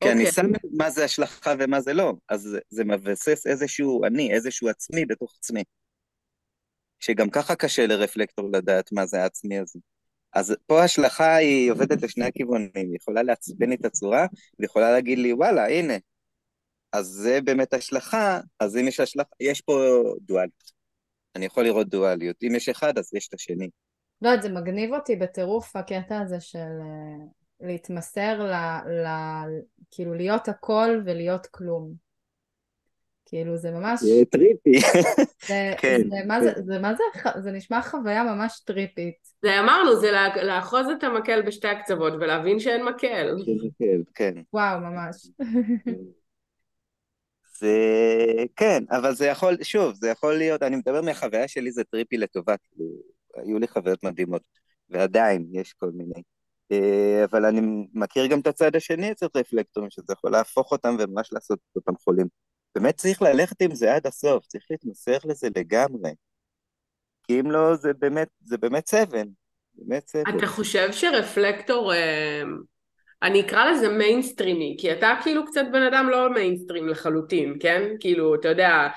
כי 0.00 0.12
אני 0.12 0.26
אוקיי. 0.26 0.32
שם 0.32 0.46
מה 0.72 0.90
זה 0.90 1.04
השלכה 1.04 1.54
ומה 1.58 1.80
זה 1.80 1.92
לא, 1.92 2.14
אז 2.28 2.58
זה 2.70 2.84
מבסס 2.84 3.46
איזשהו 3.46 4.04
אני, 4.04 4.34
איזשהו 4.34 4.68
עצמי 4.68 5.06
בתוך 5.06 5.34
עצמי. 5.38 5.62
שגם 7.00 7.30
ככה 7.30 7.56
קשה 7.56 7.86
לרפלקטור 7.86 8.50
לדעת 8.52 8.92
מה 8.92 9.06
זה 9.06 9.22
העצמי 9.22 9.58
הזה. 9.58 9.78
אז 10.34 10.54
פה 10.66 10.80
ההשלכה 10.80 11.34
היא 11.34 11.72
עובדת 11.72 12.02
לשני 12.02 12.24
הכיוונים, 12.24 12.70
היא 12.74 12.96
יכולה 12.96 13.22
לעצבן 13.22 13.72
את 13.72 13.84
הצורה, 13.84 14.26
ויכולה 14.58 14.92
להגיד 14.92 15.18
לי, 15.18 15.32
וואלה, 15.32 15.68
הנה. 15.68 15.94
אז 16.92 17.06
זה 17.06 17.40
באמת 17.40 17.74
השלכה, 17.74 18.40
אז 18.60 18.76
אם 18.76 18.88
יש 18.88 19.00
השלכה, 19.00 19.30
יש 19.40 19.60
פה 19.60 20.02
דואליות. 20.20 20.72
אני 21.36 21.46
יכול 21.46 21.64
לראות 21.64 21.88
דואליות. 21.88 22.36
אם 22.42 22.54
יש 22.54 22.68
אחד, 22.68 22.98
אז 22.98 23.14
יש 23.14 23.28
את 23.28 23.34
השני. 23.34 23.68
לא, 24.22 24.40
זה 24.42 24.48
מגניב 24.48 24.94
אותי 24.94 25.16
בטירוף 25.16 25.76
הקטע 25.76 26.20
הזה 26.20 26.40
של 26.40 26.58
אה, 26.58 27.26
להתמסר 27.60 28.42
ל... 28.42 28.52
ל... 28.90 29.06
כאילו 29.90 30.14
להיות 30.14 30.48
הכל 30.48 31.00
ולהיות 31.04 31.46
כלום. 31.46 32.03
כאילו 33.26 33.56
זה 33.56 33.70
ממש... 33.70 34.00
זה 34.00 34.24
טריפי. 34.30 34.80
זה, 35.48 35.72
כן. 35.78 36.00
זה, 36.10 36.16
מה 36.26 36.40
זה, 36.40 36.52
זה, 36.66 36.78
מה 36.78 36.94
זה, 36.94 37.30
זה 37.40 37.50
נשמע 37.50 37.82
חוויה 37.82 38.24
ממש 38.24 38.60
טריפית. 38.64 39.14
זה 39.42 39.60
אמרנו, 39.60 39.96
זה 40.00 40.10
לאחוז 40.42 40.86
את 40.98 41.04
המקל 41.04 41.42
בשתי 41.42 41.68
הקצוות 41.68 42.12
ולהבין 42.12 42.60
שאין 42.60 42.84
מקל. 42.84 43.36
כן, 43.78 44.00
כן. 44.14 44.34
וואו, 44.52 44.80
ממש. 44.80 45.26
זה 47.58 47.76
כן, 48.56 48.84
אבל 48.90 49.14
זה 49.14 49.26
יכול, 49.26 49.56
שוב, 49.62 49.94
זה 49.94 50.08
יכול 50.08 50.34
להיות, 50.34 50.62
אני 50.62 50.76
מדבר 50.76 51.02
מהחוויה 51.02 51.48
שלי, 51.48 51.72
זה 51.72 51.84
טריפי 51.84 52.16
לטובה, 52.16 52.54
כאילו, 52.56 52.90
היו 53.34 53.58
לי 53.58 53.68
חוויות 53.68 54.04
מדהימות, 54.04 54.42
ועדיין 54.90 55.46
יש 55.52 55.72
כל 55.72 55.90
מיני. 55.94 56.22
אה, 56.72 57.24
אבל 57.24 57.44
אני 57.44 57.86
מכיר 57.94 58.26
גם 58.26 58.40
את 58.40 58.46
הצד 58.46 58.76
השני 58.76 59.12
אצל 59.12 59.26
רפלקטורים, 59.36 59.90
שזה 59.90 60.12
יכול 60.12 60.32
להפוך 60.32 60.72
אותם 60.72 60.96
וממש 60.98 61.32
לעשות 61.32 61.58
אותם 61.76 61.92
חולים. 61.96 62.26
באמת 62.74 62.96
צריך 62.96 63.22
ללכת 63.22 63.62
עם 63.62 63.74
זה 63.74 63.94
עד 63.94 64.06
הסוף, 64.06 64.46
צריך 64.46 64.64
להתמסר 64.70 65.16
לזה 65.24 65.48
לגמרי. 65.56 66.10
כי 67.22 67.40
אם 67.40 67.50
לא, 67.50 67.74
זה 67.74 67.92
באמת, 67.98 68.28
זה 68.40 68.58
באמת 68.58 68.88
סבל. 68.88 69.26
באמת 69.74 70.08
סבל. 70.08 70.38
אתה 70.38 70.46
חושב 70.46 70.92
שרפלקטור, 70.92 71.94
אה, 71.94 72.42
אני 73.22 73.40
אקרא 73.40 73.70
לזה 73.70 73.88
מיינסטרימי, 73.88 74.76
כי 74.80 74.92
אתה 74.92 75.14
כאילו 75.22 75.46
קצת 75.46 75.64
בן 75.72 75.82
אדם 75.82 76.08
לא 76.10 76.30
מיינסטרים 76.30 76.88
לחלוטין, 76.88 77.56
כן? 77.60 77.82
כאילו, 78.00 78.34
אתה 78.34 78.48
יודע, 78.48 78.88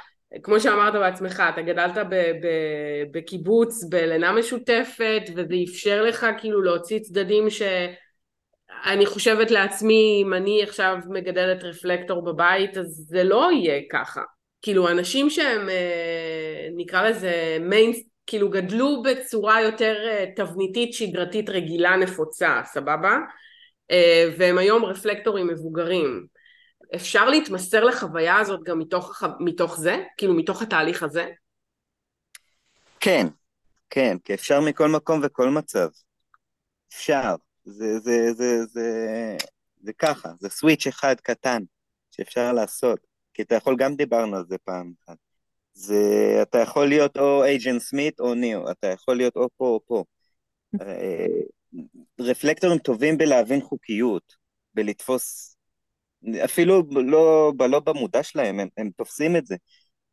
כמו 0.43 0.59
שאמרת 0.59 0.93
בעצמך, 0.93 1.43
אתה 1.53 1.61
גדלת 1.61 2.07
בקיבוץ, 3.11 3.83
בלינה 3.83 4.31
משותפת, 4.31 5.21
וזה 5.35 5.55
אפשר 5.69 6.01
לך 6.01 6.27
כאילו 6.37 6.61
להוציא 6.61 6.99
צדדים 6.99 7.49
ש... 7.49 7.61
אני 8.85 9.05
חושבת 9.05 9.51
לעצמי, 9.51 10.23
אם 10.25 10.33
אני 10.33 10.63
עכשיו 10.63 10.97
מגדלת 11.09 11.63
רפלקטור 11.63 12.25
בבית, 12.25 12.77
אז 12.77 13.05
זה 13.09 13.23
לא 13.23 13.51
יהיה 13.51 13.81
ככה. 13.91 14.21
כאילו, 14.61 14.89
אנשים 14.89 15.29
שהם, 15.29 15.69
אה, 15.69 16.67
נקרא 16.75 17.09
לזה 17.09 17.57
מיין, 17.61 17.93
כאילו 18.27 18.49
גדלו 18.49 19.03
בצורה 19.03 19.61
יותר 19.61 19.95
אה, 20.07 20.25
תבניתית, 20.35 20.93
שגרתית, 20.93 21.49
רגילה, 21.49 21.95
נפוצה, 21.95 22.61
סבבה? 22.65 23.17
אה, 23.91 24.29
והם 24.37 24.57
היום 24.57 24.85
רפלקטורים 24.85 25.47
מבוגרים. 25.47 26.25
אפשר 26.95 27.29
להתמסר 27.29 27.83
לחוויה 27.83 28.37
הזאת 28.37 28.63
גם 28.63 28.79
מתוך, 28.79 29.23
מתוך 29.39 29.77
זה? 29.77 30.03
כאילו, 30.17 30.33
מתוך 30.33 30.61
התהליך 30.61 31.03
הזה? 31.03 31.25
כן, 32.99 33.27
כן, 33.89 34.17
כי 34.23 34.33
אפשר 34.33 34.61
מכל 34.61 34.89
מקום 34.89 35.19
וכל 35.23 35.49
מצב. 35.49 35.87
אפשר. 36.93 37.35
זה, 37.67 37.99
זה, 37.99 38.33
זה, 38.33 38.65
זה, 38.65 39.37
זה 39.81 39.93
ככה, 39.93 40.29
זה 40.39 40.49
סוויץ' 40.49 40.87
אחד 40.87 41.15
קטן 41.21 41.63
שאפשר 42.11 42.53
לעשות, 42.53 42.99
כי 43.33 43.41
אתה 43.41 43.55
יכול, 43.55 43.75
גם 43.79 43.95
דיברנו 43.95 44.37
על 44.37 44.45
זה 44.49 44.57
פעם 44.57 44.93
אחת, 45.03 45.17
זה, 45.73 45.95
אתה 46.41 46.57
יכול 46.57 46.87
להיות 46.89 47.17
או 47.17 47.43
אייג'נט 47.43 47.81
סמית 47.81 48.19
או 48.19 48.33
ניאו, 48.33 48.71
אתה 48.71 48.87
יכול 48.87 49.17
להיות 49.17 49.35
או 49.35 49.49
פה 49.57 49.65
או 49.65 49.79
פה. 49.85 50.03
אה, 50.81 51.25
רפלקטורים 52.19 52.79
טובים 52.79 53.17
בלהבין 53.17 53.61
חוקיות, 53.61 54.35
בלתפוס, 54.73 55.57
אפילו 56.45 56.83
לא, 56.91 57.53
לא 57.69 57.79
במודע 57.79 58.23
שלהם, 58.23 58.59
הם, 58.59 58.67
הם 58.77 58.89
תופסים 58.97 59.35
את 59.35 59.45
זה. 59.45 59.55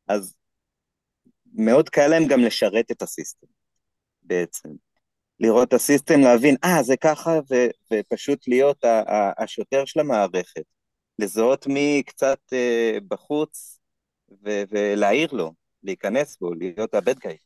אז 0.08 0.36
מאוד 1.54 1.88
קל 1.88 2.06
להם 2.06 2.22
גם 2.28 2.40
לשרת 2.40 2.90
את 2.90 3.02
הסיסטם, 3.02 3.46
בעצם. 4.22 4.68
לראות 5.40 5.68
את 5.68 5.72
הסיסטם, 5.72 6.20
להבין, 6.20 6.56
אה, 6.64 6.82
זה 6.82 6.96
ככה, 6.96 7.38
ו- 7.50 7.70
ופשוט 7.92 8.48
להיות 8.48 8.84
ה- 8.84 9.02
ה- 9.12 9.42
השוטר 9.42 9.84
של 9.84 10.00
המערכת. 10.00 10.62
לזהות 11.18 11.66
מי 11.66 12.02
קצת 12.06 12.38
uh, 12.50 13.00
בחוץ 13.08 13.80
ו- 14.44 14.62
ולהעיר 14.70 15.28
לו, 15.32 15.52
להיכנס 15.82 16.38
בו, 16.40 16.54
להיות 16.54 16.94
הבד 16.94 17.18
גאי. 17.18 17.36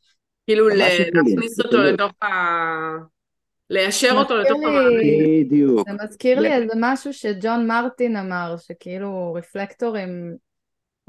כאילו 0.47 0.69
להכניס 0.69 1.59
אותו 1.59 1.77
לתוך 1.77 2.11
ה... 2.23 2.27
ליישר 3.69 4.11
אותו 4.11 4.37
לתוך 4.37 4.59
המערכת. 4.65 5.45
בדיוק. 5.45 5.89
זה 5.89 6.03
מזכיר 6.03 6.39
לי 6.39 6.53
איזה 6.53 6.73
משהו 6.79 7.13
שג'ון 7.13 7.67
מרטין 7.67 8.17
אמר, 8.17 8.55
שכאילו 8.57 9.33
רפלקטורים 9.33 10.35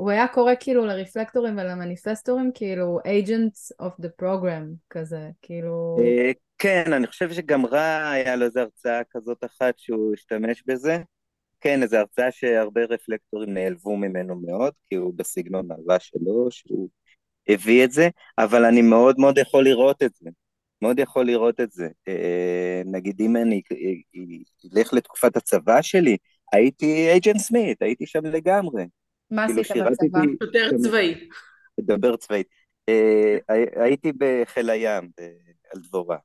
הוא 0.01 0.11
היה 0.11 0.29
קורא 0.29 0.53
כאילו 0.61 0.87
לרפלקטורים 0.87 1.59
ולמניפסטורים 1.59 2.51
כאילו 2.55 2.99
agents 3.05 3.85
of 3.85 4.03
the 4.03 4.23
program 4.23 4.65
כזה, 4.91 5.31
כאילו... 5.43 5.97
אה, 6.01 6.31
כן, 6.59 6.93
אני 6.93 7.07
חושב 7.07 7.33
שגם 7.33 7.67
רע 7.67 8.11
היה 8.11 8.37
לו 8.37 8.47
איזו 8.47 8.61
הרצאה 8.61 9.01
כזאת 9.11 9.45
אחת 9.45 9.79
שהוא 9.79 10.15
השתמש 10.15 10.63
בזה. 10.67 10.99
כן, 11.61 11.83
איזו 11.83 11.97
הרצאה 11.97 12.33
שהרבה 12.33 12.85
רפלקטורים 12.85 13.55
נעלבו 13.55 13.97
ממנו 13.97 14.41
מאוד, 14.47 14.73
כי 14.89 14.95
הוא 14.95 15.15
בסגנון 15.17 15.69
הרע 15.71 15.99
שלו, 16.01 16.51
שהוא 16.51 16.89
הביא 17.49 17.85
את 17.85 17.93
זה, 17.93 18.09
אבל 18.39 18.65
אני 18.65 18.83
מאוד 18.83 19.19
מאוד 19.19 19.39
יכול 19.39 19.65
לראות 19.65 20.03
את 20.03 20.15
זה. 20.15 20.31
מאוד 20.83 20.99
יכול 20.99 21.27
לראות 21.27 21.61
את 21.61 21.73
זה. 21.73 21.89
אה, 22.09 22.83
נגיד 22.85 23.21
אם 23.21 23.37
אני 23.37 23.63
אלך 24.77 24.93
לתקופת 24.93 25.37
הצבא 25.37 25.83
שלי, 25.83 26.17
הייתי 26.53 27.09
אייג'נט 27.09 27.39
סמית, 27.39 27.83
הייתי 27.83 28.07
שם 28.07 28.27
לגמרי. 28.27 28.85
מה 29.31 29.47
כאילו 29.47 29.63
עשית 29.63 30.13
בצבא? 30.13 30.21
שוטר 30.43 30.79
צבאי. 30.83 31.29
מדבר 31.81 32.17
צבאית. 32.17 32.49
אה, 32.89 33.37
הייתי 33.77 34.13
בחיל 34.19 34.71
הים, 34.71 35.11
על 35.75 35.81
דבורה. 35.83 36.17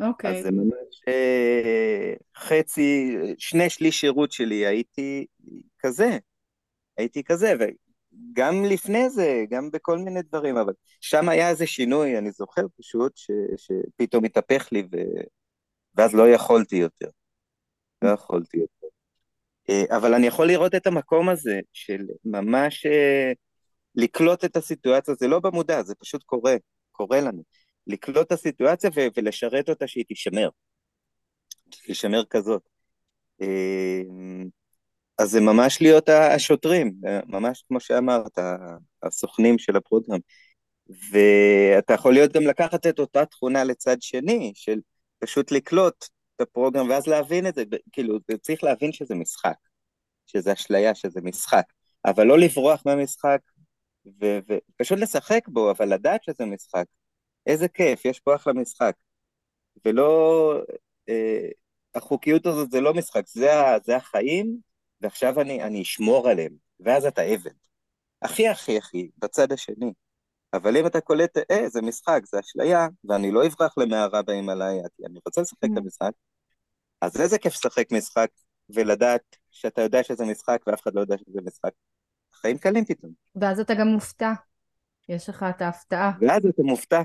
אוקיי. 0.00 0.38
אז 0.38 0.44
זה 0.44 0.50
ממש 0.50 1.02
אה, 1.08 2.14
חצי, 2.36 3.16
שני 3.38 3.70
שליש 3.70 4.00
שירות 4.00 4.32
שלי 4.32 4.66
הייתי 4.66 5.26
כזה. 5.78 6.18
הייתי 6.96 7.24
כזה, 7.24 7.54
וגם 7.58 8.64
לפני 8.64 9.10
זה, 9.10 9.44
גם 9.50 9.70
בכל 9.70 9.98
מיני 9.98 10.22
דברים, 10.22 10.56
אבל 10.56 10.72
שם 11.00 11.28
היה 11.28 11.50
איזה 11.50 11.66
שינוי, 11.66 12.18
אני 12.18 12.30
זוכר 12.30 12.62
פשוט, 12.78 13.16
ש, 13.16 13.30
שפתאום 13.56 14.24
התהפך 14.24 14.68
לי, 14.72 14.82
ו... 14.92 14.96
ואז 15.94 16.14
לא 16.14 16.28
יכולתי 16.28 16.76
יותר. 16.76 17.08
לא 18.02 18.10
יכולתי 18.10 18.56
יותר. 18.56 18.77
אה, 19.70 19.96
אבל 19.96 20.14
אני 20.14 20.26
יכול 20.26 20.46
לראות 20.46 20.74
את 20.74 20.86
המקום 20.86 21.28
הזה 21.28 21.60
של 21.72 22.00
ממש 22.24 22.86
אה, 22.86 23.32
לקלוט 23.94 24.44
את 24.44 24.56
הסיטואציה, 24.56 25.14
זה 25.14 25.28
לא 25.28 25.40
במודע, 25.40 25.82
זה 25.82 25.94
פשוט 25.94 26.22
קורה, 26.22 26.56
קורה 26.92 27.20
לנו. 27.20 27.42
לקלוט 27.86 28.26
את 28.26 28.32
הסיטואציה 28.32 28.90
ו- 28.96 29.06
ולשרת 29.16 29.68
אותה 29.68 29.86
שהיא 29.86 30.04
תישמר, 30.08 30.48
תישמר 31.86 32.24
כזאת. 32.30 32.62
אה, 33.42 34.02
אז 35.18 35.30
זה 35.30 35.40
ממש 35.40 35.82
להיות 35.82 36.08
השוטרים, 36.08 36.94
ממש 37.26 37.64
כמו 37.68 37.80
שאמרת, 37.80 38.38
הסוכנים 39.02 39.58
של 39.58 39.76
הפרוגרם. 39.76 40.18
ואתה 41.12 41.94
יכול 41.94 42.12
להיות 42.12 42.32
גם 42.32 42.42
לקחת 42.42 42.86
את 42.86 42.98
אותה 42.98 43.26
תכונה 43.26 43.64
לצד 43.64 43.96
שני, 44.02 44.52
של 44.54 44.78
פשוט 45.18 45.52
לקלוט 45.52 46.04
את 46.38 46.48
הפרוגרם, 46.48 46.88
ואז 46.88 47.06
להבין 47.06 47.46
את 47.46 47.54
זה, 47.54 47.64
כאילו, 47.92 48.18
צריך 48.42 48.64
להבין 48.64 48.92
שזה 48.92 49.14
משחק, 49.14 49.56
שזה 50.26 50.52
אשליה, 50.52 50.94
שזה 50.94 51.20
משחק, 51.20 51.64
אבל 52.04 52.26
לא 52.26 52.38
לברוח 52.38 52.82
מהמשחק, 52.86 53.40
ופשוט 54.06 54.98
לשחק 54.98 55.48
בו, 55.48 55.70
אבל 55.70 55.94
לדעת 55.94 56.24
שזה 56.24 56.46
משחק. 56.46 56.84
איזה 57.46 57.68
כיף, 57.68 58.04
יש 58.04 58.20
פה 58.20 58.34
אחלה 58.34 58.52
משחק. 58.52 58.94
ולא, 59.84 60.52
אה, 61.08 61.48
החוקיות 61.94 62.46
הזאת 62.46 62.70
זה 62.70 62.80
לא 62.80 62.94
משחק, 62.94 63.28
זה, 63.28 63.50
זה 63.84 63.96
החיים, 63.96 64.58
ועכשיו 65.00 65.40
אני, 65.40 65.62
אני 65.62 65.82
אשמור 65.82 66.28
עליהם, 66.28 66.52
ואז 66.80 67.06
אתה 67.06 67.22
עבד. 67.22 67.50
הכי 68.22 68.48
הכי 68.48 68.78
הכי, 68.78 69.10
בצד 69.18 69.52
השני. 69.52 69.92
אבל 70.52 70.76
אם 70.76 70.86
אתה 70.86 71.00
קולט, 71.00 71.36
אה, 71.50 71.68
זה 71.68 71.82
משחק, 71.82 72.20
זה 72.26 72.40
אשליה, 72.40 72.88
ואני 73.04 73.30
לא 73.30 73.46
אברח 73.46 73.78
למערה 73.78 74.22
בהימאליה, 74.22 74.88
כי 74.96 75.06
אני 75.06 75.20
רוצה 75.26 75.40
לשחק 75.40 75.64
את 75.64 75.70
mm. 75.76 75.78
המשחק, 75.78 76.10
אז 77.00 77.20
איזה 77.20 77.38
כיף 77.38 77.52
לשחק 77.52 77.92
משחק 77.92 78.30
ולדעת 78.70 79.36
שאתה 79.50 79.82
יודע 79.82 80.02
שזה 80.02 80.24
משחק 80.24 80.62
ואף 80.66 80.82
אחד 80.82 80.94
לא 80.94 81.00
יודע 81.00 81.18
שזה 81.18 81.40
משחק. 81.44 81.72
חיים 82.32 82.58
קלים 82.58 82.84
פתאום. 82.84 83.12
ואז 83.36 83.60
אתה 83.60 83.74
גם 83.74 83.88
מופתע. 83.88 84.32
יש 85.08 85.28
לך 85.28 85.44
את 85.50 85.62
ההפתעה. 85.62 86.12
ואז 86.20 86.46
אתה 86.46 86.62
מופתע. 86.62 87.02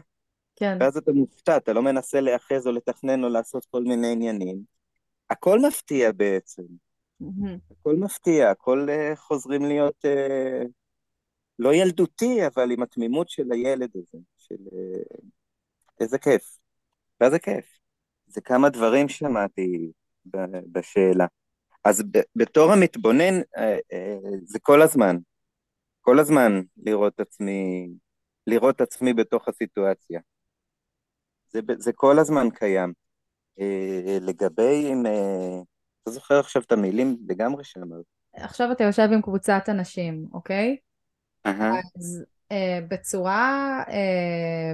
כן. 0.55 0.77
ואז 0.79 0.97
אתה 0.97 1.11
מופתע, 1.11 1.57
אתה 1.57 1.73
לא 1.73 1.81
מנסה 1.81 2.21
להיאחז 2.21 2.67
או 2.67 2.71
לתכנן 2.71 3.23
או 3.23 3.29
לעשות 3.29 3.65
כל 3.65 3.83
מיני 3.83 4.11
עניינים. 4.11 4.63
הכל 5.29 5.59
מפתיע 5.67 6.11
בעצם. 6.11 6.63
הכל 7.71 7.95
מפתיע, 7.95 8.49
הכל 8.49 8.87
uh, 8.89 9.15
חוזרים 9.15 9.65
להיות 9.65 10.05
uh, 10.05 10.67
לא 11.59 11.73
ילדותי, 11.73 12.47
אבל 12.47 12.71
עם 12.71 12.83
התמימות 12.83 13.29
של 13.29 13.51
הילד 13.51 13.89
הזה, 13.95 14.17
של 14.37 14.55
uh, 14.55 15.17
איזה 15.99 16.17
כיף. 16.17 16.57
ואיזה 17.21 17.39
כיף. 17.39 17.82
זה 18.33 18.41
כמה 18.41 18.69
דברים 18.69 19.09
שמעתי 19.09 19.91
בשאלה. 20.71 21.25
אז 21.83 22.03
בתור 22.35 22.71
המתבונן, 22.71 23.41
אה, 23.57 23.77
אה, 23.93 24.17
זה 24.43 24.59
כל 24.59 24.81
הזמן, 24.81 25.17
כל 26.01 26.19
הזמן 26.19 26.61
לראות 26.77 27.19
עצמי, 27.19 27.89
לראות 28.47 28.81
עצמי 28.81 29.13
בתוך 29.13 29.47
הסיטואציה. 29.47 30.19
זה, 31.49 31.59
זה 31.77 31.93
כל 31.93 32.19
הזמן 32.19 32.49
קיים. 32.49 32.93
אה, 33.59 34.17
לגבי 34.21 34.91
אם... 34.91 35.03
אתה 36.03 36.11
זוכר 36.11 36.39
עכשיו 36.39 36.61
את 36.61 36.71
המילים 36.71 37.17
לגמרי 37.27 37.63
שאמרת. 37.63 38.05
עכשיו 38.33 38.71
אתה 38.71 38.83
יושב 38.83 39.09
עם 39.13 39.21
קבוצת 39.21 39.63
אנשים, 39.67 40.27
אוקיי? 40.33 40.77
אהה. 41.45 41.71
אז 41.95 42.23
אה, 42.51 42.79
בצורה... 42.87 43.83
אה, 43.87 44.73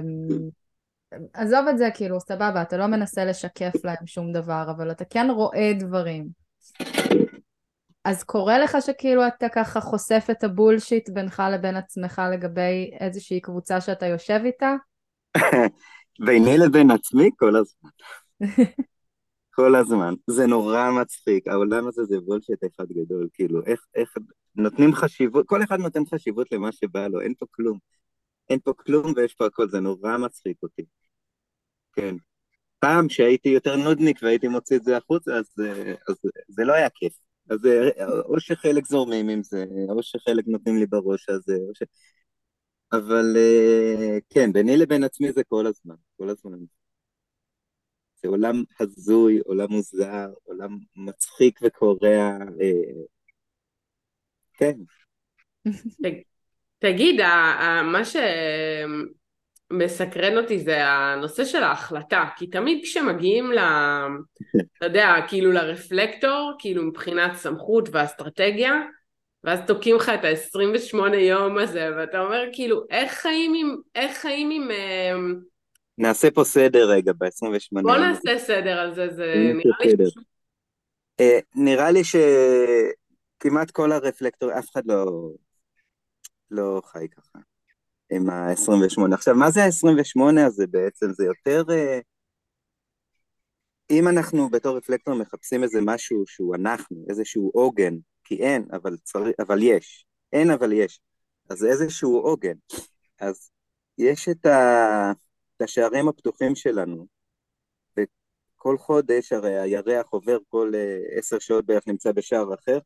עזוב 1.32 1.68
את 1.70 1.78
זה, 1.78 1.88
כאילו, 1.94 2.20
סבבה, 2.20 2.62
אתה 2.62 2.76
לא 2.76 2.86
מנסה 2.86 3.24
לשקף 3.24 3.84
להם 3.84 4.06
שום 4.06 4.32
דבר, 4.32 4.64
אבל 4.76 4.90
אתה 4.90 5.04
כן 5.04 5.26
רואה 5.30 5.72
דברים. 5.78 6.28
אז 8.04 8.24
קורה 8.24 8.58
לך 8.58 8.76
שכאילו 8.80 9.26
אתה 9.26 9.48
ככה 9.48 9.80
חושף 9.80 10.26
את 10.30 10.44
הבולשיט 10.44 11.08
בינך 11.08 11.42
לבין 11.52 11.76
עצמך 11.76 12.22
לגבי 12.32 12.90
איזושהי 13.00 13.40
קבוצה 13.40 13.80
שאתה 13.80 14.06
יושב 14.06 14.40
איתה? 14.44 14.74
ביני 16.26 16.58
לבין 16.58 16.90
עצמי 16.90 17.30
כל 17.36 17.56
הזמן. 17.56 17.90
כל 19.54 19.74
הזמן. 19.74 20.14
זה 20.26 20.46
נורא 20.46 20.90
מצחיק, 20.90 21.48
העולם 21.48 21.88
הזה 21.88 22.04
זה 22.04 22.16
בולשיט 22.24 22.64
אחד 22.64 22.84
גדול, 22.90 23.28
כאילו, 23.32 23.64
איך, 23.66 23.80
איך 23.94 24.14
נותנים 24.56 24.94
חשיבות, 24.94 25.46
כל 25.46 25.62
אחד 25.62 25.80
נותן 25.80 26.02
חשיבות 26.14 26.52
למה 26.52 26.72
שבא 26.72 27.06
לו, 27.06 27.20
אין 27.20 27.34
פה 27.38 27.46
כלום. 27.50 27.78
אין 28.50 28.58
פה 28.64 28.72
כלום 28.76 29.12
ויש 29.16 29.34
פה 29.34 29.46
הכל, 29.46 29.68
זה 29.68 29.80
נורא 29.80 30.16
מצחיק 30.18 30.56
אותי. 30.62 30.82
כן. 31.92 32.14
פעם 32.78 33.08
שהייתי 33.08 33.48
יותר 33.48 33.76
נודניק 33.76 34.18
והייתי 34.22 34.48
מוציא 34.48 34.76
את 34.76 34.84
זה 34.84 34.96
החוצה, 34.96 35.36
אז, 35.36 35.46
אז 36.08 36.16
זה 36.48 36.64
לא 36.64 36.72
היה 36.72 36.90
כיף. 36.90 37.12
אז 37.50 37.58
או 38.24 38.40
שחלק 38.40 38.86
זורמים 38.86 39.28
עם 39.28 39.42
זה, 39.42 39.64
או 39.88 40.02
שחלק 40.02 40.44
נותנים 40.46 40.76
לי 40.76 40.86
בראש 40.86 41.28
הזה, 41.28 41.56
או 41.68 41.74
ש... 41.74 41.82
אבל 42.92 43.36
כן, 44.30 44.52
ביני 44.52 44.76
לבין 44.76 45.04
עצמי 45.04 45.32
זה 45.32 45.44
כל 45.44 45.66
הזמן, 45.66 45.94
כל 46.16 46.28
הזמן. 46.28 46.58
זה 48.22 48.28
עולם 48.28 48.62
הזוי, 48.80 49.38
עולם 49.38 49.70
מוזר, 49.70 50.32
עולם 50.42 50.78
מצחיק 50.96 51.60
וקורע. 51.62 52.38
כן. 54.52 54.76
תגיד, 56.80 57.20
מה 57.84 58.02
שמסקרן 59.70 60.38
אותי 60.38 60.58
זה 60.58 60.86
הנושא 60.86 61.44
של 61.44 61.62
ההחלטה, 61.62 62.24
כי 62.36 62.46
תמיד 62.46 62.80
כשמגיעים 62.82 63.52
ל... 63.52 63.58
אתה 64.78 64.86
יודע, 64.86 65.14
כאילו 65.28 65.52
לרפלקטור, 65.52 66.52
כאילו 66.58 66.82
מבחינת 66.82 67.34
סמכות 67.34 67.88
ואסטרטגיה, 67.92 68.72
ואז 69.44 69.60
תוקעים 69.66 69.96
לך 69.96 70.08
את 70.08 70.24
ה-28 70.24 71.16
יום 71.16 71.58
הזה, 71.58 71.88
ואתה 71.96 72.20
אומר 72.20 72.44
כאילו, 72.52 72.82
איך 72.90 73.12
חיים 73.12 73.52
עם... 73.54 73.76
איך 73.94 74.16
חיים 74.16 74.50
עם... 74.50 74.70
אמ, 74.70 75.34
נעשה 75.98 76.30
פה 76.30 76.44
סדר 76.44 76.90
רגע 76.90 77.12
ב-28 77.18 77.82
בוא 77.82 77.96
נעשה 77.96 78.38
סדר 78.38 78.78
על 78.78 78.94
זה, 78.94 79.08
זה 79.08 79.52
נראה 79.54 79.94
לי. 79.98 80.04
אה, 81.20 81.38
נראה 81.54 81.90
לי 81.90 82.02
שכמעט 82.04 83.70
כל 83.70 83.92
הרפלקטור, 83.92 84.58
אף 84.58 84.70
אחד 84.72 84.82
לא, 84.86 85.06
לא 86.50 86.82
חי 86.84 87.08
ככה 87.08 87.38
עם 88.10 88.30
ה-28. 88.30 89.14
עכשיו, 89.14 89.34
מה 89.34 89.50
זה 89.50 89.64
ה-28 89.64 90.46
הזה 90.46 90.66
בעצם? 90.66 91.06
זה 91.12 91.24
יותר... 91.24 91.64
אה, 91.70 92.00
אם 93.90 94.08
אנחנו 94.08 94.50
בתור 94.50 94.76
רפלקטור 94.76 95.14
מחפשים 95.14 95.62
איזה 95.62 95.78
משהו 95.82 96.24
שהוא 96.26 96.54
אנחנו, 96.54 97.04
איזשהו 97.08 97.50
עוגן, 97.54 97.94
כי 98.24 98.36
אין, 98.36 98.68
אבל, 98.72 98.96
צר... 98.96 99.20
אבל 99.38 99.58
יש. 99.62 100.06
אין, 100.32 100.50
אבל 100.50 100.72
יש. 100.72 101.00
אז 101.50 101.64
איזשהו 101.64 102.16
עוגן. 102.18 102.54
אז 103.20 103.50
יש 103.98 104.28
את, 104.28 104.46
ה... 104.46 105.12
את 105.56 105.62
השערים 105.62 106.08
הפתוחים 106.08 106.54
שלנו, 106.54 107.06
וכל 107.96 108.78
חודש 108.78 109.32
הרי 109.32 109.60
הירח 109.60 110.06
עובר 110.10 110.38
כל 110.48 110.72
אה, 110.74 111.18
עשר 111.18 111.38
שעות 111.38 111.66
בערך 111.66 111.82
נמצא 111.86 112.12
בשער 112.12 112.54
אחר, 112.54 112.78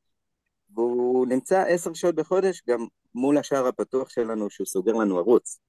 והוא 0.75 1.27
נמצא 1.27 1.64
עשר 1.68 1.95
שעות 1.95 2.14
בחודש 2.14 2.62
גם 2.68 2.87
מול 3.14 3.39
השער 3.39 3.66
הפתוח 3.66 4.09
שלנו 4.09 4.51
שהוא 4.51 4.66
סוגר 4.66 4.93
לנו 4.93 5.18
ערוץ. 5.18 5.61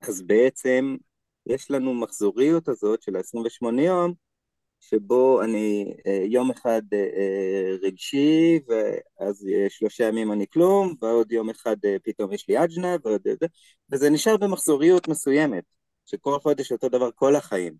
אז 0.00 0.22
בעצם 0.22 0.96
יש 1.46 1.70
לנו 1.70 1.94
מחזוריות 1.94 2.68
הזאת 2.68 3.02
של 3.02 3.16
ה-28 3.16 3.80
יום, 3.80 4.14
שבו 4.80 5.42
אני 5.42 5.94
אה, 6.06 6.22
יום 6.24 6.50
אחד 6.50 6.82
אה, 6.92 7.76
רגשי, 7.82 8.60
ואז 8.68 9.46
שלושה 9.68 10.04
ימים 10.04 10.32
אני 10.32 10.46
כלום, 10.52 10.94
ועוד 11.02 11.32
יום 11.32 11.50
אחד 11.50 11.76
פתאום 12.02 12.32
יש 12.32 12.48
לי 12.48 12.64
אג'נה, 12.64 12.96
ועוד... 13.04 13.22
וזה 13.92 14.10
נשאר 14.10 14.36
במחזוריות 14.36 15.08
מסוימת, 15.08 15.64
שכל 16.06 16.38
חודש 16.38 16.72
אותו 16.72 16.88
דבר 16.88 17.10
כל 17.14 17.36
החיים. 17.36 17.74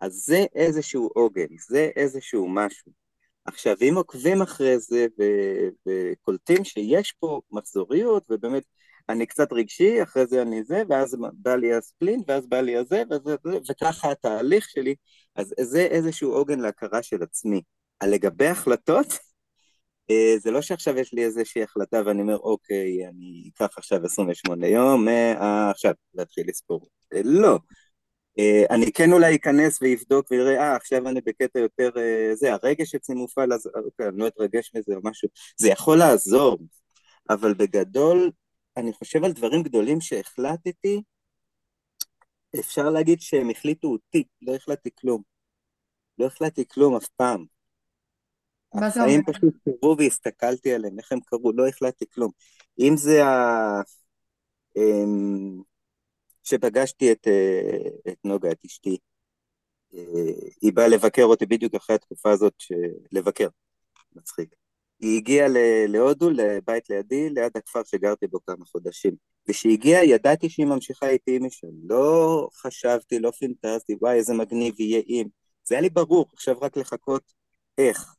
אז 0.00 0.12
זה 0.12 0.44
איזשהו 0.54 1.10
עוגן, 1.14 1.56
זה 1.68 1.90
איזשהו 1.96 2.48
משהו. 2.48 3.05
עכשיו, 3.46 3.76
אם 3.88 3.94
עוקבים 3.96 4.42
אחרי 4.42 4.78
זה 4.78 5.06
ו- 5.20 5.68
וקולטים 5.88 6.64
שיש 6.64 7.12
פה 7.12 7.40
מחזוריות, 7.50 8.26
ובאמת 8.30 8.62
אני 9.08 9.26
קצת 9.26 9.52
רגשי, 9.52 10.02
אחרי 10.02 10.26
זה 10.26 10.42
אני 10.42 10.64
זה, 10.64 10.82
ואז 10.88 11.16
בא 11.32 11.54
לי 11.54 11.74
הספלין, 11.74 12.22
ואז 12.28 12.46
בא 12.46 12.60
לי 12.60 12.76
הזה, 12.76 13.02
וזה, 13.10 13.36
וככה 13.70 14.10
התהליך 14.10 14.68
שלי, 14.68 14.94
אז 15.36 15.54
זה 15.60 15.80
איזשהו 15.80 16.32
עוגן 16.32 16.60
להכרה 16.60 17.02
של 17.02 17.22
עצמי. 17.22 17.62
לגבי 18.04 18.46
החלטות, 18.46 19.06
אה, 20.10 20.34
זה 20.38 20.50
לא 20.50 20.62
שעכשיו 20.62 20.98
יש 20.98 21.14
לי 21.14 21.24
איזושהי 21.24 21.62
החלטה 21.62 22.00
ואני 22.06 22.22
אומר, 22.22 22.36
אוקיי, 22.38 23.08
אני 23.08 23.50
אקח 23.54 23.78
עכשיו 23.78 24.04
28 24.04 24.66
יום, 24.68 25.04
מעכשיו 25.04 25.92
להתחיל 26.14 26.48
לספור. 26.48 26.88
אה, 27.12 27.20
לא. 27.24 27.58
אה, 28.38 28.64
אני 28.70 28.92
כן 28.92 29.12
אולי 29.12 29.36
אכנס 29.36 29.82
ויבדוק 29.82 30.30
ויראה, 30.30 30.58
אה, 30.58 30.76
עכשיו 30.76 31.08
אני 31.08 31.20
בקטע 31.20 31.58
יותר, 31.58 31.90
זה, 32.34 32.52
הרגש 32.52 32.94
אצלי 32.94 33.14
מופעל, 33.14 33.52
אז 33.52 33.70
אוקיי, 33.84 34.08
אני 34.08 34.18
לא 34.18 34.26
אתרגש 34.26 34.72
מזה 34.74 34.94
או 34.94 35.00
משהו. 35.04 35.28
זה 35.56 35.68
יכול 35.68 35.98
לעזור, 35.98 36.58
אבל 37.30 37.54
בגדול, 37.54 38.30
אני 38.76 38.92
חושב 38.92 39.24
על 39.24 39.32
דברים 39.32 39.62
גדולים 39.62 40.00
שהחלטתי, 40.00 41.02
אפשר 42.58 42.90
להגיד 42.90 43.20
שהם 43.20 43.50
החליטו 43.50 43.88
אותי, 43.88 44.24
לא 44.42 44.54
החלטתי 44.54 44.90
כלום. 45.00 45.22
לא 46.18 46.26
החלטתי 46.26 46.68
כלום 46.68 46.96
אף 46.96 47.08
פעם. 47.08 47.44
מה 48.74 48.90
זה 48.90 49.00
אומר? 49.00 49.12
החיים 49.12 49.22
פשוט 49.24 49.54
קרו 49.64 49.96
והסתכלתי 49.98 50.72
עליהם, 50.72 50.98
איך 50.98 51.12
הם 51.12 51.20
קרו, 51.20 51.52
לא 51.52 51.68
החלטתי 51.68 52.04
כלום. 52.14 52.30
אם 52.78 52.94
זה 52.96 53.24
ה... 53.24 53.82
אמ, 56.46 56.58
שפגשתי 56.58 57.12
את, 57.12 57.26
אה, 57.28 58.12
את 58.12 58.18
נוגה, 58.24 58.50
את 58.50 58.58
אשתי, 58.66 58.98
אה, 59.94 60.00
היא 60.62 60.72
באה 60.72 60.88
לבקר 60.88 61.24
אותי 61.24 61.46
בדיוק 61.46 61.74
אחרי 61.74 61.96
התקופה 61.96 62.30
הזאת, 62.30 62.54
ש... 62.58 62.72
לבקר, 63.12 63.48
מצחיק. 64.16 64.54
היא 65.00 65.16
הגיעה 65.16 65.48
להודו, 65.88 66.30
לבית 66.30 66.90
לידי, 66.90 67.30
ליד 67.30 67.56
הכפר 67.56 67.80
שגרתי 67.84 68.26
בו 68.26 68.38
כמה 68.46 68.64
חודשים. 68.64 69.14
וכשהיא 69.48 69.72
הגיעה, 69.72 70.04
ידעתי 70.04 70.50
שהיא 70.50 70.66
ממשיכה 70.66 71.08
איתי 71.08 71.38
משם. 71.38 71.68
לא 71.88 72.48
חשבתי, 72.54 73.18
לא 73.18 73.30
פינטזתי, 73.30 73.96
וואי, 74.00 74.16
איזה 74.16 74.34
מגניב 74.34 74.80
יהיה 74.80 75.02
אם. 75.08 75.26
זה 75.64 75.74
היה 75.74 75.82
לי 75.82 75.90
ברור, 75.90 76.26
עכשיו 76.32 76.58
רק 76.60 76.76
לחכות 76.76 77.32
איך. 77.78 78.14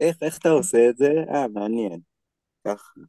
איך, 0.00 0.16
איך 0.22 0.38
אתה 0.38 0.48
עושה 0.48 0.88
את 0.88 0.96
זה? 0.96 1.10
אה, 1.34 1.48
מעניין. 1.48 2.00
ככה. 2.66 3.00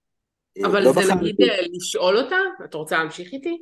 אבל 0.65 0.83
לא 0.83 0.93
זה 0.93 0.99
בחרתי. 0.99 1.13
נגיד 1.15 1.35
אה, 1.41 1.67
לשאול 1.73 2.17
אותה? 2.17 2.35
את 2.65 2.73
רוצה 2.73 2.97
להמשיך 2.97 3.33
איתי? 3.33 3.57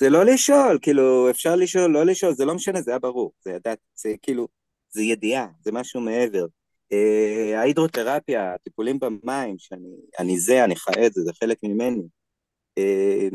זה 0.00 0.10
לא 0.10 0.24
לשאול, 0.24 0.78
כאילו, 0.82 1.30
אפשר 1.30 1.56
לשאול, 1.56 1.90
לא 1.90 2.06
לשאול, 2.06 2.34
זה 2.34 2.44
לא 2.44 2.54
משנה, 2.54 2.82
זה 2.82 2.90
היה 2.90 2.98
ברור. 2.98 3.32
זה 3.44 3.50
ידעת, 3.50 3.78
זה 3.94 4.14
כאילו, 4.22 4.48
זה 4.90 5.02
ידיעה, 5.02 5.46
זה 5.64 5.72
משהו 5.72 6.00
מעבר. 6.00 6.46
אה, 6.92 7.60
ההידרותרפיה, 7.60 8.54
הטיפולים 8.54 8.98
במים, 8.98 9.58
שאני 9.58 9.88
אני 10.18 10.40
זה, 10.40 10.64
אני 10.64 10.76
חי 10.76 11.06
את 11.06 11.12
זה, 11.12 11.22
זה 11.22 11.32
חלק 11.32 11.58
ממני. 11.62 12.02
אה, 12.78 13.28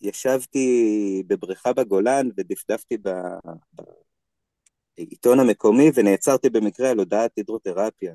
ישבתי 0.00 1.22
בבריכה 1.26 1.72
בגולן 1.72 2.28
ודפדפתי 2.36 2.96
בעיתון 4.96 5.40
המקומי 5.40 5.90
ונעצרתי 5.94 6.50
במקרה 6.50 6.90
על 6.90 6.98
הודעת 6.98 7.36
הידרותרפיה. 7.36 8.14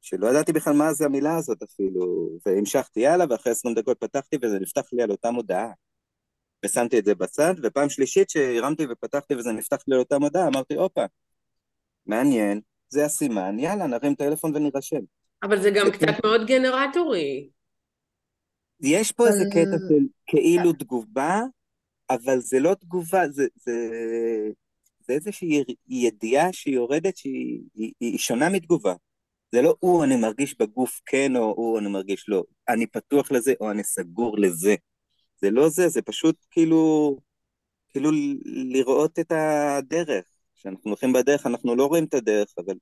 שלא 0.00 0.26
ידעתי 0.26 0.52
בכלל 0.52 0.72
מה 0.72 0.92
זה 0.92 1.04
המילה 1.04 1.36
הזאת 1.36 1.62
אפילו, 1.62 2.30
והמשכתי 2.46 3.06
הלאה 3.06 3.26
ואחרי 3.30 3.52
עשרים 3.52 3.74
דקות 3.74 4.00
פתחתי 4.00 4.36
וזה 4.42 4.58
נפתח 4.60 4.92
לי 4.92 5.02
על 5.02 5.10
אותה 5.10 5.30
מודעה. 5.30 5.70
ושמתי 6.64 6.98
את 6.98 7.04
זה 7.04 7.14
בצד, 7.14 7.54
ופעם 7.62 7.88
שלישית 7.88 8.30
שהרמתי 8.30 8.86
ופתחתי 8.90 9.34
וזה 9.34 9.52
נפתח 9.52 9.82
לי 9.88 9.94
על 9.94 10.00
אותה 10.00 10.18
מודעה, 10.18 10.48
אמרתי, 10.48 10.74
הופה, 10.74 11.04
מעניין, 12.06 12.60
זה 12.88 13.04
הסימן, 13.04 13.58
יאללה, 13.58 13.86
נרים 13.86 14.14
טלפון 14.14 14.56
ונירשם. 14.56 15.00
אבל 15.42 15.62
זה 15.62 15.70
גם 15.70 15.86
זה 15.86 15.92
קצת. 15.92 16.06
מאוד 16.24 16.46
גנרטורי. 16.46 17.48
יש 18.80 19.12
פה 19.12 19.26
איזה 19.26 19.42
אבל- 19.42 19.50
קטע 19.50 19.76
של 19.88 20.04
כאילו 20.26 20.72
תגובה, 20.72 21.40
אבל 22.10 22.38
זה 22.40 22.60
לא 22.60 22.74
תגובה, 22.74 23.28
זה, 23.28 23.46
זה, 23.56 23.72
זה 25.00 25.12
איזושהי 25.12 25.64
ידיעה 25.88 26.52
שהיא 26.52 26.74
יורדת 26.74 27.16
שהיא 27.16 27.60
היא, 27.74 27.92
היא 28.00 28.18
שונה 28.18 28.48
מתגובה. 28.50 28.94
זה 29.54 29.62
לא 29.62 29.74
או 29.82 30.04
אני 30.04 30.16
מרגיש 30.16 30.58
בגוף 30.58 31.00
כן 31.06 31.36
או 31.36 31.42
או 31.42 31.78
אני 31.78 31.88
מרגיש 31.88 32.28
לא, 32.28 32.44
אני 32.68 32.86
פתוח 32.86 33.32
לזה 33.32 33.52
או 33.60 33.70
אני 33.70 33.84
סגור 33.84 34.38
לזה. 34.38 34.74
זה 35.42 35.50
לא 35.50 35.68
זה, 35.68 35.88
זה 35.88 36.02
פשוט 36.02 36.36
כאילו 36.50 37.16
כאילו 37.88 38.10
לראות 38.44 39.18
את 39.18 39.32
הדרך. 39.32 40.24
כשאנחנו 40.54 40.90
הולכים 40.90 41.12
בדרך, 41.12 41.46
אנחנו 41.46 41.76
לא 41.76 41.86
רואים 41.86 42.04
את 42.04 42.14
הדרך, 42.14 42.48
אבל 42.58 42.74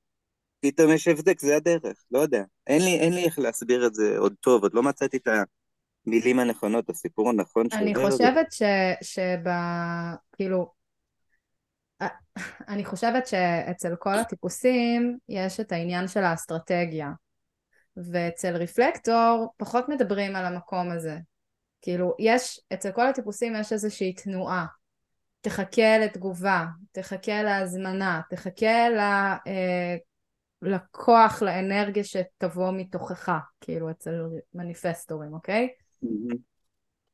פתאום 0.59 0.91
יש 0.91 1.07
הבדק, 1.07 1.39
זה 1.39 1.55
הדרך, 1.55 2.03
לא 2.11 2.19
יודע. 2.19 2.43
אין 2.67 2.81
לי, 2.81 2.99
אין 2.99 3.13
לי 3.13 3.25
איך 3.25 3.39
להסביר 3.39 3.87
את 3.87 3.93
זה 3.93 4.17
עוד 4.17 4.33
טוב, 4.41 4.63
עוד 4.63 4.73
לא 4.73 4.83
מצאתי 4.83 5.17
את 5.17 5.27
המילים 6.05 6.39
הנכונות, 6.39 6.89
הסיפור 6.89 7.29
הנכון 7.29 7.67
אני 7.73 7.95
חושבת 7.95 8.51
ש, 8.51 8.63
שב... 9.01 9.49
כאילו, 10.35 10.71
אני 12.67 12.85
חושבת 12.85 13.27
שאצל 13.27 13.95
כל 13.99 14.13
הטיפוסים 14.13 15.17
יש 15.29 15.59
את 15.59 15.71
העניין 15.71 16.07
של 16.07 16.23
האסטרטגיה, 16.23 17.11
ואצל 18.11 18.55
רפלקטור 18.55 19.53
פחות 19.57 19.89
מדברים 19.89 20.35
על 20.35 20.45
המקום 20.45 20.91
הזה. 20.91 21.17
כאילו, 21.81 22.15
יש, 22.19 22.61
אצל 22.73 22.91
כל 22.91 23.07
הטיפוסים 23.07 23.55
יש 23.55 23.73
איזושהי 23.73 24.13
תנועה. 24.13 24.65
תחכה 25.41 25.97
לתגובה, 25.97 26.65
תחכה 26.91 27.43
להזמנה, 27.43 28.21
תחכה 28.29 28.89
ל, 28.89 28.99
אה, 29.47 29.95
לכוח, 30.61 31.41
לאנרגיה 31.41 32.03
שתבוא 32.03 32.71
מתוכך, 32.71 33.31
כאילו 33.61 33.91
אצל 33.91 34.25
מניפסטורים, 34.53 35.33
אוקיי? 35.33 35.69
Mm-hmm. 36.05 36.35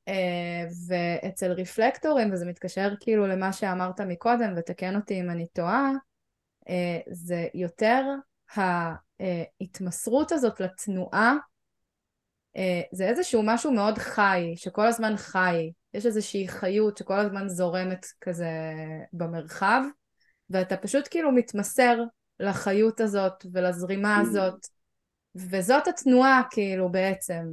אה, 0.07 0.65
ואצל 0.87 1.51
רפלקטורים, 1.51 2.33
וזה 2.33 2.45
מתקשר 2.45 2.93
כאילו 2.99 3.27
למה 3.27 3.53
שאמרת 3.53 4.01
מקודם, 4.01 4.53
ותקן 4.57 4.95
אותי 4.95 5.21
אם 5.21 5.29
אני 5.29 5.47
טועה, 5.47 5.91
אה, 6.69 6.99
זה 7.11 7.47
יותר 7.53 8.03
ההתמסרות 8.49 10.31
הזאת 10.31 10.59
לתנועה, 10.59 11.31
אה, 11.31 11.35
זה 12.91 13.07
איזשהו 13.07 13.41
משהו 13.45 13.71
מאוד 13.71 13.97
חי, 13.97 14.53
שכל 14.55 14.87
הזמן 14.87 15.17
חי, 15.17 15.71
יש 15.93 16.05
איזושהי 16.05 16.47
חיות 16.47 16.97
שכל 16.97 17.19
הזמן 17.19 17.49
זורמת 17.49 18.05
כזה 18.21 18.49
במרחב, 19.13 19.81
ואתה 20.49 20.77
פשוט 20.77 21.07
כאילו 21.11 21.31
מתמסר 21.31 22.03
לחיות 22.39 23.01
הזאת 23.01 23.45
ולזרימה 23.53 24.17
mm. 24.17 24.21
הזאת, 24.21 24.65
וזאת 25.35 25.87
התנועה 25.87 26.41
כאילו 26.51 26.91
בעצם. 26.91 27.43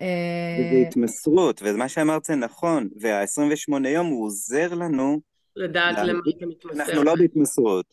וזה 0.00 0.76
אה, 0.76 0.88
התמסרות, 0.88 1.60
ומה 1.64 1.88
שאמרת 1.88 2.24
זה 2.24 2.34
נכון, 2.34 2.88
וה-28 3.00 3.88
יום 3.88 4.06
הוא 4.06 4.26
עוזר 4.26 4.74
לנו... 4.74 5.20
לדעת 5.56 5.96
למה 5.98 6.18
אתה 6.36 6.46
מתמסר. 6.46 6.82
אנחנו 6.82 7.04
לא 7.04 7.14
בהתמסרות. 7.14 7.86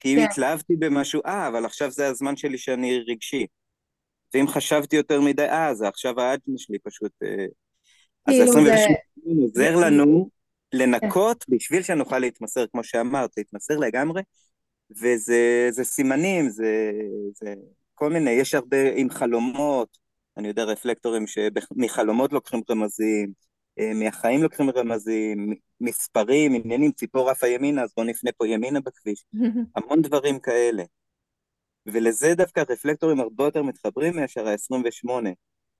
כי 0.00 0.14
אם 0.14 0.18
כן. 0.18 0.26
התלהבתי 0.30 0.76
במשהו, 0.76 1.20
אה, 1.26 1.48
אבל 1.48 1.64
עכשיו 1.64 1.90
זה 1.90 2.06
הזמן 2.06 2.36
שלי 2.36 2.58
שאני 2.58 3.04
רגשי. 3.08 3.46
ואם 4.34 4.48
חשבתי 4.48 4.96
יותר 4.96 5.20
מדי, 5.20 5.48
אה, 5.48 5.74
זה 5.74 5.88
עכשיו 5.88 6.20
האג'ן 6.20 6.56
שלי 6.56 6.78
פשוט... 6.78 7.12
אה, 7.22 7.46
אז 8.26 8.34
ה-28 8.34 8.92
יום 9.26 9.38
עוזר 9.38 9.76
לנו 9.76 10.30
לנקות 10.72 11.44
בשביל 11.48 11.82
שנוכל 11.82 12.18
להתמסר, 12.18 12.66
כמו 12.72 12.84
שאמרת, 12.84 13.30
להתמסר 13.36 13.76
לגמרי, 13.76 14.22
וזה 14.90 15.84
סימנים, 15.84 16.50
זה, 16.50 16.92
זה 17.34 17.54
כל 17.94 18.10
מיני, 18.10 18.30
יש 18.30 18.54
הרבה 18.54 18.92
עם 18.94 19.10
חלומות, 19.10 19.98
אני 20.36 20.48
יודע 20.48 20.64
רפלקטורים 20.64 21.24
שמחלומות 21.26 22.32
לוקחים 22.32 22.60
רמזים, 22.70 23.32
אה, 23.78 23.94
מהחיים 23.94 24.42
לוקחים 24.42 24.70
רמזים, 24.70 25.54
מספרים, 25.80 26.54
עניינים, 26.54 26.92
ציפור 26.92 27.30
עפה 27.30 27.46
ימינה, 27.46 27.82
אז 27.82 27.92
בואו 27.96 28.06
נפנה 28.06 28.30
פה 28.36 28.48
ימינה 28.48 28.80
בכביש, 28.80 29.24
המון 29.76 30.02
דברים 30.02 30.38
כאלה. 30.38 30.82
ולזה 31.86 32.34
דווקא 32.34 32.62
רפלקטורים 32.70 33.20
הרבה 33.20 33.44
יותר 33.44 33.62
מתחברים 33.62 34.16
מאשר 34.16 34.48
ה-28. 34.48 35.10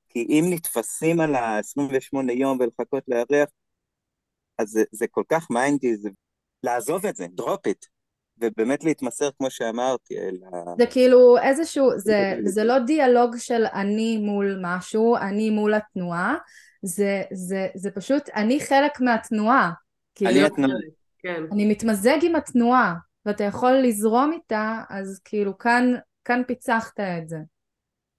כי 0.09 0.27
אם 0.29 0.45
נתפסים 0.51 1.21
על 1.21 1.35
ה-28 1.35 2.33
יום 2.33 2.59
ולחכות 2.61 3.03
לארח, 3.09 3.49
אז 4.59 4.69
זה, 4.69 4.85
זה 4.93 5.07
כל 5.11 5.23
כך 5.29 5.51
מיינדי, 5.51 5.97
זה 5.97 6.09
לעזוב 6.63 7.07
את 7.07 7.17
זה, 7.17 7.27
drop 7.41 7.69
it. 7.69 7.87
ובאמת 8.39 8.85
להתמסר, 8.85 9.31
כמו 9.39 9.51
שאמרתי, 9.51 10.19
אל 10.19 10.37
ה... 10.53 10.75
זה 10.79 10.87
כאילו 10.87 11.39
איזשהו, 11.39 11.91
זה, 11.97 12.35
זה 12.45 12.65
לא 12.65 12.79
דיאלוג 12.79 13.37
של 13.39 13.65
אני 13.75 14.19
מול 14.19 14.59
משהו, 14.63 15.17
אני 15.17 15.51
מול 15.51 15.75
התנועה, 15.75 16.37
זה, 16.83 17.23
זה, 17.33 17.69
זה 17.75 17.91
פשוט, 17.91 18.29
אני 18.35 18.61
חלק 18.61 19.01
מהתנועה. 19.01 19.71
כאילו, 20.15 20.31
אני 20.31 20.45
התנועה. 20.45 20.75
כן. 21.19 21.43
אני 21.53 21.67
מתמזג 21.67 22.19
עם 22.23 22.37
התנועה, 22.37 22.95
ואתה 23.27 23.45
יכול 23.45 23.73
לזרום 23.73 24.33
איתה, 24.33 24.83
אז 24.91 25.21
כאילו 25.25 25.59
כאן, 25.59 25.93
כאן 26.25 26.43
פיצחת 26.47 27.01
את 27.01 27.29
זה. 27.29 27.39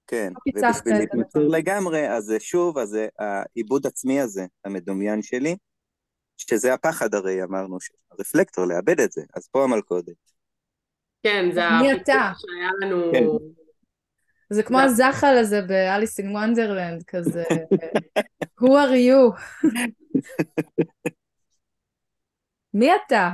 כן, 0.07 0.33
ובשביל 0.47 0.97
להתמסר 0.97 1.39
לגמרי, 1.39 2.09
אז 2.09 2.23
זה 2.23 2.39
שוב, 2.39 2.77
אז 2.77 2.89
זה 2.89 3.07
העיבוד 3.19 3.87
עצמי 3.87 4.21
הזה, 4.21 4.45
המדומיין 4.65 5.21
שלי, 5.21 5.55
שזה 6.37 6.73
הפחד 6.73 7.13
הרי 7.13 7.43
אמרנו, 7.43 7.77
הרפלקטור, 8.11 8.65
לאבד 8.65 8.99
את 8.99 9.11
זה, 9.11 9.21
אז 9.35 9.47
פה 9.47 9.63
המלכודת. 9.63 10.15
כן, 11.23 11.49
זה 11.53 11.67
הפיצוץ 11.67 12.05
שהיה 12.07 12.69
לנו... 12.81 13.11
כן. 13.11 13.25
זה 14.49 14.63
כמו 14.63 14.79
הזחל 14.79 15.37
הזה 15.37 15.61
באליס 15.61 16.19
אין 16.19 16.35
וונדרלנד, 16.35 17.03
כזה, 17.07 17.43
who 18.61 18.67
are 18.67 18.95
you? 19.09 19.41
מי 22.73 22.89
אתה? 22.95 23.29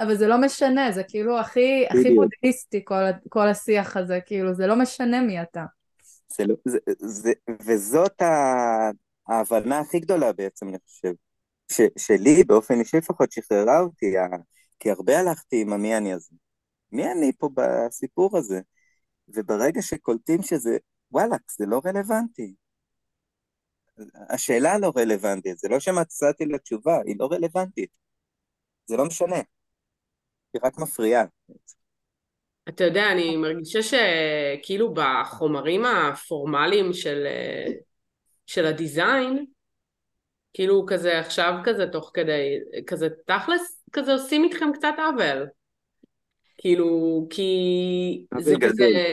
אבל 0.00 0.16
זה 0.16 0.26
לא 0.26 0.40
משנה, 0.40 0.92
זה 0.92 1.02
כאילו 1.02 1.38
הכי, 1.38 1.86
הכי 1.90 2.14
בודהיסטי 2.14 2.80
כל, 2.84 3.02
כל 3.28 3.48
השיח 3.48 3.96
הזה, 3.96 4.18
כאילו 4.26 4.54
זה 4.54 4.66
לא 4.66 4.76
משנה 4.76 5.22
מי 5.22 5.42
אתה. 5.42 5.64
זה 6.28 6.44
לא, 6.44 6.54
זה, 6.64 6.78
זה, 6.98 7.32
וזאת 7.62 8.22
ההבנה 9.28 9.80
הכי 9.80 10.00
גדולה 10.00 10.32
בעצם, 10.32 10.68
אני 10.68 10.78
חושב. 10.84 11.12
ש, 11.72 11.80
שלי 11.98 12.44
באופן 12.44 12.80
אישי 12.80 12.96
לפחות 12.96 13.32
שחררה 13.32 13.80
אותי, 13.80 14.14
כי 14.78 14.90
הרבה 14.90 15.18
הלכתי 15.18 15.60
עם 15.60 15.72
המי 15.72 15.96
אני 15.96 16.12
הזה. 16.12 16.36
מי 16.92 17.12
אני 17.12 17.32
פה 17.38 17.48
בסיפור 17.54 18.38
הזה? 18.38 18.60
וברגע 19.28 19.82
שקולטים 19.82 20.42
שזה, 20.42 20.76
וואלאק, 21.12 21.42
זה 21.58 21.66
לא 21.66 21.80
רלוונטי. 21.84 22.54
השאלה 24.30 24.78
לא 24.78 24.92
רלוונטית, 24.96 25.58
זה 25.58 25.68
לא 25.68 25.80
שמצאתי 25.80 26.44
לה 26.44 26.58
תשובה, 26.58 26.98
היא 27.06 27.16
לא 27.18 27.28
רלוונטית. 27.32 27.90
זה 28.86 28.96
לא 28.96 29.04
משנה. 29.06 29.36
היא 30.56 30.60
רק 30.64 30.78
מפריעה. 30.78 31.24
אתה 32.68 32.84
יודע, 32.84 33.12
אני 33.12 33.36
מרגישה 33.36 33.78
שכאילו 33.82 34.94
בחומרים 34.94 35.84
הפורמליים 35.84 36.92
של, 36.92 37.26
של 38.46 38.66
הדיזיין, 38.66 39.46
כאילו 40.54 40.86
כזה 40.88 41.18
עכשיו 41.18 41.54
כזה 41.64 41.86
תוך 41.86 42.10
כדי, 42.14 42.58
כזה 42.86 43.08
תכלס 43.26 43.82
כזה 43.92 44.12
עושים 44.12 44.44
איתכם 44.44 44.72
קצת 44.74 44.94
עוול. 44.98 45.46
כאילו, 46.58 47.26
כי 47.30 48.26
זה 48.38 48.54
כזה... 48.60 49.12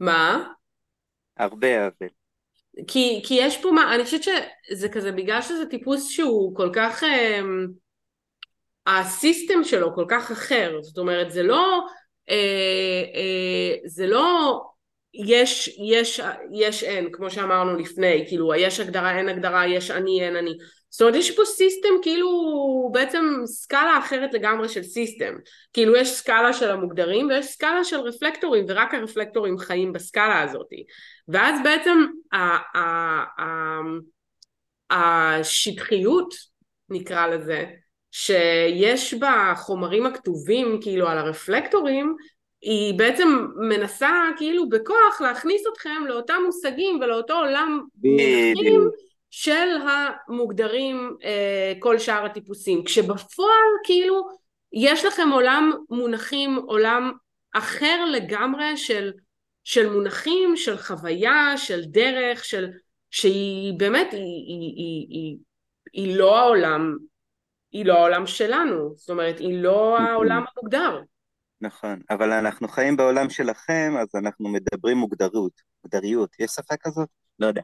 מה? 0.00 0.52
הרבה 1.36 1.86
עוול. 1.86 2.08
כי, 2.86 3.22
כי 3.26 3.34
יש 3.34 3.62
פה 3.62 3.70
מה, 3.70 3.94
אני 3.94 4.04
חושבת 4.04 4.22
שזה 4.22 4.88
כזה 4.88 5.12
בגלל 5.12 5.42
שזה 5.42 5.66
טיפוס 5.66 6.10
שהוא 6.10 6.56
כל 6.56 6.70
כך, 6.74 7.04
אה, 7.04 7.40
ה 8.98 9.07
system 9.07 9.64
שלו 9.64 9.94
כל 9.94 10.04
כך 10.08 10.30
אחר, 10.30 10.78
זאת 10.82 10.98
אומרת 10.98 11.30
זה 11.30 11.42
לא, 11.42 11.80
אה, 12.30 12.34
אה, 13.14 13.74
זה 13.86 14.06
לא 14.06 14.60
יש, 15.14 15.78
יש, 15.90 16.20
יש 16.52 16.84
אין, 16.84 17.08
כמו 17.12 17.30
שאמרנו 17.30 17.76
לפני, 17.76 18.24
כאילו 18.28 18.54
יש 18.54 18.80
הגדרה, 18.80 19.18
אין 19.18 19.28
הגדרה, 19.28 19.66
יש 19.66 19.90
אני, 19.90 20.24
אין 20.24 20.36
אני. 20.36 20.50
זאת 20.90 21.00
אומרת 21.00 21.14
יש 21.14 21.36
פה 21.36 21.44
system 21.44 21.88
כאילו 22.02 22.30
בעצם 22.92 23.24
סקאלה 23.44 23.98
אחרת 23.98 24.34
לגמרי 24.34 24.68
של 24.68 24.82
system. 24.82 25.34
כאילו 25.72 25.96
יש 25.96 26.08
סקאלה 26.08 26.52
של 26.52 26.70
המוגדרים 26.70 27.28
ויש 27.28 27.46
סקאלה 27.46 27.84
של 27.84 28.00
רפלקטורים 28.00 28.64
ורק 28.68 28.94
הרפלקטורים 28.94 29.58
חיים 29.58 29.92
בסקאלה 29.92 30.42
הזאת. 30.42 30.68
ואז 31.28 31.60
בעצם 31.64 32.06
השטחיות 34.90 36.34
נקרא 36.88 37.26
לזה 37.26 37.64
שיש 38.12 39.14
בחומרים 39.14 40.06
הכתובים 40.06 40.78
כאילו 40.82 41.08
על 41.08 41.18
הרפלקטורים 41.18 42.16
היא 42.60 42.94
בעצם 42.98 43.46
מנסה 43.56 44.10
כאילו 44.36 44.68
בכוח 44.68 45.20
להכניס 45.20 45.62
אתכם 45.72 46.06
לאותם 46.08 46.42
מושגים 46.46 47.00
ולאותו 47.00 47.34
עולם 47.34 47.80
מונחים 48.04 48.90
של 49.30 49.68
המוגדרים 49.88 51.16
אה, 51.24 51.72
כל 51.78 51.98
שאר 51.98 52.24
הטיפוסים. 52.24 52.84
כשבפועל 52.84 53.70
כאילו 53.84 54.28
יש 54.72 55.04
לכם 55.04 55.28
עולם 55.32 55.72
מונחים 55.90 56.56
עולם 56.56 57.12
אחר 57.54 58.04
לגמרי 58.04 58.76
של, 58.76 59.12
של 59.64 59.90
מונחים 59.90 60.56
של 60.56 60.76
חוויה 60.76 61.54
של 61.56 61.84
דרך 61.84 62.44
של 62.44 62.70
שהיא 63.10 63.74
באמת 63.76 64.12
היא, 64.12 64.20
היא, 64.20 64.74
היא, 64.76 65.06
היא, 65.08 65.36
היא 65.92 66.16
לא 66.16 66.38
העולם 66.38 66.96
היא 67.72 67.84
לא 67.86 67.94
העולם 67.98 68.26
שלנו 68.26 68.94
זאת 68.96 69.10
אומרת 69.10 69.38
היא 69.38 69.62
לא 69.62 69.98
העולם 69.98 70.44
המוגדר 70.56 71.00
נכון, 71.60 72.00
אבל 72.10 72.32
אנחנו 72.32 72.68
חיים 72.68 72.96
בעולם 72.96 73.30
שלכם, 73.30 73.94
אז 74.00 74.08
אנחנו 74.14 74.48
מדברים 74.48 74.96
מוגדרות, 74.96 75.52
מוגדריות. 75.84 76.30
יש 76.38 76.50
שפה 76.50 76.74
כזאת? 76.80 77.08
לא 77.38 77.46
יודע. 77.46 77.62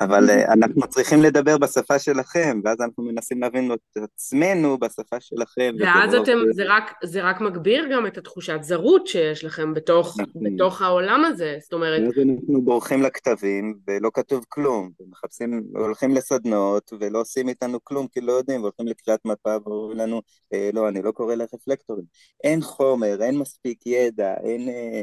אבל 0.00 0.24
אה, 0.30 0.52
אנחנו 0.52 0.88
צריכים 0.88 1.22
לדבר 1.22 1.58
בשפה 1.58 1.98
שלכם, 1.98 2.60
ואז 2.64 2.80
אנחנו 2.80 3.04
מנסים 3.04 3.40
להבין 3.40 3.72
את 3.72 3.96
עצמנו 3.96 4.78
בשפה 4.78 5.20
שלכם. 5.20 5.74
ואז 5.80 6.14
אתם, 6.14 6.38
זה 6.52 6.62
רק, 6.66 6.92
זה 7.04 7.22
רק 7.22 7.40
מגביר 7.40 7.86
גם 7.92 8.06
את 8.06 8.18
התחושת 8.18 8.58
זרות 8.62 9.06
שיש 9.06 9.44
לכם 9.44 9.74
בתוך, 9.74 10.16
נכון. 10.20 10.42
בתוך 10.54 10.82
העולם 10.82 11.24
הזה, 11.24 11.56
זאת 11.60 11.72
אומרת... 11.72 12.00
ואז 12.02 12.28
אנחנו 12.28 12.62
בורחים 12.62 13.02
לכתבים, 13.02 13.74
ולא 13.88 14.10
כתוב 14.14 14.44
כלום, 14.48 14.90
ומחפשים, 15.00 15.62
הולכים 15.74 16.14
לסדנות, 16.14 16.92
ולא 17.00 17.20
עושים 17.20 17.48
איתנו 17.48 17.78
כלום, 17.84 18.06
כי 18.08 18.20
לא 18.20 18.32
יודעים, 18.32 18.60
והולכים 18.60 18.86
לקריאת 18.86 19.20
מפה, 19.24 19.56
ואומרים 19.64 19.98
לנו, 19.98 20.22
אה, 20.52 20.70
לא, 20.72 20.88
אני 20.88 21.02
לא 21.02 21.10
קורא 21.10 21.34
לרפלקטורים. 21.34 22.04
אין 22.44 22.60
חומר, 22.60 23.22
אין 23.22 23.38
מספיק 23.38 23.86
ידע, 23.86 24.34
אין... 24.44 24.68
אה, 24.68 25.02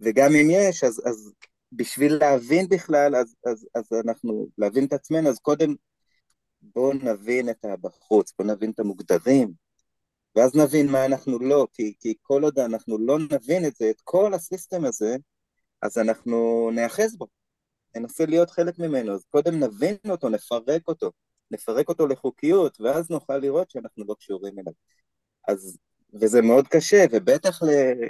וגם 0.00 0.34
אם 0.34 0.48
יש, 0.50 0.84
אז, 0.84 1.02
אז 1.04 1.32
בשביל 1.72 2.14
להבין 2.14 2.68
בכלל, 2.68 3.16
אז, 3.16 3.34
אז, 3.46 3.66
אז 3.74 3.92
אנחנו, 4.04 4.46
להבין 4.58 4.84
את 4.84 4.92
עצמנו, 4.92 5.28
אז 5.28 5.38
קודם 5.38 5.74
בואו 6.62 6.92
נבין 6.92 7.50
את 7.50 7.64
הבחוץ, 7.64 8.32
בואו 8.38 8.48
נבין 8.48 8.70
את 8.70 8.80
המוגדרים, 8.80 9.52
ואז 10.36 10.56
נבין 10.56 10.90
מה 10.90 11.04
אנחנו 11.04 11.38
לא, 11.38 11.66
כי, 11.72 11.94
כי 12.00 12.14
כל 12.22 12.42
עוד 12.42 12.58
אנחנו 12.58 12.98
לא 12.98 13.18
נבין 13.18 13.66
את 13.66 13.76
זה, 13.76 13.90
את 13.90 14.00
כל 14.04 14.34
הסיסטם 14.34 14.84
הזה, 14.84 15.16
אז 15.82 15.98
אנחנו 15.98 16.70
נאחז 16.74 17.16
בו, 17.16 17.26
ננסה 17.96 18.26
להיות 18.26 18.50
חלק 18.50 18.78
ממנו, 18.78 19.14
אז 19.14 19.24
קודם 19.30 19.60
נבין 19.60 19.96
אותו, 20.10 20.28
נפרק 20.28 20.88
אותו, 20.88 21.12
נפרק 21.50 21.88
אותו 21.88 22.06
לחוקיות, 22.06 22.80
ואז 22.80 23.10
נוכל 23.10 23.38
לראות 23.38 23.70
שאנחנו 23.70 24.04
לא 24.08 24.14
קשורים 24.18 24.58
אליו. 24.58 24.72
אז 25.48 25.78
וזה 26.20 26.42
מאוד 26.42 26.68
קשה, 26.68 27.04
ובטח 27.12 27.60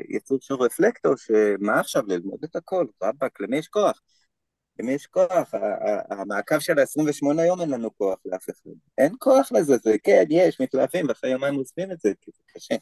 ליצור 0.09 0.39
של 0.41 0.55
רפלקטור, 0.55 1.17
שמה 1.17 1.81
עכשיו 1.81 2.03
ללמוד 2.07 2.45
את 2.45 2.57
הכל, 2.57 2.87
רבאק, 3.03 3.41
למי 3.41 3.59
יש 3.59 3.69
כוח? 3.69 4.01
למי 4.79 4.93
יש 4.93 5.07
כוח? 5.07 5.55
המעקב 6.11 6.59
של 6.59 6.79
ה-28 6.79 7.43
יום 7.43 7.61
אין 7.61 7.71
לנו 7.71 7.97
כוח 7.97 8.19
לאף 8.25 8.51
אחד. 8.51 8.71
אין 8.99 9.15
כוח 9.19 9.53
לזה, 9.53 9.77
זה 9.77 9.97
כן, 10.03 10.25
יש, 10.31 10.61
מתלהבים, 10.61 11.09
ואחרי 11.09 11.31
יומיים 11.31 11.55
עוזבים 11.55 11.93
את 11.93 12.01
זה, 12.01 12.13
כי 12.21 12.31
זה 12.35 12.43
קשה. 12.47 12.75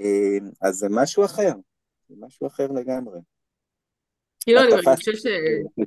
אה, 0.00 0.38
אז 0.62 0.74
זה 0.74 0.86
משהו 0.90 1.24
אחר, 1.24 1.52
זה 2.08 2.14
משהו 2.18 2.46
אחר 2.46 2.66
לגמרי. 2.66 3.18
כאילו, 4.40 4.60
אני 4.60 4.68
מרגישה 4.70 5.12
ש... 5.16 5.26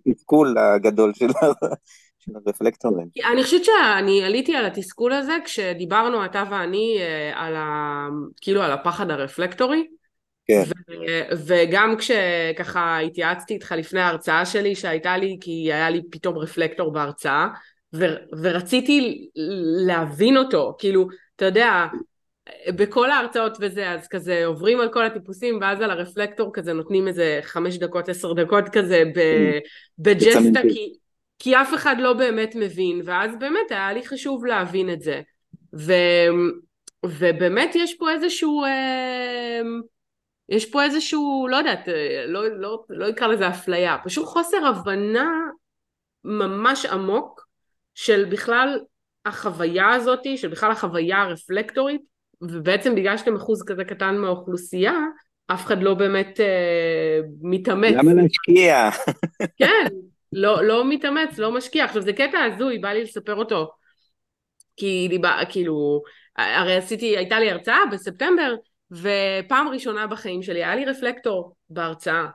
התסכול 0.07 0.57
הגדול 0.57 1.13
של 1.13 1.27
של 2.19 2.31
הרפלקטורים. 2.45 3.07
אני 3.31 3.43
חושבת 3.43 3.65
שאני 3.65 4.23
עליתי 4.23 4.55
על 4.55 4.65
התסכול 4.65 5.13
הזה 5.13 5.33
כשדיברנו 5.45 6.25
אתה 6.25 6.43
ואני 6.51 6.97
אה, 6.99 7.31
על 7.35 7.55
ה... 7.55 8.07
כאילו 8.41 8.61
על 8.61 8.71
הפחד 8.71 9.11
הרפלקטורי. 9.11 9.87
כן. 10.47 10.63
ו- 10.89 11.35
וגם 11.47 11.95
כשככה 11.97 12.99
התייעצתי 12.99 13.53
איתך 13.53 13.71
לפני 13.77 13.99
ההרצאה 13.99 14.45
שלי 14.45 14.75
שהייתה 14.75 15.17
לי, 15.17 15.37
כי 15.41 15.51
היה 15.51 15.89
לי 15.89 16.01
פתאום 16.11 16.37
רפלקטור 16.37 16.91
בהרצאה, 16.91 17.47
ו- 17.95 18.15
ורציתי 18.41 19.27
להבין 19.87 20.37
אותו, 20.37 20.75
כאילו, 20.79 21.07
אתה 21.35 21.45
יודע, 21.45 21.85
בכל 22.67 23.11
ההרצאות 23.11 23.57
וזה, 23.61 23.91
אז 23.91 24.07
כזה 24.07 24.45
עוברים 24.45 24.79
על 24.79 24.89
כל 24.93 25.05
הטיפוסים, 25.05 25.57
ואז 25.61 25.81
על 25.81 25.91
הרפלקטור 25.91 26.53
כזה 26.53 26.73
נותנים 26.73 27.07
איזה 27.07 27.39
חמש 27.41 27.77
דקות, 27.77 28.09
עשר 28.09 28.33
דקות 28.33 28.69
כזה 28.69 29.03
mm. 29.15 29.19
בג'סטה, 29.99 30.61
כי, 30.61 30.93
כי 31.39 31.55
אף 31.55 31.73
אחד 31.73 31.95
לא 31.99 32.13
באמת 32.13 32.55
מבין, 32.55 33.01
ואז 33.05 33.31
באמת 33.39 33.71
היה 33.71 33.93
לי 33.93 34.07
חשוב 34.07 34.45
להבין 34.45 34.93
את 34.93 35.01
זה. 35.01 35.21
ו, 35.75 35.93
ובאמת 37.05 37.75
יש 37.75 37.97
פה 37.97 38.11
איזשהו, 38.11 38.63
אה, 38.63 39.61
יש 40.49 40.71
פה 40.71 40.83
איזשהו, 40.83 41.47
לא 41.49 41.57
יודעת, 41.57 41.89
אה, 41.89 42.25
לא, 42.27 42.47
לא, 42.47 42.83
לא 42.89 43.09
אקרא 43.09 43.27
לזה 43.27 43.49
אפליה, 43.49 43.97
פשוט 44.03 44.25
חוסר 44.25 44.65
הבנה 44.65 45.29
ממש 46.23 46.85
עמוק 46.85 47.47
של 47.95 48.25
בכלל 48.25 48.79
החוויה 49.25 49.89
הזאת, 49.89 50.19
של 50.35 50.47
בכלל 50.47 50.71
החוויה 50.71 51.21
הרפלקטורית, 51.21 52.01
ובעצם 52.41 52.95
בגלל 52.95 53.17
שאתם 53.17 53.35
אחוז 53.35 53.63
כזה 53.67 53.83
קטן 53.83 54.17
מהאוכלוסייה, 54.17 54.93
אף 55.47 55.65
אחד 55.65 55.83
לא 55.83 55.93
באמת 55.93 56.39
אה, 56.39 57.19
מתאמץ. 57.41 57.95
למה 57.95 58.13
להשקיע? 58.13 58.89
כן, 59.57 59.87
לא, 60.33 60.63
לא 60.63 60.89
מתאמץ, 60.89 61.37
לא 61.37 61.51
משקיע. 61.51 61.85
עכשיו 61.85 62.01
זה 62.01 62.13
קטע 62.13 62.39
הזוי, 62.39 62.79
בא 62.79 62.89
לי 62.89 63.03
לספר 63.03 63.35
אותו. 63.35 63.71
כי 64.77 65.07
דיבה, 65.09 65.39
כאילו, 65.49 66.01
הרי 66.37 66.75
עשיתי, 66.75 67.17
הייתה 67.17 67.39
לי 67.39 67.51
הרצאה 67.51 67.79
בספטמבר, 67.91 68.55
ופעם 68.91 69.67
ראשונה 69.67 70.07
בחיים 70.07 70.43
שלי 70.43 70.63
היה 70.63 70.75
לי 70.75 70.85
רפלקטור 70.85 71.55
בהרצאה. 71.69 72.25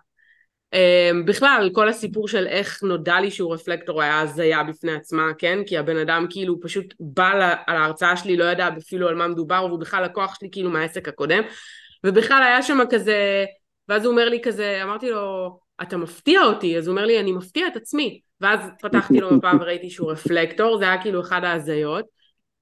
Um, 0.75 1.27
בכלל, 1.27 1.71
כל 1.73 1.89
הסיפור 1.89 2.29
של 2.29 2.47
איך 2.47 2.83
נודע 2.83 3.21
לי 3.21 3.31
שהוא 3.31 3.55
רפלקטור 3.55 4.03
היה 4.03 4.21
הזיה 4.21 4.63
בפני 4.63 4.93
עצמה, 4.93 5.31
כן? 5.39 5.59
כי 5.67 5.79
הבן 5.79 5.97
אדם 5.97 6.27
כאילו 6.31 6.61
פשוט 6.61 6.95
בא 7.01 7.35
לה, 7.35 7.55
על 7.67 7.77
ההרצאה 7.77 8.17
שלי, 8.17 8.37
לא 8.37 8.45
ידע 8.45 8.69
אפילו 8.79 9.09
על 9.09 9.15
מה 9.15 9.29
מדובר, 9.29 9.65
והוא 9.69 9.81
בכלל 9.81 10.05
לקוח 10.05 10.39
שלי 10.39 10.49
כאילו 10.53 10.71
מהעסק 10.71 11.09
הקודם. 11.09 11.43
ובכלל 12.05 12.43
היה 12.43 12.63
שם 12.63 12.79
כזה, 12.91 13.45
ואז 13.89 14.05
הוא 14.05 14.13
אומר 14.13 14.29
לי 14.29 14.41
כזה, 14.43 14.81
אמרתי 14.83 15.11
לו, 15.11 15.59
אתה 15.83 15.97
מפתיע 15.97 16.43
אותי, 16.43 16.79
אז 16.79 16.87
הוא 16.87 16.93
אומר 16.93 17.07
לי, 17.07 17.21
אני 17.21 17.33
מפתיע 17.33 17.67
את 17.67 17.77
עצמי. 17.77 18.21
ואז 18.41 18.61
פתחתי 18.83 19.21
לו 19.21 19.35
מפה 19.35 19.51
וראיתי 19.61 19.91
שהוא 19.91 20.13
רפלקטור, 20.13 20.79
זה 20.79 20.85
היה 20.85 21.03
כאילו 21.03 21.21
אחד 21.21 21.45
ההזיות. 21.45 22.05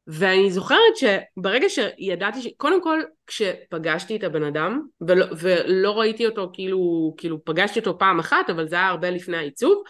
ואני 0.07 0.51
זוכרת 0.51 0.97
שברגע 0.97 1.67
שידעתי, 1.69 2.43
ש... 2.43 2.49
קודם 2.57 2.83
כל 2.83 3.01
כשפגשתי 3.27 4.17
את 4.17 4.25
הבן 4.25 4.43
אדם, 4.43 4.83
ולא, 5.01 5.27
ולא 5.39 5.99
ראיתי 5.99 6.27
אותו 6.27 6.51
כאילו, 6.53 7.15
כאילו 7.17 7.45
פגשתי 7.45 7.81
אותו 7.81 7.99
פעם 7.99 8.19
אחת, 8.19 8.51
אבל 8.51 8.69
זה 8.69 8.77
היה 8.77 8.89
הרבה 8.89 9.11
לפני 9.11 9.37
העיצוב, 9.37 9.83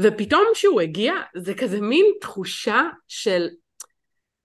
ופתאום 0.00 0.44
כשהוא 0.54 0.80
הגיע, 0.80 1.12
זה 1.36 1.54
כזה 1.54 1.80
מין 1.80 2.06
תחושה 2.20 2.82
של, 3.08 3.48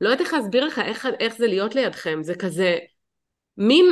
לא 0.01 0.09
יודעת 0.09 0.21
איך 0.21 0.33
להסביר 0.33 0.65
לך 0.65 0.79
איך, 0.79 1.07
איך 1.19 1.37
זה 1.37 1.47
להיות 1.47 1.75
לידכם, 1.75 2.23
זה 2.23 2.35
כזה 2.35 2.77
מין 3.57 3.85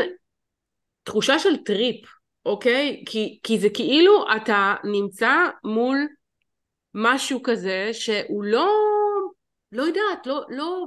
תחושה 1.04 1.40
של 1.40 1.58
טריפ, 1.66 2.06
אוקיי? 2.46 3.04
כי, 3.06 3.40
כי 3.44 3.60
זה 3.60 3.70
כאילו 3.70 4.26
אתה 4.36 4.76
נמצא 4.84 5.36
מול 5.64 6.08
משהו 6.94 7.44
כזה 7.44 7.90
שהוא 7.94 8.44
לא, 8.44 8.70
לא 9.72 9.84
יודעת, 9.84 10.28
לא, 10.28 10.46
לא, 10.50 10.86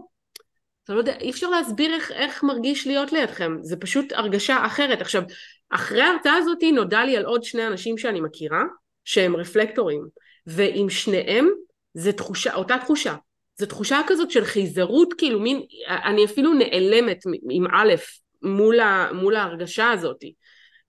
אתה 0.85 0.95
לא 0.95 0.99
יודע, 0.99 1.17
אי 1.21 1.31
אפשר 1.31 1.51
להסביר 1.51 1.95
איך, 1.95 2.13
איך 2.13 2.43
מרגיש 2.43 2.87
להיות 2.87 3.13
לידכם, 3.13 3.57
זה 3.63 3.77
פשוט 3.77 4.13
הרגשה 4.13 4.67
אחרת. 4.67 5.01
עכשיו, 5.01 5.23
אחרי 5.71 6.03
ההרצאה 6.03 6.37
הזאת 6.37 6.59
נודע 6.75 7.05
לי 7.05 7.17
על 7.17 7.25
עוד 7.25 7.45
שני 7.45 7.67
אנשים 7.67 7.99
שאני 7.99 8.21
מכירה, 8.21 8.63
שהם 9.05 9.37
רפלקטורים, 9.37 10.03
ועם 10.47 10.91
שניהם 10.91 11.49
זה 11.95 12.13
תחושה, 12.13 12.55
אותה 12.55 12.79
תחושה. 12.79 13.15
זו 13.57 13.67
תחושה 13.67 14.01
כזאת 14.07 14.31
של 14.31 14.45
חיזרות, 14.45 15.15
כאילו 15.19 15.41
מין, 15.41 15.63
אני 15.89 16.25
אפילו 16.25 16.55
נעלמת 16.55 17.19
עם 17.51 17.67
א' 17.67 17.95
מול, 18.43 18.81
ה, 18.81 19.13
מול 19.13 19.37
ההרגשה 19.37 19.91
הזאת. 19.91 20.25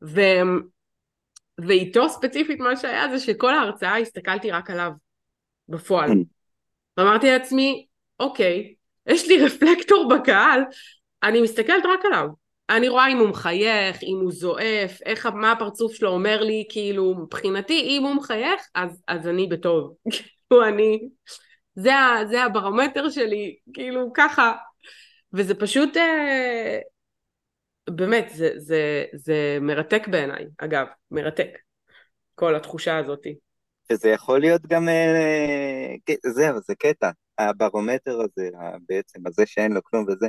ו, 0.06 0.22
ואיתו 1.68 2.10
ספציפית 2.10 2.60
מה 2.60 2.78
שהיה 2.78 3.10
זה 3.10 3.20
שכל 3.20 3.54
ההרצאה 3.54 3.98
הסתכלתי 3.98 4.52
רק 4.52 4.70
עליו 4.70 4.92
בפועל. 5.70 6.10
כן. 6.10 6.20
ואמרתי 6.98 7.32
לעצמי, 7.32 7.86
אוקיי, 8.20 8.74
יש 9.08 9.28
לי 9.28 9.46
רפלקטור 9.46 10.10
בקהל, 10.16 10.62
אני 11.24 11.42
מסתכלת 11.42 11.84
רק 11.86 12.06
עליו. 12.06 12.28
אני 12.70 12.88
רואה 12.90 13.08
אם 13.08 13.18
הוא 13.18 13.30
מחייך, 13.30 14.04
אם 14.04 14.20
הוא 14.22 14.32
זועף, 14.32 15.02
איך, 15.06 15.26
מה 15.26 15.52
הפרצוף 15.52 15.94
שלו 15.94 16.10
אומר 16.10 16.44
לי, 16.44 16.66
כאילו, 16.70 17.16
מבחינתי, 17.16 17.82
אם 17.82 18.04
הוא 18.04 18.16
מחייך, 18.16 18.62
אז, 18.76 19.04
אז 19.08 19.28
אני 19.28 19.48
בטוב. 19.48 19.96
כאילו, 20.50 20.66
אני... 20.68 21.00
זה, 21.76 21.92
זה 22.30 22.44
הברומטר 22.44 23.10
שלי, 23.10 23.56
כאילו, 23.74 24.12
ככה. 24.14 24.54
וזה 25.34 25.56
פשוט... 25.56 25.98
אה, 25.98 26.80
באמת, 27.90 28.30
זה, 28.36 28.50
זה, 28.58 29.06
זה 29.14 29.58
מרתק 29.62 30.08
בעיניי, 30.08 30.46
אגב, 30.58 30.86
מרתק, 31.12 31.50
כל 32.36 32.56
התחושה 32.56 32.98
הזאתי. 32.98 33.36
וזה 33.92 34.10
יכול 34.10 34.40
להיות 34.40 34.62
גם, 34.68 34.90
אה, 34.90 35.96
זהו, 36.26 36.60
זה 36.68 36.76
קטע, 36.76 37.10
הברומטר 37.38 38.22
הזה, 38.22 38.50
בעצם, 38.90 39.28
הזה 39.28 39.44
שאין 39.46 39.72
לו 39.72 39.84
כלום 39.84 40.06
וזה, 40.08 40.28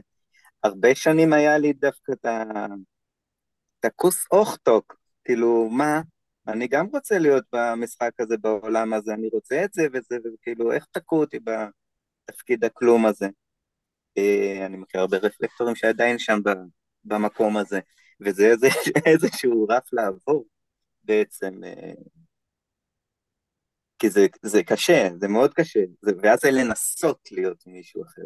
הרבה 0.63 0.95
שנים 0.95 1.33
היה 1.33 1.59
לי 1.59 1.73
דווקא 1.73 2.13
את 2.13 3.85
הכוס 3.85 4.27
אוכטוק, 4.33 4.97
כאילו, 5.25 5.69
מה, 5.71 6.01
אני 6.49 6.69
גם 6.69 6.87
רוצה 6.93 7.19
להיות 7.19 7.45
במשחק 7.53 8.11
הזה, 8.19 8.37
בעולם 8.37 8.93
הזה, 8.93 9.15
אני 9.15 9.29
רוצה 9.33 9.65
את 9.65 9.73
זה 9.73 9.87
וזה, 9.93 10.17
וכאילו, 10.35 10.73
איך 10.73 10.87
תקעו 10.93 11.21
אותי 11.21 11.39
בתפקיד 11.39 12.65
הכלום 12.65 13.07
הזה? 13.07 13.29
אה, 14.19 14.67
אני 14.67 14.77
מכיר 14.77 15.01
הרבה 15.01 15.17
רפלקטורים 15.17 15.77
שעדיין 15.77 16.19
שם 16.19 16.39
במקום 17.07 17.57
הזה, 17.57 17.81
וזה 18.21 18.47
איזה, 18.47 18.67
איזשהו 19.07 19.67
רף 19.71 19.93
לעבור 19.93 20.47
בעצם, 21.03 21.65
אה, 21.65 21.93
כי 23.99 24.11
זה, 24.11 24.27
זה 24.43 24.63
קשה, 24.63 25.09
זה 25.21 25.29
מאוד 25.29 25.55
קשה, 25.55 25.81
זה, 26.03 26.13
ואז 26.23 26.41
זה 26.41 26.51
לנסות 26.51 27.29
להיות 27.33 27.67
מישהו 27.67 28.05
אחר, 28.05 28.23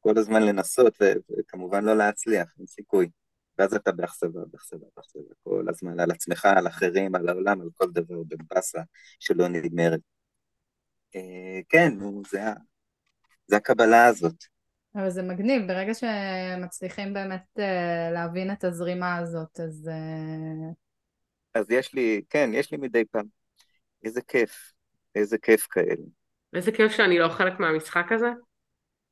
כל 0.00 0.18
הזמן 0.18 0.42
לנסות, 0.42 0.96
ו, 1.00 1.04
וכמובן 1.38 1.84
לא 1.84 1.96
להצליח, 1.96 2.48
אין 2.58 2.66
סיכוי, 2.66 3.10
ואז 3.58 3.74
אתה 3.74 3.92
באכזבה, 3.92 4.40
באכזבה, 4.50 4.86
באכזבה, 4.96 5.34
כל 5.44 5.64
הזמן, 5.68 6.00
על 6.00 6.10
עצמך, 6.10 6.44
על 6.44 6.66
אחרים, 6.66 7.14
על 7.14 7.28
העולם, 7.28 7.60
על 7.60 7.68
כל 7.74 7.90
דבר, 7.92 8.16
בבאסה 8.28 8.80
שלא 9.20 9.48
נגמרת. 9.48 10.00
אה, 11.14 11.60
כן, 11.68 11.94
זה, 12.30 12.40
זה 13.46 13.56
הקבלה 13.56 14.06
הזאת. 14.06 14.55
אבל 14.96 15.10
זה 15.10 15.22
מגניב, 15.22 15.68
ברגע 15.68 15.92
שמצליחים 15.94 17.14
באמת 17.14 17.44
אה, 17.58 18.10
להבין 18.12 18.52
את 18.52 18.64
הזרימה 18.64 19.16
הזאת, 19.16 19.60
אז... 19.60 19.90
אה, 19.92 20.72
אז 21.54 21.70
יש 21.70 21.94
לי, 21.94 22.22
כן, 22.30 22.50
יש 22.54 22.72
לי 22.72 22.78
מדי 22.78 23.04
פעם. 23.04 23.24
איזה 24.04 24.20
כיף, 24.22 24.72
איזה 25.14 25.38
כיף 25.38 25.66
כאלה. 25.70 26.02
איזה 26.54 26.72
כיף 26.72 26.92
שאני 26.92 27.18
לא 27.18 27.28
חלק 27.28 27.60
מהמשחק 27.60 28.12
הזה. 28.12 28.28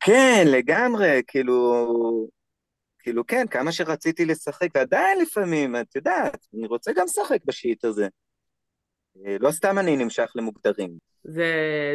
כן, 0.01 0.45
לגמרי, 0.47 1.23
כאילו, 1.27 2.29
כאילו 2.99 3.27
כן, 3.27 3.47
כמה 3.51 3.73
שרציתי 3.73 4.25
לשחק, 4.25 4.69
ועדיין 4.75 5.19
לפעמים, 5.21 5.77
את 5.77 5.97
יודעת, 5.97 6.47
אני 6.55 6.67
רוצה 6.67 6.93
גם 6.93 7.05
לשחק 7.05 7.45
בשיט 7.45 7.85
הזה. 7.85 8.09
אה, 9.27 9.37
לא 9.41 9.51
סתם 9.51 9.79
אני 9.79 9.97
נמשך 9.97 10.33
למוגדרים. 10.35 11.14
זה, 11.25 11.47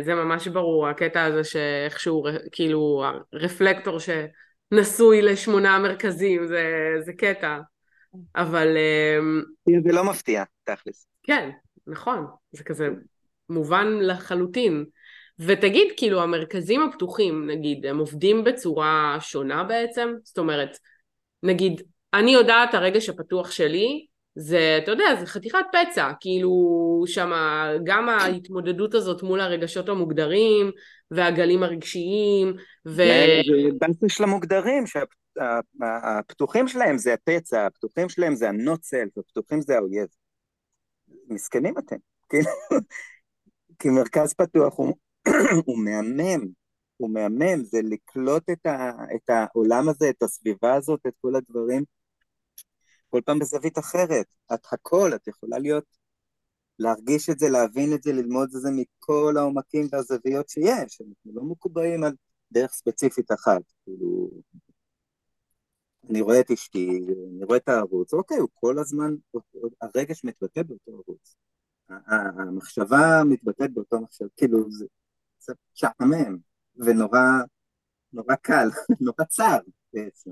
זה 0.01 0.15
ממש 0.15 0.47
ברור, 0.47 0.88
הקטע 0.88 1.23
הזה 1.23 1.43
שאיכשהו, 1.43 2.23
כאילו, 2.51 3.03
הרפלקטור 3.34 3.97
שנשוי 3.99 5.21
לשמונה 5.21 5.80
מרכזים, 5.80 6.47
זה, 6.47 6.93
זה 6.99 7.13
קטע. 7.13 7.57
אבל... 8.36 8.77
אמ, 8.77 9.41
זה 9.84 9.91
לא 9.91 10.03
מפתיע, 10.03 10.43
תכלס. 10.63 11.07
כן, 11.23 11.49
נכון, 11.88 12.25
זה 12.51 12.63
כזה 12.63 12.89
מובן 13.49 13.88
לחלוטין. 14.01 14.86
ותגיד, 15.39 15.88
כאילו, 15.97 16.21
המרכזים 16.21 16.84
הפתוחים, 16.84 17.49
נגיד, 17.49 17.86
הם 17.86 17.97
עובדים 17.97 18.43
בצורה 18.43 19.17
שונה 19.19 19.63
בעצם? 19.63 20.13
זאת 20.23 20.38
אומרת, 20.38 20.77
נגיד, 21.43 21.82
אני 22.13 22.32
יודעת 22.32 22.73
הרגש 22.73 23.09
הפתוח 23.09 23.51
שלי, 23.51 24.05
זה, 24.41 24.79
אתה 24.83 24.91
יודע, 24.91 25.15
זה 25.19 25.25
חתיכת 25.25 25.65
פצע, 25.71 26.11
כאילו, 26.19 27.03
שם 27.07 27.31
גם 27.83 28.09
ההתמודדות 28.09 28.93
הזאת 28.93 29.23
מול 29.23 29.41
הרגשות 29.41 29.89
המוגדרים, 29.89 30.71
והגלים 31.11 31.63
הרגשיים, 31.63 32.53
ו... 32.87 33.01
באסה 33.79 34.09
של 34.09 34.23
המוגדרים, 34.23 34.83
שהפתוחים 34.87 36.67
שלהם 36.67 36.97
זה 36.97 37.13
הפצע, 37.13 37.65
הפתוחים 37.65 38.09
שלהם 38.09 38.35
זה 38.35 38.49
הנוצל, 38.49 39.07
הפתוחים 39.17 39.61
זה 39.61 39.75
האויב. 39.75 40.07
מסכנים 41.29 41.77
אתם, 41.77 41.95
כאילו, 42.29 42.45
כי 43.79 43.89
מרכז 43.89 44.33
פתוח 44.33 44.77
הוא, 44.77 45.79
מהמם, 45.83 46.45
הוא 46.97 47.09
מהמם, 47.09 47.63
זה 47.63 47.79
לקלוט 47.83 48.49
את 49.15 49.29
העולם 49.29 49.89
הזה, 49.89 50.09
את 50.09 50.23
הסביבה 50.23 50.73
הזאת, 50.73 50.99
את 51.07 51.13
כל 51.21 51.35
הדברים, 51.35 51.83
כל 53.10 53.22
פעם 53.26 53.39
בזווית 53.39 53.78
אחרת. 53.78 54.26
את 54.53 54.66
הכל, 54.72 55.12
את 55.16 55.28
יכולה 55.28 55.60
להיות, 55.60 55.84
להרגיש 56.80 57.30
את 57.30 57.39
זה, 57.39 57.49
להבין 57.49 57.93
את 57.93 58.03
זה, 58.03 58.14
ללמוד 58.14 58.49
את 58.55 58.62
זה 58.62 58.70
מכל 58.72 59.36
העומקים 59.38 59.88
והזוויות 59.91 60.49
שיש. 60.49 61.01
אנחנו 61.01 61.32
לא 61.34 61.43
מקובעים 61.43 62.03
על 62.03 62.14
דרך 62.51 62.72
ספציפית 62.72 63.32
אחת. 63.32 63.62
כאילו, 63.86 64.30
אני 66.10 66.22
רואה 66.22 66.39
את 66.39 66.51
אשתי, 66.51 66.99
אני 67.36 67.45
רואה 67.45 67.57
את 67.57 67.70
הערוץ, 67.70 68.14
אוקיי, 68.14 68.38
הוא 68.38 68.49
כל 68.53 68.80
הזמן, 68.80 69.16
הרגש 69.82 70.24
מתבטא 70.24 70.64
באותו 70.64 70.91
ערוץ. 70.91 71.36
המחשבה 72.38 73.24
מתבטאת 73.26 73.74
באותו 73.74 74.01
מחשב, 74.01 74.26
כאילו, 74.38 74.72
זה, 74.72 74.86
זה 75.39 75.53
שעמם, 75.74 76.38
ונורא 76.76 77.20
נורא 78.14 78.36
קל, 78.36 78.68
נורא 79.05 79.24
צר 79.30 79.57
בעצם. 79.93 80.32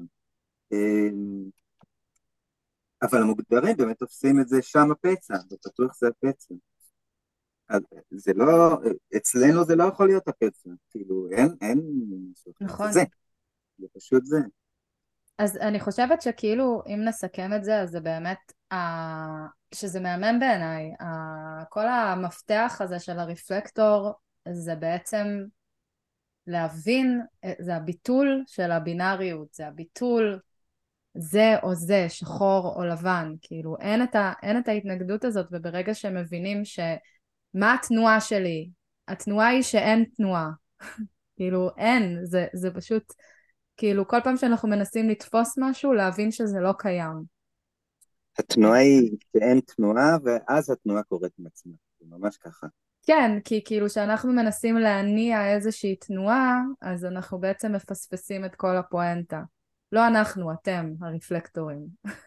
אבל 3.02 3.22
המוגדרים 3.22 3.78
באמת 3.78 4.00
תופסים 4.00 4.40
את 4.42 4.48
זה 4.48 4.62
שם 4.62 4.92
הפצע, 4.92 5.34
ובטוח 5.52 5.98
זה 5.98 6.08
הפצע. 6.08 6.56
זה 8.12 8.32
לא, 8.36 8.80
אצלנו 9.18 9.64
זה 9.66 9.76
לא 9.76 9.84
יכול 9.84 10.08
להיות 10.08 10.28
הפצע, 10.28 10.70
כאילו 10.90 11.28
אין, 11.32 11.56
אין, 11.62 11.82
נכון. 12.62 12.92
זה, 12.92 13.04
זה 13.78 13.88
פשוט 13.94 14.26
זה. 14.26 14.38
אז 15.38 15.58
אני 15.58 15.80
חושבת 15.80 16.22
שכאילו, 16.22 16.82
אם 16.88 17.02
נסכם 17.06 17.54
את 17.56 17.64
זה, 17.64 17.82
אז 17.82 17.90
זה 17.90 18.00
באמת, 18.00 18.54
שזה 19.74 20.00
מהמם 20.00 20.40
בעיניי, 20.40 20.92
כל 21.70 21.88
המפתח 21.88 22.78
הזה 22.84 23.00
של 23.00 23.20
הרפלקטור, 23.20 24.14
זה 24.52 24.76
בעצם 24.76 25.28
להבין, 26.48 27.22
זה 27.60 27.76
הביטול 27.76 28.44
של 28.48 28.72
הבינאריות, 28.72 29.54
זה 29.54 29.68
הביטול 29.68 30.40
זה 31.18 31.56
או 31.64 31.76
זה, 31.76 32.06
שחור 32.10 32.74
או 32.76 32.84
לבן, 32.86 33.34
כאילו 33.42 33.78
אין 33.80 34.04
את, 34.04 34.16
ה, 34.16 34.34
אין 34.44 34.58
את 34.58 34.68
ההתנגדות 34.68 35.26
הזאת 35.26 35.46
וברגע 35.52 35.94
שמבינים 35.94 36.66
שמה 36.66 37.74
התנועה 37.74 38.22
שלי, 38.22 38.70
התנועה 39.08 39.48
היא 39.48 39.62
שאין 39.62 40.06
תנועה, 40.16 40.50
כאילו 41.36 41.70
אין, 41.78 42.20
זה, 42.24 42.48
זה 42.54 42.72
פשוט, 42.72 43.04
כאילו 43.78 44.08
כל 44.08 44.18
פעם 44.24 44.38
שאנחנו 44.38 44.70
מנסים 44.70 45.10
לתפוס 45.10 45.56
משהו 45.58 45.94
להבין 45.94 46.32
שזה 46.32 46.60
לא 46.60 46.72
קיים. 46.78 47.24
התנועה 48.40 48.80
היא 48.80 49.18
שאין 49.34 49.60
תנועה 49.60 50.18
ואז 50.24 50.70
התנועה 50.70 51.04
קורית 51.04 51.34
מעצמה, 51.40 51.74
זה 52.00 52.06
ממש 52.10 52.38
ככה. 52.38 52.68
כן, 53.08 53.40
כי 53.44 53.62
כאילו 53.66 53.88
כשאנחנו 53.88 54.34
מנסים 54.34 54.78
להניע 54.78 55.54
איזושהי 55.54 55.96
תנועה, 55.96 56.60
אז 56.82 57.06
אנחנו 57.06 57.40
בעצם 57.40 57.72
מפספסים 57.72 58.46
את 58.46 58.56
כל 58.56 58.78
הפואנטה. 58.78 59.42
לא 59.92 60.08
אנחנו, 60.08 60.52
אתם, 60.54 60.94
הרפלקטורים. 61.02 61.80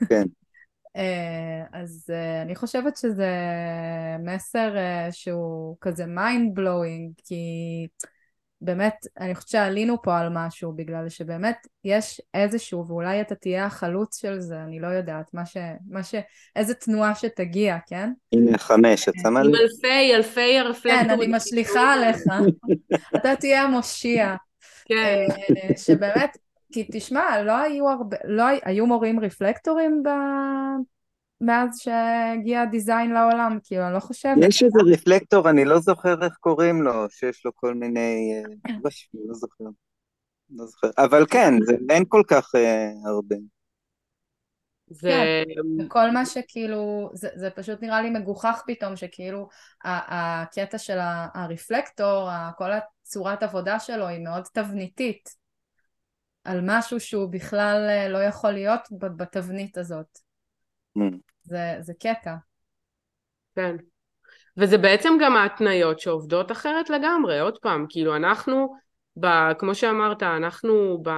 כן. 0.08 0.22
אה, 0.96 1.64
אז 1.72 2.10
uh, 2.10 2.42
אני 2.42 2.56
חושבת 2.56 2.96
שזה 2.96 3.30
מסר 4.18 4.74
uh, 4.74 5.12
שהוא 5.12 5.76
כזה 5.80 6.04
mind 6.04 6.58
blowing, 6.58 7.22
כי 7.24 7.36
באמת, 8.60 8.94
אני 9.20 9.34
חושבת 9.34 9.48
שעלינו 9.48 10.02
פה 10.02 10.18
על 10.18 10.28
משהו, 10.32 10.72
בגלל 10.72 11.08
שבאמת 11.08 11.66
יש 11.84 12.20
איזשהו, 12.34 12.86
ואולי 12.88 13.20
אתה 13.20 13.34
תהיה 13.34 13.66
החלוץ 13.66 14.20
של 14.20 14.40
זה, 14.40 14.62
אני 14.62 14.80
לא 14.80 14.86
יודעת, 14.86 15.34
מה 15.34 15.46
ש... 15.46 15.56
מה 15.88 16.02
ש... 16.02 16.14
איזה 16.56 16.74
תנועה 16.74 17.14
שתגיע, 17.14 17.76
כן? 17.86 18.10
הנה 18.32 18.58
חמש, 18.58 19.08
את 19.08 19.14
שמה 19.22 19.42
לי? 19.42 19.48
עם 19.48 19.54
אלפי, 19.54 20.14
אלפי 20.14 20.58
הרפלקטורים. 20.58 21.04
כן, 21.04 21.10
אני 21.10 21.26
משליכה 21.26 21.92
עליך. 21.92 22.22
אתה 23.16 23.36
תהיה 23.36 23.62
המושיע. 23.62 24.36
כן. 24.84 25.26
שבאמת, 25.76 26.36
כי 26.72 26.88
תשמע, 26.92 27.42
לא 27.42 27.56
היו 27.56 27.88
הרבה, 27.88 28.16
לא 28.24 28.44
היו 28.62 28.86
מורים 28.86 29.20
רפלקטורים 29.20 30.02
ב... 30.02 30.08
מאז 31.40 31.78
שהגיע 31.78 32.62
הדיזיין 32.62 33.10
לעולם, 33.10 33.58
כאילו, 33.64 33.86
אני 33.86 33.94
לא 33.94 34.00
חושבת. 34.00 34.36
יש 34.42 34.62
איזה 34.62 34.78
רפלקטור, 34.92 35.50
אני 35.50 35.64
לא 35.64 35.78
זוכר 35.78 36.24
איך 36.24 36.34
קוראים 36.34 36.82
לו, 36.82 36.92
שיש 37.10 37.44
לו 37.44 37.50
כל 37.54 37.74
מיני... 37.74 38.34
אה, 38.68 38.72
לא 39.14 39.34
זוכר. 39.34 39.64
לא 40.50 40.66
זוכר. 40.66 40.90
אבל 40.98 41.26
כן, 41.30 41.54
זה, 41.62 41.76
אין 41.90 42.04
כל 42.08 42.22
כך 42.28 42.54
uh, 42.54 43.08
הרבה. 43.08 43.36
זה... 44.86 45.08
כן, 45.08 45.44
וכל 45.82 46.10
מה 46.10 46.26
שכאילו, 46.26 47.10
זה, 47.14 47.28
זה 47.34 47.50
פשוט 47.50 47.82
נראה 47.82 48.02
לי 48.02 48.10
מגוחך 48.10 48.62
פתאום, 48.66 48.96
שכאילו 48.96 49.48
הקטע 49.84 50.78
של 50.78 50.98
הרפלקטור, 51.34 52.28
כל 52.56 52.70
הצורת 52.72 53.42
עבודה 53.42 53.78
שלו 53.78 54.06
היא 54.06 54.24
מאוד 54.24 54.42
תבניתית, 54.52 55.39
על 56.44 56.60
משהו 56.62 57.00
שהוא 57.00 57.28
בכלל 57.32 57.86
אה, 57.88 58.08
לא 58.08 58.18
יכול 58.18 58.50
להיות 58.50 58.80
בתבנית 59.00 59.78
הזאת. 59.78 60.18
Mm. 60.98 61.02
זה, 61.42 61.76
זה 61.80 61.92
קטע. 62.00 62.34
כן. 63.56 63.76
וזה 64.56 64.78
בעצם 64.78 65.12
גם 65.20 65.36
ההתניות 65.36 66.00
שעובדות 66.00 66.52
אחרת 66.52 66.90
לגמרי, 66.90 67.40
עוד 67.40 67.58
פעם, 67.58 67.86
כאילו 67.88 68.16
אנחנו, 68.16 68.74
ב, 69.20 69.26
כמו 69.58 69.74
שאמרת, 69.74 70.22
אנחנו 70.22 71.02
ב, 71.02 71.10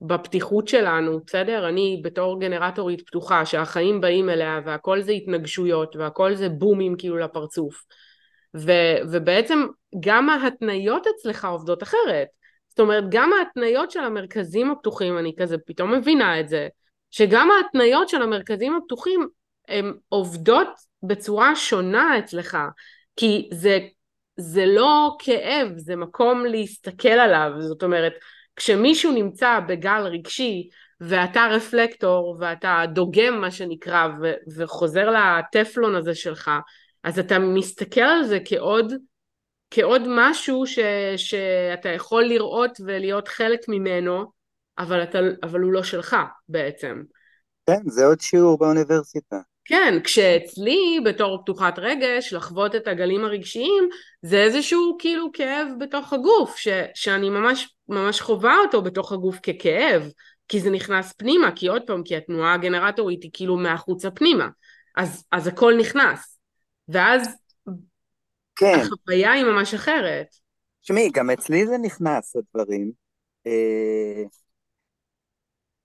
בפתיחות 0.00 0.68
שלנו, 0.68 1.20
בסדר? 1.26 1.68
אני 1.68 2.00
בתור 2.04 2.40
גנרטורית 2.40 3.06
פתוחה, 3.06 3.46
שהחיים 3.46 4.00
באים 4.00 4.30
אליה 4.30 4.60
והכל 4.64 5.00
זה 5.00 5.12
התנגשויות 5.12 5.96
והכל 5.96 6.34
זה 6.34 6.48
בומים 6.48 6.94
כאילו 6.98 7.16
לפרצוף. 7.16 7.84
ו, 8.56 8.72
ובעצם 9.12 9.66
גם 10.00 10.30
ההתניות 10.30 11.06
אצלך 11.06 11.44
עובדות 11.44 11.82
אחרת. 11.82 12.28
זאת 12.78 12.82
אומרת, 12.82 13.04
גם 13.08 13.30
ההתניות 13.38 13.90
של 13.90 14.00
המרכזים 14.00 14.70
הפתוחים, 14.70 15.18
אני 15.18 15.34
כזה 15.38 15.56
פתאום 15.66 15.94
מבינה 15.94 16.40
את 16.40 16.48
זה, 16.48 16.68
שגם 17.10 17.48
ההתניות 17.50 18.08
של 18.08 18.22
המרכזים 18.22 18.74
הפתוחים 18.74 19.28
הן 19.68 19.94
עובדות 20.08 20.68
בצורה 21.02 21.56
שונה 21.56 22.18
אצלך, 22.18 22.58
כי 23.16 23.48
זה, 23.52 23.78
זה 24.36 24.66
לא 24.66 25.16
כאב, 25.18 25.72
זה 25.76 25.96
מקום 25.96 26.44
להסתכל 26.46 27.08
עליו, 27.08 27.50
זאת 27.58 27.82
אומרת, 27.82 28.12
כשמישהו 28.56 29.12
נמצא 29.12 29.60
בגל 29.68 30.02
רגשי 30.02 30.68
ואתה 31.00 31.46
רפלקטור 31.50 32.36
ואתה 32.40 32.84
דוגם 32.92 33.40
מה 33.40 33.50
שנקרא 33.50 34.08
ו- 34.22 34.34
וחוזר 34.56 35.10
לטפלון 35.10 35.94
הזה 35.94 36.14
שלך, 36.14 36.50
אז 37.04 37.18
אתה 37.18 37.38
מסתכל 37.38 38.00
על 38.00 38.24
זה 38.24 38.38
כעוד, 38.44 38.92
כעוד 39.70 40.02
משהו 40.08 40.66
ש- 40.66 40.78
שאתה 41.16 41.88
יכול 41.88 42.24
לראות 42.24 42.80
ולהיות 42.84 43.28
חלק 43.28 43.60
ממנו 43.68 44.24
אבל, 44.78 45.02
אתה, 45.02 45.18
אבל 45.42 45.60
הוא 45.60 45.72
לא 45.72 45.82
שלך 45.82 46.16
בעצם. 46.48 47.02
כן, 47.66 47.80
זה 47.86 48.06
עוד 48.06 48.20
שיעור 48.20 48.58
באוניברסיטה. 48.58 49.36
כן, 49.64 49.98
כשאצלי 50.04 51.00
בתור 51.04 51.42
פתוחת 51.42 51.78
רגש, 51.78 52.32
לחוות 52.32 52.74
את 52.74 52.88
הגלים 52.88 53.24
הרגשיים, 53.24 53.88
זה 54.22 54.42
איזשהו 54.42 54.96
כאילו 54.98 55.30
כאב 55.32 55.68
בתוך 55.78 56.12
הגוף, 56.12 56.56
ש, 56.56 56.68
שאני 56.94 57.30
ממש, 57.30 57.74
ממש 57.88 58.20
חווה 58.20 58.56
אותו 58.58 58.82
בתוך 58.82 59.12
הגוף 59.12 59.36
ככאב, 59.42 60.10
כי 60.48 60.60
זה 60.60 60.70
נכנס 60.70 61.12
פנימה, 61.12 61.52
כי 61.56 61.66
עוד 61.66 61.82
פעם, 61.86 62.02
כי 62.02 62.16
התנועה 62.16 62.54
הגנרטורית 62.54 63.22
היא 63.22 63.30
כאילו 63.32 63.56
מהחוצה 63.56 64.10
פנימה, 64.10 64.48
אז, 64.96 65.24
אז 65.32 65.46
הכל 65.46 65.74
נכנס, 65.80 66.38
ואז 66.88 67.36
כן. 68.58 68.78
החוויה 68.80 69.32
היא 69.32 69.44
ממש 69.44 69.74
אחרת. 69.74 70.26
תשמעי, 70.82 71.10
גם 71.14 71.30
אצלי 71.30 71.66
זה 71.66 71.78
נכנס, 71.78 72.36
הדברים, 72.36 72.92
אה, 73.46 74.22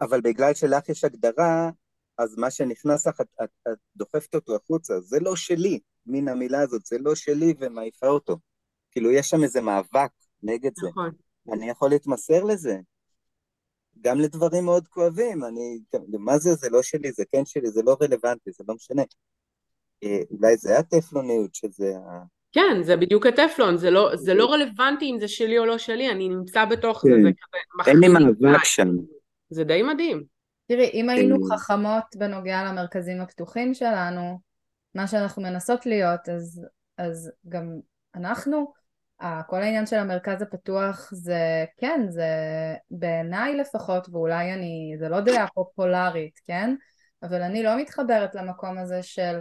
אבל 0.01 0.21
בגלל 0.21 0.53
שלך 0.53 0.89
יש 0.89 1.03
הגדרה, 1.03 1.69
אז 2.17 2.37
מה 2.37 2.51
שנכנס 2.51 3.07
לך, 3.07 3.21
את, 3.21 3.27
את, 3.43 3.49
את 3.67 3.77
דוחפת 3.95 4.35
אותו 4.35 4.55
החוצה, 4.55 4.99
זה 4.99 5.19
לא 5.19 5.35
שלי, 5.35 5.79
מן 6.05 6.27
המילה 6.27 6.59
הזאת, 6.59 6.85
זה 6.85 6.97
לא 6.99 7.15
שלי 7.15 7.53
ומעיפה 7.59 8.07
אותו. 8.07 8.37
כאילו, 8.91 9.11
יש 9.11 9.29
שם 9.29 9.43
איזה 9.43 9.61
מאבק 9.61 10.11
נגד 10.43 10.71
זה. 10.75 10.87
נכון. 10.89 11.11
אני 11.53 11.69
יכול 11.69 11.89
להתמסר 11.89 12.43
לזה. 12.43 12.77
גם 14.01 14.19
לדברים 14.19 14.65
מאוד 14.65 14.87
כואבים, 14.87 15.43
אני, 15.43 15.79
מה 16.19 16.37
זה, 16.37 16.53
זה 16.53 16.69
לא 16.69 16.81
שלי, 16.81 17.11
זה 17.11 17.23
כן 17.31 17.45
שלי, 17.45 17.71
זה 17.71 17.81
לא 17.85 17.97
רלוונטי, 18.01 18.51
זה 18.51 18.63
לא 18.67 18.75
משנה. 18.75 19.03
אה, 20.03 20.19
אולי 20.31 20.57
זה 20.57 20.79
הטפלוניות 20.79 21.55
שזה. 21.55 21.93
כן, 22.53 22.83
זה 22.83 22.97
בדיוק 22.97 23.25
הטפלון, 23.25 23.77
זה 23.77 23.91
לא, 23.91 24.15
זה 24.15 24.33
לא 24.33 24.51
רלוונטי 24.53 25.05
אם 25.05 25.19
זה 25.19 25.27
שלי 25.27 25.57
או 25.57 25.65
לא 25.65 25.77
שלי, 25.77 26.11
אני 26.11 26.29
נמצא 26.29 26.65
בתוך 26.65 27.01
כן. 27.01 27.09
זה, 27.09 27.15
זה 27.23 27.29
כזה... 27.29 27.91
אין 27.91 27.99
לי 27.99 28.07
מאבק 28.07 28.63
שם. 28.63 28.89
זה 29.49 29.63
די 29.63 29.81
מדהים. 29.81 30.23
תראי, 30.67 30.89
אם 30.93 31.09
היינו 31.09 31.37
חכמות 31.43 32.03
בנוגע 32.15 32.63
למרכזים 32.63 33.21
הפתוחים 33.21 33.73
שלנו, 33.73 34.39
מה 34.95 35.07
שאנחנו 35.07 35.41
מנסות 35.41 35.85
להיות, 35.85 36.29
אז, 36.29 36.65
אז 36.97 37.31
גם 37.49 37.79
אנחנו, 38.15 38.73
כל 39.47 39.61
העניין 39.61 39.85
של 39.85 39.95
המרכז 39.95 40.41
הפתוח 40.41 41.09
זה, 41.13 41.65
כן, 41.77 42.05
זה 42.09 42.25
בעיניי 42.91 43.55
לפחות, 43.55 44.09
ואולי 44.11 44.53
אני, 44.53 44.95
זה 44.99 45.09
לא 45.09 45.19
דעה 45.19 45.47
פופולרית, 45.47 46.39
כן? 46.45 46.75
אבל 47.23 47.41
אני 47.41 47.63
לא 47.63 47.77
מתחברת 47.77 48.35
למקום 48.35 48.77
הזה 48.77 49.03
של 49.03 49.39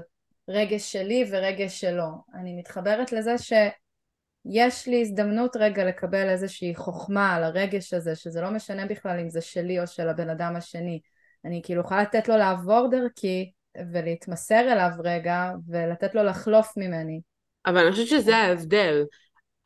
רגש 0.48 0.92
שלי 0.92 1.24
ורגש 1.30 1.80
שלו. 1.80 2.08
אני 2.34 2.54
מתחברת 2.54 3.12
לזה 3.12 3.34
שיש 3.38 4.88
לי 4.88 5.00
הזדמנות 5.00 5.56
רגע 5.56 5.84
לקבל 5.84 6.28
איזושהי 6.28 6.74
חוכמה 6.74 7.34
על 7.34 7.44
הרגש 7.44 7.94
הזה, 7.94 8.16
שזה 8.16 8.40
לא 8.40 8.50
משנה 8.50 8.86
בכלל 8.86 9.18
אם 9.20 9.30
זה 9.30 9.40
שלי 9.40 9.80
או 9.80 9.86
של 9.86 10.08
הבן 10.08 10.30
אדם 10.30 10.56
השני. 10.56 11.00
אני 11.44 11.60
כאילו 11.64 11.80
יכולה 11.80 12.02
לתת 12.02 12.28
לו 12.28 12.36
לעבור 12.36 12.88
דרכי 12.90 13.52
ולהתמסר 13.92 14.72
אליו 14.72 14.90
רגע 15.04 15.50
ולתת 15.68 16.14
לו 16.14 16.22
לחלוף 16.22 16.76
ממני. 16.76 17.20
אבל 17.66 17.78
אני 17.78 17.90
חושבת 17.90 18.06
שזה 18.06 18.36
ההבדל. 18.36 19.04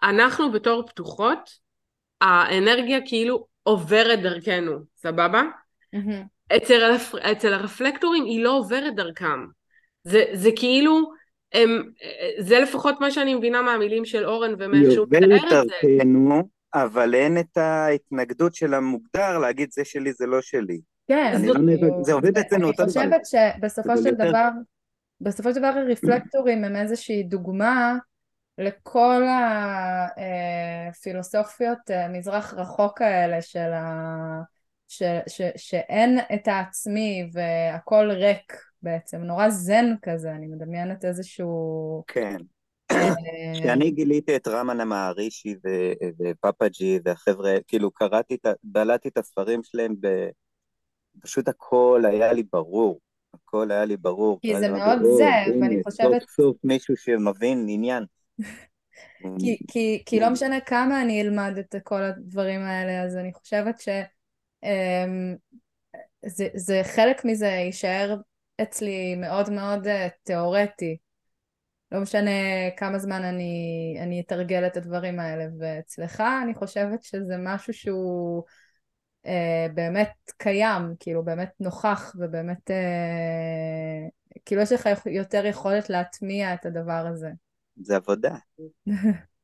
אנחנו 0.02 0.52
בתור 0.52 0.86
פתוחות, 0.86 1.50
האנרגיה 2.20 2.98
כאילו 3.06 3.46
עוברת 3.62 4.22
דרכנו, 4.22 4.78
סבבה? 4.96 5.42
Mm-hmm. 5.96 6.56
אצל, 6.56 6.96
אצל 7.32 7.54
הרפלקטורים 7.54 8.24
היא 8.24 8.44
לא 8.44 8.58
עוברת 8.58 8.94
דרכם. 8.94 9.46
זה, 10.06 10.24
זה 10.32 10.50
כאילו, 10.56 11.10
הם, 11.52 11.82
זה 12.38 12.60
לפחות 12.60 13.00
מה 13.00 13.10
שאני 13.10 13.34
מבינה 13.34 13.62
מהמילים 13.62 14.04
של 14.04 14.24
אורן 14.24 14.54
ומאיך 14.58 14.92
שהוא 14.92 15.06
מתאר 15.10 15.62
את 15.62 15.68
זה. 15.68 15.88
אבל 16.74 17.14
אין 17.14 17.38
את 17.38 17.56
ההתנגדות 17.56 18.54
של 18.54 18.74
המוגדר 18.74 19.38
להגיד 19.38 19.72
זה 19.72 19.84
שלי 19.84 20.12
זה 20.12 20.26
לא 20.26 20.40
שלי. 20.40 20.80
כן, 21.08 21.42
לא 21.44 21.58
נאבק, 21.58 21.90
זה 22.02 22.12
עובד 22.12 22.38
אצלנו 22.38 22.66
אותו 22.66 22.84
דבר. 22.86 23.02
אני 23.02 23.20
חושבת 23.22 23.54
שבסופו 23.60 23.96
של 23.96 24.14
דבר, 24.14 24.48
בסופו 25.20 25.50
של 25.52 25.58
דבר 25.58 25.66
הרפלקטורים 25.66 26.64
הם 26.64 26.76
איזושהי 26.76 27.22
דוגמה 27.22 27.96
לכל 28.58 29.22
הפילוסופיות 30.88 31.90
אה, 31.90 32.08
מזרח 32.08 32.54
רחוק 32.54 33.02
האלה 33.02 33.42
של 33.42 33.72
ה... 33.72 34.40
ש, 34.88 35.02
ש, 35.26 35.42
שאין 35.56 36.18
את 36.34 36.48
העצמי 36.48 37.30
והכל 37.32 38.10
ריק 38.10 38.52
בעצם, 38.86 39.18
נורא 39.22 39.48
זן 39.48 39.94
כזה, 40.02 40.30
אני 40.30 40.46
מדמיינת 40.46 41.04
איזשהו... 41.04 42.04
כן. 42.06 42.36
אה, 42.90 43.14
כשאני 43.54 43.90
גיליתי 43.90 44.36
את 44.36 44.48
רמנה 44.48 44.84
מהרישי 44.84 45.54
ופאפאג'י 46.18 46.98
והחבר'ה, 47.04 47.56
כאילו 47.66 47.90
קראתי, 47.90 48.36
בלעתי 48.64 49.08
את 49.08 49.18
הספרים 49.18 49.62
שלהם 49.62 49.94
פשוט 51.20 51.48
הכל 51.48 52.02
היה 52.08 52.32
לי 52.32 52.42
ברור, 52.52 53.00
הכל 53.34 53.70
היה 53.70 53.84
לי 53.84 53.96
ברור. 53.96 54.38
כי 54.42 54.58
זה 54.58 54.68
מאוד 54.68 54.98
ברור, 55.02 55.16
זה, 55.16 55.58
ואני 55.60 55.82
חושבת... 55.82 56.22
סוף 56.22 56.30
סוף 56.30 56.56
מישהו 56.64 56.96
שמבין 56.96 57.66
עניין. 57.68 58.04
כי, 59.40 59.58
כי, 59.68 60.02
כי 60.06 60.20
לא 60.20 60.30
משנה 60.30 60.60
כמה 60.60 61.02
אני 61.02 61.22
אלמד 61.22 61.58
את 61.58 61.74
כל 61.82 62.02
הדברים 62.02 62.60
האלה, 62.60 63.02
אז 63.02 63.16
אני 63.16 63.32
חושבת 63.32 63.80
שזה 63.80 64.04
אמ, 66.24 66.84
חלק 66.94 67.24
מזה 67.24 67.46
יישאר 67.46 68.16
אצלי 68.62 69.14
מאוד 69.14 69.50
מאוד 69.50 69.86
אה, 69.86 70.08
תיאורטי. 70.22 70.96
לא 71.92 72.00
משנה 72.00 72.30
כמה 72.76 72.98
זמן 72.98 73.24
אני, 73.24 73.96
אני 74.00 74.20
אתרגל 74.20 74.66
את 74.66 74.76
הדברים 74.76 75.20
האלה, 75.20 75.44
ואצלך 75.58 76.22
אני 76.42 76.54
חושבת 76.54 77.02
שזה 77.02 77.34
משהו 77.38 77.72
שהוא 77.72 78.44
אה, 79.26 79.66
באמת 79.74 80.12
קיים, 80.36 80.94
כאילו 81.00 81.24
באמת 81.24 81.50
נוכח 81.60 82.14
ובאמת, 82.18 82.70
אה, 82.70 84.08
כאילו 84.44 84.62
יש 84.62 84.72
לך 84.72 84.88
יותר 85.06 85.46
יכולת 85.46 85.90
להטמיע 85.90 86.54
את 86.54 86.66
הדבר 86.66 87.06
הזה. 87.12 87.30
זה 87.76 87.96
עבודה. 87.96 88.34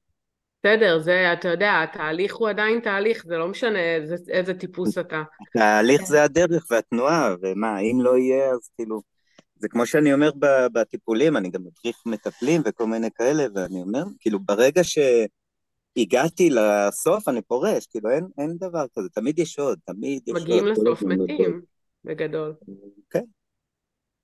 בסדר, 0.65 0.99
זה, 0.99 1.33
אתה 1.33 1.49
יודע, 1.49 1.83
התהליך 1.83 2.35
הוא 2.35 2.49
עדיין 2.49 2.81
תהליך, 2.81 3.25
זה 3.27 3.37
לא 3.37 3.49
משנה 3.49 3.95
איזה, 3.95 4.17
איזה 4.29 4.55
טיפוס 4.55 4.99
אתה. 4.99 5.23
התהליך. 5.49 6.03
זה 6.03 6.23
הדרך 6.23 6.67
והתנועה, 6.71 7.35
ומה, 7.43 7.79
אם 7.79 7.99
לא 8.01 8.19
יהיה, 8.19 8.51
אז 8.51 8.71
כאילו... 8.77 9.03
זה 9.57 9.69
כמו 9.69 9.87
שאני 9.87 10.15
אומר 10.15 10.31
בטיפולים, 10.73 11.37
אני 11.37 11.51
גם 11.51 11.61
מדריך 11.63 12.03
מטפלים 12.07 12.63
וכל 12.65 12.87
מיני 12.87 13.09
כאלה, 13.15 13.45
ואני 13.55 13.83
אומר, 13.83 14.03
כאילו, 14.21 14.39
ברגע 14.41 14.85
ש... 14.85 14.99
הגעתי 15.97 16.51
לסוף, 16.51 17.29
אני 17.29 17.43
פורש, 17.43 17.87
כאילו 17.87 18.11
אין, 18.11 18.27
אין 18.39 18.57
דבר 18.61 18.85
כזה, 18.99 19.09
תמיד 19.09 19.39
יש 19.39 19.59
עוד, 19.59 19.79
תמיד 19.85 20.29
יש 20.29 20.35
עוד. 20.35 20.43
מגיעים 20.43 20.67
לסוף 20.67 21.03
מתים, 21.03 21.61
בגדול. 22.05 22.55
כן. 23.11 23.25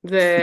זה 0.02 0.38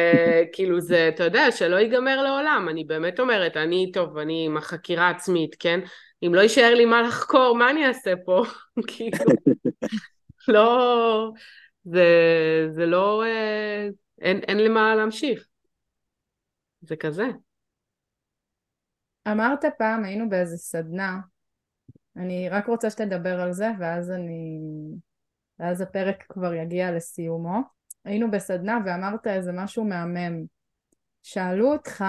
כאילו 0.54 0.82
זה, 0.82 1.10
אתה 1.16 1.24
יודע, 1.24 1.52
שלא 1.52 1.76
ייגמר 1.76 2.22
לעולם, 2.22 2.68
אני 2.70 2.84
באמת 2.84 3.20
אומרת, 3.20 3.58
אני, 3.58 3.92
טוב, 3.94 4.18
אני 4.18 4.46
עם 4.46 4.58
החקירה 4.58 5.10
עצמית, 5.10 5.56
כן? 5.60 5.80
אם 6.24 6.36
לא 6.36 6.42
יישאר 6.42 6.74
לי 6.74 6.86
מה 6.86 7.02
לחקור, 7.02 7.56
מה 7.58 7.70
אני 7.70 7.88
אעשה 7.88 8.14
פה? 8.26 8.44
כאילו, 8.88 9.18
לא, 10.48 11.32
זה, 11.84 12.06
זה 12.72 12.86
לא, 12.86 13.24
אה, 13.24 13.88
אין, 14.22 14.40
אין 14.40 14.58
למה 14.58 14.96
להמשיך. 14.96 15.48
זה 16.82 16.96
כזה. 16.96 17.26
אמרת 19.28 19.66
פעם, 19.78 20.04
היינו 20.04 20.30
באיזה 20.30 20.58
סדנה, 20.58 21.20
אני 22.18 22.50
רק 22.50 22.68
רוצה 22.68 22.90
שתדבר 22.90 23.42
על 23.42 23.54
זה, 23.54 23.68
ואז 23.80 24.12
אני... 24.12 24.60
ואז 25.60 25.82
הפרק 25.82 26.24
כבר 26.30 26.54
יגיע 26.54 26.92
לסיומו. 26.92 27.62
היינו 28.06 28.32
בסדנה 28.32 28.80
ואמרת 28.86 29.28
איזה 29.28 29.52
משהו 29.52 29.84
מהמם. 29.84 30.46
שאלו 31.24 31.72
אותך 31.72 32.06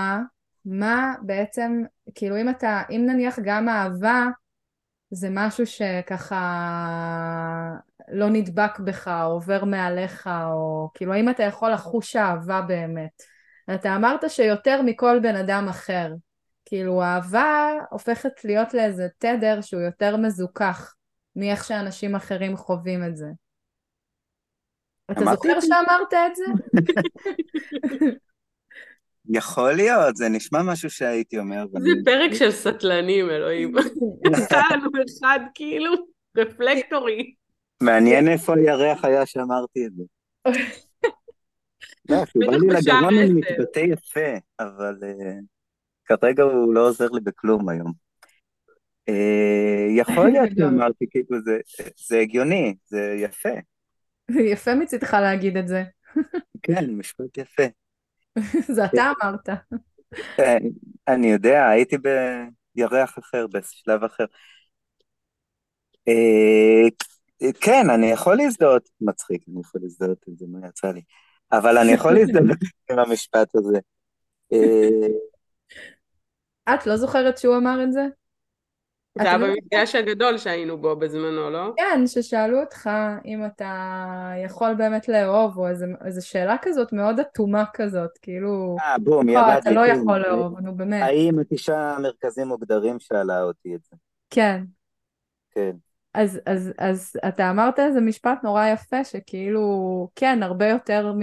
מה 0.64 1.14
בעצם, 1.22 1.82
כאילו 2.14 2.40
אם 2.40 2.48
אתה, 2.48 2.82
אם 2.90 3.04
נניח 3.06 3.38
גם 3.44 3.68
אהבה 3.68 4.26
זה 5.10 5.28
משהו 5.30 5.66
שככה 5.66 6.40
לא 8.08 8.28
נדבק 8.28 8.78
בך, 8.78 9.08
או 9.08 9.32
עובר 9.32 9.64
מעליך, 9.64 10.30
או 10.44 10.90
כאילו 10.94 11.12
האם 11.12 11.28
אתה 11.28 11.42
יכול 11.42 11.70
לחוש 11.70 12.16
אהבה 12.16 12.60
באמת. 12.60 13.22
אתה 13.74 13.96
אמרת 13.96 14.30
שיותר 14.30 14.82
מכל 14.82 15.18
בן 15.22 15.36
אדם 15.36 15.66
אחר. 15.68 16.12
כאילו 16.64 17.02
אהבה 17.02 17.70
הופכת 17.90 18.44
להיות 18.44 18.74
לאיזה 18.74 19.08
תדר 19.18 19.60
שהוא 19.60 19.82
יותר 19.82 20.16
מזוכח 20.16 20.94
מאיך 21.36 21.64
שאנשים 21.64 22.14
אחרים 22.14 22.56
חווים 22.56 23.04
את 23.04 23.16
זה. 23.16 23.26
אתה 25.10 25.20
זוכר 25.20 25.60
שאמרת 25.60 26.14
את 26.14 26.36
זה? 26.36 26.44
יכול 29.28 29.72
להיות, 29.72 30.16
זה 30.16 30.28
נשמע 30.28 30.62
משהו 30.62 30.90
שהייתי 30.90 31.38
אומר. 31.38 31.64
זה 31.72 31.90
פרק 32.04 32.34
של 32.34 32.50
סטלנים, 32.50 33.30
אלוהים. 33.30 33.74
נתנו 34.32 34.90
אחד 35.18 35.40
כאילו 35.54 35.92
רפלקטורי. 36.36 37.34
מעניין 37.82 38.28
איפה 38.28 38.54
הירח 38.54 39.04
היה 39.04 39.26
שאמרתי 39.26 39.86
את 39.86 39.92
זה. 39.96 40.02
לא, 42.08 42.16
בא 42.46 42.56
לי 42.56 42.66
לגרון 42.66 43.18
אני 43.18 43.32
מתבטא 43.32 43.80
יפה, 43.80 44.30
אבל... 44.60 44.94
אה, 45.02 45.38
כרגע 46.06 46.42
הוא 46.42 46.74
לא 46.74 46.88
עוזר 46.88 47.08
לי 47.08 47.20
בכלום 47.20 47.68
היום. 47.68 47.92
אה, 49.08 49.86
יכול 49.96 50.30
להיות 50.30 50.50
שאמרתי, 50.58 51.06
כאילו, 51.10 51.42
זה, 51.44 51.58
זה 52.08 52.18
הגיוני, 52.18 52.74
זה 52.86 53.14
יפה. 53.18 53.58
יפה 54.52 54.74
מצידך 54.74 55.14
להגיד 55.14 55.56
את 55.56 55.68
זה. 55.68 55.84
כן, 56.62 56.90
משפט 56.90 57.38
יפה. 57.38 57.62
זה 58.74 58.84
אתה 58.84 59.12
אמרת. 59.22 59.48
כן, 60.36 60.58
אני 61.08 61.26
יודע, 61.26 61.68
הייתי 61.68 61.96
בירח 62.74 63.18
אחר, 63.18 63.46
בשלב 63.46 64.04
אחר. 64.04 64.24
אה, 66.08 66.88
כן, 67.60 67.90
אני 67.90 68.06
יכול 68.06 68.36
להזדהות, 68.36 68.88
מצחיק, 69.00 69.44
אני 69.48 69.60
יכול 69.60 69.80
להזדהות 69.80 70.24
עם 70.28 70.34
זה, 70.36 70.44
מה 70.48 70.68
יצא 70.68 70.92
לי? 70.92 71.02
אבל 71.52 71.78
אני 71.78 71.92
יכול 71.92 72.12
להזדהות 72.18 72.58
עם 72.90 72.98
המשפט 72.98 73.54
הזה. 73.54 73.78
אה, 74.52 75.08
את 76.74 76.86
לא 76.86 76.96
זוכרת 76.96 77.38
שהוא 77.38 77.56
אמר 77.56 77.84
את 77.84 77.92
זה? 77.92 78.06
זה 79.22 79.28
היה 79.28 79.38
במפגש 79.38 79.94
הגדול 79.94 80.38
שהיינו 80.38 80.78
בו 80.78 80.96
בזמנו, 80.96 81.50
לא? 81.50 81.72
כן, 81.76 82.06
ששאלו 82.06 82.60
אותך 82.60 82.90
אם 83.24 83.46
אתה 83.46 83.72
יכול 84.44 84.74
באמת 84.74 85.08
לאהוב, 85.08 85.58
או 85.58 85.66
איזו 86.04 86.26
שאלה 86.28 86.56
כזאת 86.62 86.92
מאוד 86.92 87.20
אטומה 87.20 87.64
כזאת, 87.74 88.10
כאילו... 88.22 88.76
אה, 88.80 88.98
בום, 88.98 89.28
לא, 89.28 89.32
ידעתי. 89.32 89.58
אתה 89.58 89.70
לא 89.70 89.86
כן. 89.86 90.00
יכול 90.00 90.18
לאהוב, 90.18 90.60
נו 90.60 90.74
באמת. 90.74 91.02
האם 91.02 91.38
התשעה 91.38 91.98
מרכזים 91.98 92.48
מוגדרים 92.48 93.00
שאלה 93.00 93.42
אותי 93.42 93.74
את 93.74 93.80
זה? 93.90 93.96
כן. 94.30 94.64
כן. 95.50 95.76
אז, 96.14 96.40
אז, 96.46 96.72
אז 96.78 97.16
אתה 97.28 97.50
אמרת 97.50 97.78
איזה 97.78 98.00
משפט 98.00 98.38
נורא 98.44 98.66
יפה, 98.66 99.04
שכאילו, 99.04 100.08
כן, 100.14 100.42
הרבה 100.42 100.68
יותר 100.68 101.12
מ... 101.12 101.20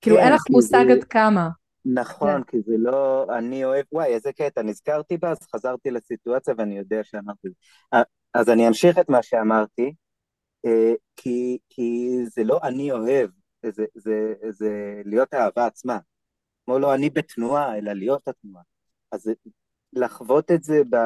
כאילו, 0.00 0.16
כן, 0.16 0.22
אין 0.22 0.32
לך 0.32 0.42
מושג 0.50 0.84
זה- 0.88 0.92
עד 0.92 1.04
כמה. 1.04 1.48
נכון, 1.94 2.44
כי 2.44 2.56
זה 2.66 2.74
לא, 2.78 3.26
אני 3.38 3.64
אוהב, 3.64 3.84
וואי, 3.92 4.06
איזה 4.06 4.32
קטע, 4.32 4.62
נזכרתי 4.62 5.16
בה, 5.16 5.30
אז 5.30 5.38
חזרתי 5.54 5.90
לסיטואציה 5.90 6.54
ואני 6.58 6.78
יודע 6.78 7.04
שאמרתי. 7.04 7.48
אה, 7.94 8.02
אז 8.34 8.48
אני 8.48 8.68
אמשיך 8.68 8.98
את 8.98 9.08
מה 9.08 9.22
שאמרתי, 9.22 9.94
אה, 10.66 10.94
כי, 11.16 11.58
כי 11.68 12.18
זה 12.24 12.44
לא 12.44 12.60
אני 12.62 12.92
אוהב, 12.92 13.30
זה, 13.66 13.84
זה, 13.94 14.34
זה 14.50 15.02
להיות 15.04 15.34
האהבה 15.34 15.66
עצמה. 15.66 15.98
כמו 16.64 16.78
לא 16.78 16.94
אני 16.94 17.10
בתנועה, 17.10 17.78
אלא 17.78 17.92
להיות 17.92 18.28
התנועה. 18.28 18.62
אז 19.12 19.30
לחוות 19.92 20.50
את 20.50 20.62
זה 20.62 20.82
ב, 20.90 20.96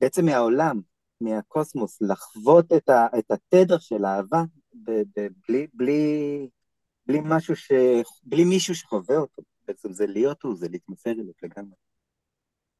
בעצם 0.00 0.24
מהעולם, 0.24 0.80
מהקוסמוס, 1.20 2.02
לחוות 2.02 2.72
את, 2.72 2.88
ה, 2.88 3.06
את 3.18 3.30
התדר 3.30 3.78
של 3.78 4.04
האהבה 4.04 4.42
ב, 4.74 4.90
ב, 4.90 5.26
בלי, 5.48 5.66
בלי, 5.74 6.48
בלי 7.06 7.20
משהו 7.24 7.56
ש... 7.56 7.72
בלי 8.22 8.44
מישהו 8.44 8.74
שחווה 8.74 9.16
אותו. 9.16 9.42
בעצם 9.70 9.92
זה 9.92 10.06
להיות 10.06 10.42
הוא, 10.42 10.56
זה 10.56 10.68
להתמסר 10.70 11.10
אליו 11.10 11.24
לגמרי. 11.42 11.74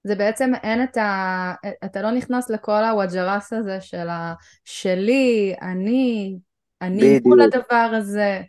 זה 0.04 0.14
בעצם 0.14 0.50
אין 0.62 0.82
את 0.84 0.96
ה... 0.96 1.54
אתה 1.84 2.02
לא 2.02 2.10
נכנס 2.10 2.50
לכל 2.50 2.84
הוואג'רס 2.84 3.52
הזה 3.52 3.80
של 3.80 4.08
ה... 4.08 4.34
שלי, 4.64 5.54
אני, 5.62 6.38
אני 6.82 6.98
בדיוק. 7.00 7.26
מול 7.26 7.40
הדבר 7.40 7.90
הזה. 7.98 8.40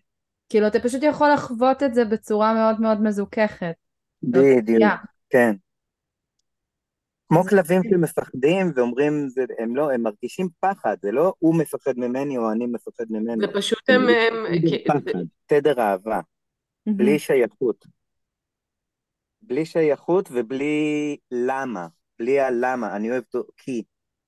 כאילו, 0.49 0.67
אתה 0.67 0.79
פשוט 0.79 1.03
יכול 1.03 1.29
לחוות 1.33 1.83
את 1.83 1.93
זה 1.93 2.05
בצורה 2.05 2.53
מאוד 2.53 2.81
מאוד 2.81 3.01
מזוככת. 3.01 3.73
בדיוק, 4.23 4.81
Yeah. 4.83 5.05
כן. 5.29 5.55
כמו 7.29 7.43
כלבים 7.43 7.81
שמפחדים 7.83 8.71
ואומרים, 8.75 9.29
זה, 9.29 9.45
הם 9.59 9.75
לא, 9.75 9.91
הם 9.91 10.01
מרגישים 10.01 10.47
פחד, 10.59 10.95
זה 11.01 11.11
לא 11.11 11.33
הוא 11.39 11.55
מפחד 11.55 11.93
ממני 11.97 12.37
או 12.37 12.51
אני 12.51 12.65
מפחד 12.65 13.03
ממנו. 13.09 13.41
זה 13.41 13.53
פשוט 13.53 13.89
הם... 13.89 14.01
הם- 14.01 14.45
תדר 14.59 14.69
כי- 14.69 14.83
פחד, 14.87 15.19
תדר 15.45 15.79
אהבה, 15.81 16.19
בלי 16.85 17.19
שייכות. 17.19 17.85
בלי 19.41 19.65
שייכות 19.65 20.29
ובלי 20.31 21.17
למה, 21.31 21.87
בלי 22.19 22.39
הלמה, 22.39 22.95
אני 22.95 23.11
אוהב 23.11 23.23
אותו 23.33 23.51
כי, 23.57 23.83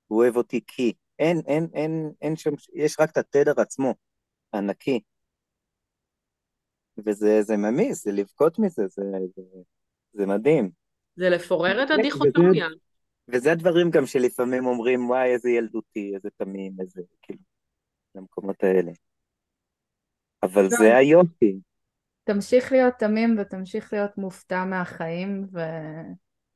הוא 0.07 0.22
אוהב 0.22 0.36
אותי 0.36 0.61
כי. 0.68 0.93
אין, 1.20 1.41
אין, 1.47 1.68
אין, 1.74 2.11
אין 2.22 2.36
שם, 2.36 2.51
יש 2.74 2.95
רק 2.99 3.09
את 3.11 3.18
התדר 3.18 3.61
עצמו, 3.61 3.95
הנקי. 4.53 4.99
וזה 7.05 7.41
זה 7.41 7.57
ממיס, 7.57 8.03
זה 8.03 8.11
לבכות 8.11 8.59
מזה, 8.59 8.88
זה, 8.88 9.01
זה, 9.36 9.41
זה 10.14 10.26
מדהים. 10.26 10.70
זה 11.16 11.30
לפורר 11.30 11.84
את 11.84 11.88
וזה- 11.91 11.93
הדיכוטומיה. 11.93 12.68
וזה 13.28 13.51
הדברים 13.51 13.89
גם 13.89 14.05
שלפעמים 14.05 14.66
אומרים, 14.66 15.09
וואי, 15.09 15.34
איזה 15.34 15.49
ילדותי, 15.49 16.11
איזה 16.16 16.30
תמים, 16.38 16.74
איזה, 16.80 17.01
כאילו, 17.22 17.39
למקומות 18.16 18.64
האלה. 18.64 18.91
אבל. 20.43 20.70
זה 20.70 20.97
היופי. 20.97 21.59
תמשיך 22.24 22.72
להיות 22.72 22.94
תמים 23.00 23.36
ותמשיך 23.40 23.94
להיות 23.94 24.18
מופתע 24.18 24.66
מהחיים, 24.66 25.48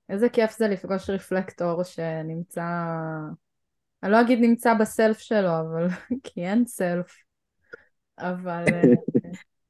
ואיזה 0.09 0.29
כיף 0.29 0.57
זה 0.57 0.67
לפגוש 0.67 1.09
רפלקטור 1.09 1.83
שנמצא, 1.83 2.63
אני 4.03 4.11
לא 4.11 4.21
אגיד 4.21 4.39
נמצא 4.39 4.73
בסלף 4.73 5.19
שלו, 5.19 5.49
אבל 5.49 5.87
כי 6.23 6.45
אין 6.45 6.65
סלף, 6.65 7.17
אבל 8.17 8.63
אה, 8.73 8.81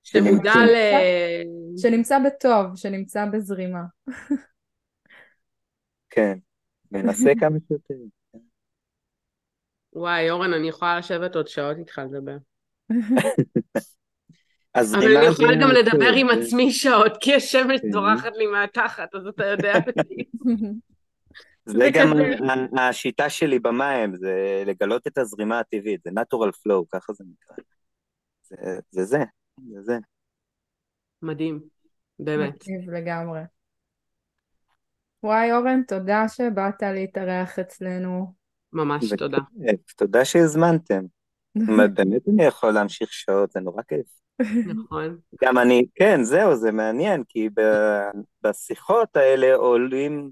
שמודע 0.04 0.54
ל... 0.56 0.76
שנמצא 1.78 2.18
בטוב, 2.26 2.76
שנמצא 2.76 3.26
בזרימה. 3.26 3.84
כן, 6.10 6.38
מנסה 6.92 7.30
כמה 7.40 7.58
שיותר. 7.68 7.96
וואי, 9.94 10.30
אורן, 10.30 10.54
אני 10.54 10.70
יכולה 10.70 10.98
לשבת 11.00 11.36
עוד 11.36 11.48
שעות 11.48 11.78
איתך 11.78 12.02
לדבר. 12.06 12.38
אז 14.80 14.96
אבל 14.96 15.18
אני 15.18 15.26
יכולה 15.26 15.56
גם 15.62 15.70
לדבר 15.70 16.14
עם 16.16 16.28
זה- 16.28 16.42
עצמי 16.42 16.72
שעות, 16.72 17.18
כי 17.20 17.36
השמש 17.36 17.82
כן. 17.82 17.92
זורחת 17.92 18.32
לי 18.38 18.48
מהתחת, 18.48 19.16
אז 19.16 19.28
אתה 19.28 19.46
יודע. 19.46 19.74
זה 21.66 21.90
גם 21.94 22.14
השיטה 22.80 23.30
שלי 23.30 23.60
במים, 23.60 24.16
זה 24.16 24.64
לגלות 24.66 25.08
את 25.08 25.18
הזרימה 25.18 25.60
הטבעית, 25.60 26.02
זה 26.04 26.10
natural 26.10 26.50
flow, 26.50 26.86
ככה 26.92 27.14
זה 27.14 27.24
נקרא. 27.28 27.56
זה 28.44 28.56
זה, 28.92 29.04
זה, 29.04 29.82
זה. 29.82 29.98
מדהים, 31.22 31.60
באמת. 32.20 32.54
מגניב 32.68 32.90
לגמרי. 32.90 33.40
וואי 35.24 35.52
אורן, 35.52 35.82
תודה 35.88 36.24
שבאת 36.28 36.82
להתארח 36.82 37.60
אצלנו. 37.60 38.34
ממש 38.74 39.14
תודה. 39.14 39.38
תודה 39.98 40.26
שהזמנתם. 40.26 41.04
באמת 41.96 42.28
אני 42.28 42.44
יכול 42.44 42.72
להמשיך 42.72 43.14
שעות, 43.14 43.52
זה 43.52 43.60
נורא 43.60 43.82
כיף. 43.88 44.08
נכון. 44.66 45.18
גם 45.44 45.58
אני, 45.58 45.86
כן, 45.96 46.24
זהו, 46.24 46.56
זה 46.56 46.72
מעניין, 46.72 47.24
כי 47.28 47.50
ב- 47.50 48.10
בשיחות 48.42 49.18
האלה 49.18 49.56
עולים, 49.56 50.32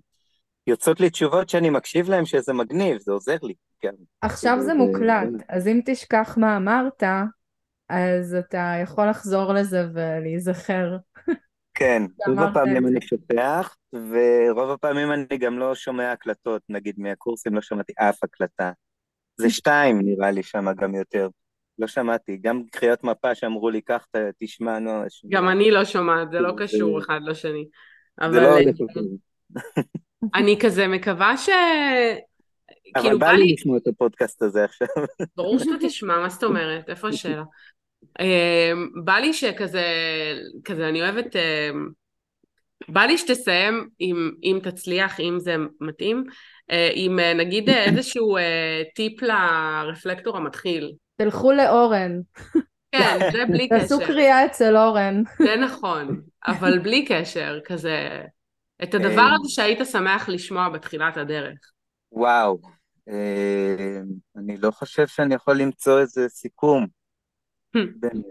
יוצאות 0.67 0.99
לי 0.99 1.09
תשובות 1.09 1.49
שאני 1.49 1.69
מקשיב 1.69 2.09
להן 2.09 2.25
שזה 2.25 2.53
מגניב, 2.53 2.97
זה 2.99 3.11
עוזר 3.11 3.37
לי. 3.43 3.53
כן. 3.79 3.93
עכשיו 4.21 4.61
זה 4.61 4.73
מוקלט, 4.73 5.27
אז 5.49 5.67
אם 5.67 5.79
תשכח 5.85 6.37
מה 6.37 6.57
אמרת, 6.57 7.03
אז 7.89 8.35
אתה 8.35 8.73
יכול 8.83 9.09
לחזור 9.09 9.53
לזה 9.53 9.87
ולהיזכר. 9.93 10.97
כן, 11.73 12.03
רוב 12.27 12.39
הפעמים. 12.39 12.87
אני 12.87 13.01
שוכח, 13.01 13.75
ורוב 13.93 14.69
הפעמים 14.69 15.11
אני 15.11 15.37
גם 15.39 15.59
לא 15.59 15.75
שומע 15.75 16.11
הקלטות, 16.11 16.61
נגיד 16.69 16.95
מהקורסים 16.97 17.55
לא 17.55 17.61
שמעתי 17.61 17.93
אף 17.97 18.23
הקלטה. 18.23 18.71
זה 19.37 19.49
שתיים 19.57 19.99
נראה 20.01 20.31
לי 20.31 20.43
שם 20.43 20.65
גם 20.75 20.95
יותר. 20.95 21.29
לא 21.79 21.87
שמעתי, 21.87 22.37
גם 22.37 22.63
קריאות 22.71 23.03
מפה 23.03 23.35
שאמרו 23.35 23.69
לי, 23.69 23.81
קח, 23.81 24.05
תשמע, 24.39 24.79
נו, 24.79 24.91
גם 25.29 25.49
אני 25.49 25.71
לא 25.71 25.85
שומעת, 25.85 26.31
זה 26.31 26.39
לא 26.39 26.53
קשור 26.57 26.99
אחד 26.99 27.19
לשני. 27.25 27.65
זה 28.31 28.41
לא. 28.41 28.55
אני 30.35 30.59
כזה 30.59 30.87
מקווה 30.87 31.37
ש... 31.37 31.49
אבל 32.95 33.03
כאילו 33.03 33.19
בא 33.19 33.31
לי 33.31 33.53
לשמוע 33.53 33.77
את 33.77 33.87
הפודקאסט 33.87 34.41
הזה 34.41 34.63
עכשיו. 34.63 34.87
ברור 35.37 35.59
שאתה 35.59 35.71
תשמע, 35.81 36.19
מה 36.19 36.29
זאת 36.29 36.43
אומרת? 36.43 36.89
איפה 36.89 37.07
השאלה? 37.07 37.43
אמ, 38.19 38.89
בא 39.03 39.13
לי 39.13 39.33
שכזה, 39.33 39.83
כזה 40.65 40.89
אני 40.89 41.01
אוהבת, 41.01 41.35
אמ, 41.35 41.89
בא 42.89 43.01
לי 43.01 43.17
שתסיים, 43.17 43.89
אם, 44.01 44.31
אם 44.43 44.59
תצליח, 44.63 45.19
אם 45.19 45.39
זה 45.39 45.55
מתאים, 45.81 46.23
אה, 46.71 46.89
עם 46.93 47.19
אה, 47.19 47.33
נגיד 47.33 47.69
אה, 47.69 47.85
איזשהו 47.85 48.37
טיפ 48.95 49.21
לרפלקטור 49.21 50.37
המתחיל. 50.37 50.93
תלכו 51.17 51.51
לאורן, 51.51 52.21
כן, 52.91 53.19
זה 53.31 53.45
בלי 53.49 53.67
תעשו 53.69 53.97
קשר. 53.99 54.07
קריאה 54.07 54.45
אצל 54.45 54.77
אורן. 54.77 55.23
זה 55.45 55.55
נכון, 55.55 56.21
אבל 56.47 56.79
בלי 56.79 57.05
קשר, 57.05 57.59
כזה, 57.65 58.21
את 58.83 58.93
הדבר 58.93 59.21
אה. 59.21 59.35
הזה 59.39 59.49
שהיית 59.49 59.79
שמח 59.91 60.29
לשמוע 60.29 60.69
בתחילת 60.69 61.17
הדרך. 61.17 61.59
וואו, 62.11 62.59
אה, 63.09 63.99
אני 64.35 64.57
לא 64.57 64.71
חושב 64.71 65.07
שאני 65.07 65.35
יכול 65.35 65.57
למצוא 65.57 65.99
איזה 65.99 66.29
סיכום, 66.29 66.87
באמת. 67.73 68.25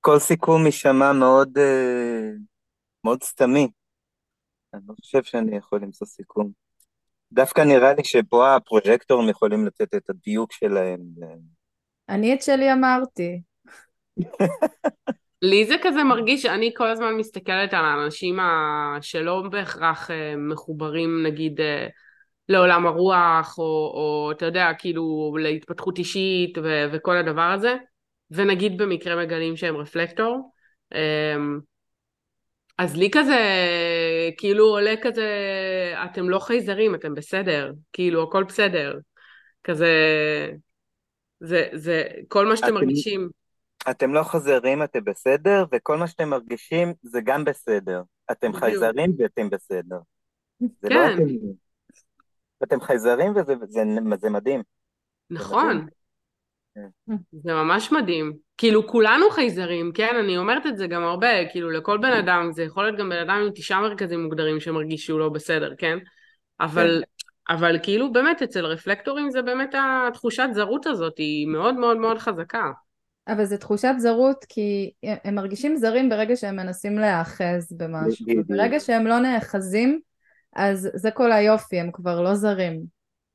כל 0.00 0.18
סיכום 0.18 0.66
יישמע 0.66 1.12
מאוד, 1.12 1.58
אה, 1.58 2.30
מאוד 3.04 3.22
סתמי. 3.22 3.68
אני 4.74 4.82
לא 4.88 4.94
חושב 5.00 5.22
שאני 5.22 5.56
יכול 5.56 5.80
למצוא 5.82 6.06
סיכום. 6.06 6.50
דווקא 7.32 7.60
נראה 7.60 7.94
לי 7.94 8.04
שפה 8.04 8.56
הפרוג'קטורים 8.56 9.28
יכולים 9.28 9.66
לתת 9.66 9.94
את 9.94 10.10
הדיוק 10.10 10.52
שלהם. 10.52 11.00
אני 12.10 12.34
את 12.34 12.42
שלי 12.42 12.72
אמרתי. 12.72 13.40
לי 15.42 15.66
זה 15.66 15.74
כזה 15.82 16.04
מרגיש 16.04 16.42
שאני 16.42 16.72
כל 16.76 16.86
הזמן 16.86 17.14
מסתכלת 17.14 17.74
על 17.74 17.84
האנשים 17.84 18.38
שלא 19.00 19.42
בהכרח 19.50 20.10
אה, 20.10 20.34
מחוברים 20.36 21.22
נגיד 21.26 21.60
אה, 21.60 21.86
לעולם 22.48 22.86
הרוח 22.86 23.58
או, 23.58 23.64
או 23.94 24.32
אתה 24.32 24.46
יודע 24.46 24.70
כאילו 24.78 25.36
להתפתחות 25.40 25.98
אישית 25.98 26.58
ו- 26.58 26.86
וכל 26.92 27.16
הדבר 27.16 27.42
הזה 27.42 27.76
ונגיד 28.30 28.78
במקרה 28.78 29.16
מגלים 29.16 29.56
שהם 29.56 29.76
רפלקטור 29.76 30.52
אמ, 30.94 31.60
אז 32.78 32.96
לי 32.96 33.10
כזה, 33.12 33.38
כאילו 34.38 34.64
עולה 34.64 34.94
כזה, 35.02 35.28
אתם 36.04 36.30
לא 36.30 36.38
חייזרים, 36.38 36.94
אתם 36.94 37.14
בסדר, 37.14 37.72
כאילו 37.92 38.22
הכל 38.22 38.44
בסדר. 38.44 38.98
כזה, 39.64 39.88
זה, 41.40 41.68
זה, 41.72 42.04
כל 42.28 42.46
מה 42.46 42.56
שאתם 42.56 42.66
אתם- 42.66 42.74
מרגישים. 42.74 43.28
אתם 43.90 44.14
לא 44.14 44.22
חזרים, 44.22 44.82
אתם 44.82 45.04
בסדר, 45.04 45.64
וכל 45.72 45.96
מה 45.96 46.06
שאתם 46.06 46.28
מרגישים 46.28 46.92
זה 47.02 47.20
גם 47.24 47.44
בסדר. 47.44 48.02
אתם 48.32 48.48
בדיוק. 48.48 48.64
חייזרים 48.64 49.12
ואתם 49.18 49.50
בסדר. 49.50 49.98
זה 50.60 50.88
לא 50.88 50.94
כן. 50.94 51.14
אתם... 51.14 51.24
אתם 52.62 52.80
חייזרים 52.80 53.32
וזה 53.36 53.54
זה, 53.68 53.82
זה 54.20 54.30
מדהים. 54.30 54.62
נכון. 55.30 55.86
כן. 56.74 57.14
זה 57.32 57.52
ממש 57.52 57.92
מדהים. 57.92 58.32
כאילו 58.58 58.86
כולנו 58.86 59.30
חייזרים, 59.30 59.92
כן? 59.94 60.16
אני 60.24 60.38
אומרת 60.38 60.66
את 60.66 60.78
זה 60.78 60.86
גם 60.86 61.02
הרבה, 61.02 61.28
כאילו 61.52 61.70
לכל 61.70 61.98
בן 61.98 62.12
אדם, 62.12 62.52
זה 62.52 62.62
יכול 62.62 62.84
להיות 62.84 62.98
גם 62.98 63.08
בן 63.08 63.16
אדם 63.18 63.42
עם 63.46 63.50
תשעה 63.54 63.80
מרכזים 63.80 64.22
מוגדרים 64.22 64.60
שמרגיש 64.60 65.06
שהוא 65.06 65.20
לא 65.20 65.28
בסדר, 65.28 65.74
כן? 65.78 65.98
אבל, 66.60 67.02
אבל 67.50 67.78
כאילו 67.82 68.12
באמת 68.12 68.42
אצל 68.42 68.66
רפלקטורים 68.66 69.30
זה 69.30 69.42
באמת 69.42 69.74
התחושת 70.08 70.48
זרות 70.52 70.86
הזאת, 70.86 71.18
היא 71.18 71.46
מאוד 71.46 71.74
מאוד 71.74 71.96
מאוד 71.96 72.18
חזקה. 72.18 72.70
אבל 73.28 73.44
זו 73.44 73.56
תחושת 73.56 73.94
זרות 73.98 74.44
כי 74.48 74.90
הם 75.02 75.34
מרגישים 75.34 75.76
זרים 75.76 76.08
ברגע 76.08 76.36
שהם 76.36 76.56
מנסים 76.56 76.98
להיאחז 76.98 77.72
במשהו. 77.76 78.26
ברגע 78.46 78.80
שהם 78.80 79.06
לא 79.06 79.18
נאחזים, 79.18 80.00
אז 80.56 80.90
זה 80.94 81.10
כל 81.10 81.32
היופי, 81.32 81.80
הם 81.80 81.90
כבר 81.92 82.22
לא 82.22 82.34
זרים. 82.34 82.82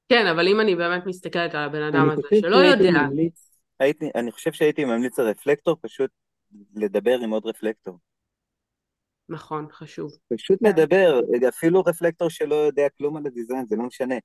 כן, 0.09 0.28
אבל 0.28 0.47
אם 0.47 0.59
אני 0.59 0.76
באמת 0.76 1.05
מסתכלת 1.05 1.55
על 1.55 1.63
הבן 1.63 1.82
אדם 1.82 2.09
הזה 2.09 2.22
שלא 2.41 2.55
יודע, 2.55 2.91
ממליץ- 2.91 3.57
הייתי, 3.80 4.09
אני 4.16 4.32
חושב 4.32 4.51
שהייתי 4.51 4.86
ממליץ 4.86 5.20
לרפלקטור 5.20 5.78
פשוט 5.82 6.09
לדבר 6.76 7.20
עם 7.24 7.30
עוד 7.30 7.45
רפלקטור. 7.45 7.97
נכון, 9.30 9.67
חשוב. 9.71 10.11
פשוט 10.34 10.59
כן. 10.59 10.69
לדבר, 10.69 11.19
אפילו 11.49 11.82
רפלקטור 11.82 12.30
שלא 12.30 12.55
יודע 12.55 12.88
כלום 12.97 13.17
על 13.17 13.28
הדיזיין, 13.28 13.65
זה 13.65 13.76
לא 13.76 13.84
משנה. 13.84 14.15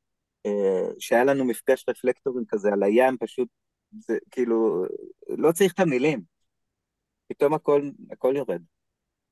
אה, 0.47 0.89
שהיה 0.99 1.25
לנו 1.25 1.45
מפגש 1.45 1.85
רפלקטורים 1.89 2.45
כזה 2.49 2.69
על 2.73 2.83
הים, 2.83 3.17
פשוט, 3.21 3.49
זה 3.99 4.19
כאילו, 4.31 4.85
לא 5.29 5.53
צריך 5.53 5.73
את 5.73 5.81
המילים. 5.81 6.23
פתאום 7.29 7.55
הכל, 7.55 7.91
הכל 8.11 8.35
יורד. 8.37 8.63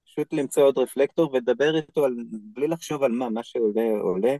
פשוט 0.05 0.33
למצוא 0.33 0.63
עוד 0.63 0.79
רפלקטור 0.79 1.33
ולדבר 1.33 1.77
איתו 1.77 2.05
על, 2.05 2.15
בלי 2.31 2.69
לחשוב 2.69 3.03
על 3.03 3.13
מה, 3.13 3.31
מה 3.31 3.43
שעולה 3.43 3.91
עולה, 4.01 4.37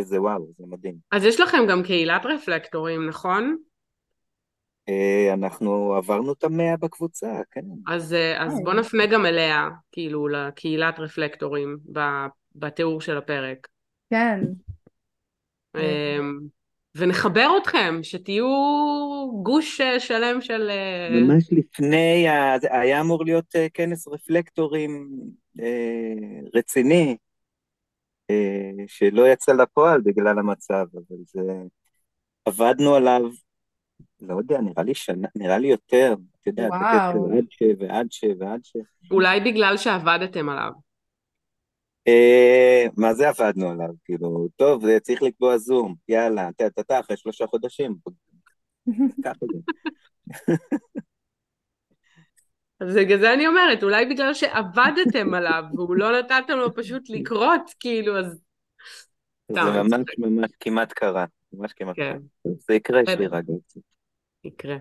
וזה 0.00 0.22
וואו, 0.22 0.52
זה 0.58 0.64
מדהים. 0.66 0.96
אז 1.12 1.24
יש 1.24 1.40
לכם 1.40 1.58
גם 1.70 1.82
קהילת 1.82 2.26
רפלקטורים, 2.26 3.06
נכון? 3.08 3.56
אה, 4.88 5.34
אנחנו 5.34 5.94
עברנו 5.94 6.32
את 6.32 6.44
המאה 6.44 6.76
בקבוצה, 6.76 7.40
כן. 7.50 7.64
אז, 7.86 8.14
אה, 8.14 8.44
אז 8.44 8.52
אה. 8.52 8.64
בוא 8.64 8.74
נפנה 8.74 9.06
גם 9.06 9.26
אליה, 9.26 9.68
כאילו, 9.92 10.28
לקהילת 10.28 10.98
רפלקטורים 10.98 11.76
ב- 11.92 12.26
בתיאור 12.54 13.00
של 13.00 13.18
הפרק. 13.18 13.68
כן, 14.10 14.40
אמ, 15.76 16.38
ונחבר 16.96 17.50
אתכם, 17.62 17.98
שתהיו 18.02 18.46
גוש 19.42 19.80
שלם 19.98 20.40
של... 20.40 20.70
ממש 21.10 21.48
לפני, 21.52 22.26
היה 22.70 23.00
אמור 23.00 23.24
להיות 23.24 23.54
כנס 23.74 24.08
רפלקטורים 24.08 25.10
רציני, 26.54 27.16
שלא 28.86 29.28
יצא 29.28 29.52
לפועל 29.52 30.00
בגלל 30.00 30.38
המצב, 30.38 30.86
אבל 30.94 31.16
זה... 31.26 31.42
עבדנו 32.44 32.94
עליו, 32.94 33.22
לא 34.20 34.34
יודע, 34.38 34.60
נראה 34.60 34.82
לי 34.82 34.94
שנה, 34.94 35.28
נראה 35.34 35.58
לי 35.58 35.68
יותר, 35.68 36.14
את 36.40 36.46
יודעת, 36.46 36.70
וואו. 36.70 37.32
עד 37.38 37.44
ש... 37.50 37.62
ועד 37.78 38.06
ש... 38.10 38.24
ועד 38.38 38.60
ש... 38.64 38.76
אולי 39.10 39.40
בגלל 39.40 39.76
שעבדתם 39.76 40.48
עליו. 40.48 40.70
אה, 42.08 42.86
מה 42.96 43.14
זה 43.14 43.28
עבדנו 43.28 43.70
עליו? 43.70 43.88
כאילו, 44.04 44.48
טוב, 44.56 44.86
זה 44.86 45.00
צריך 45.00 45.22
לקבוע 45.22 45.58
זום, 45.58 45.94
יאללה, 46.08 46.48
אתה, 46.48 46.66
אתה, 46.66 46.80
אתה, 46.80 47.00
אחרי 47.00 47.16
שלושה 47.16 47.46
חודשים. 47.46 47.94
אז 52.80 52.96
בגלל 52.96 53.18
זה 53.20 53.32
אני 53.34 53.46
אומרת, 53.46 53.82
אולי 53.82 54.06
בגלל 54.06 54.34
שעבדתם 54.34 55.34
עליו, 55.34 55.64
והוא 55.74 55.96
לא 55.96 56.18
נתתם 56.18 56.56
לו 56.56 56.74
פשוט 56.74 57.02
לקרות, 57.08 57.74
כאילו, 57.80 58.18
אז... 58.18 58.40
זה 59.48 59.60
ממש. 59.60 60.18
ממש 60.18 60.50
כמעט 60.60 60.92
קרה, 60.92 61.24
ממש 61.52 61.72
כמעט 61.72 61.96
כן. 61.96 62.18
קרה. 62.42 62.52
זה 62.68 62.74
יקרה, 62.74 63.00
יש 63.02 63.08
לי. 63.08 63.26
רגע. 63.26 63.52
יקרה. 64.46 64.76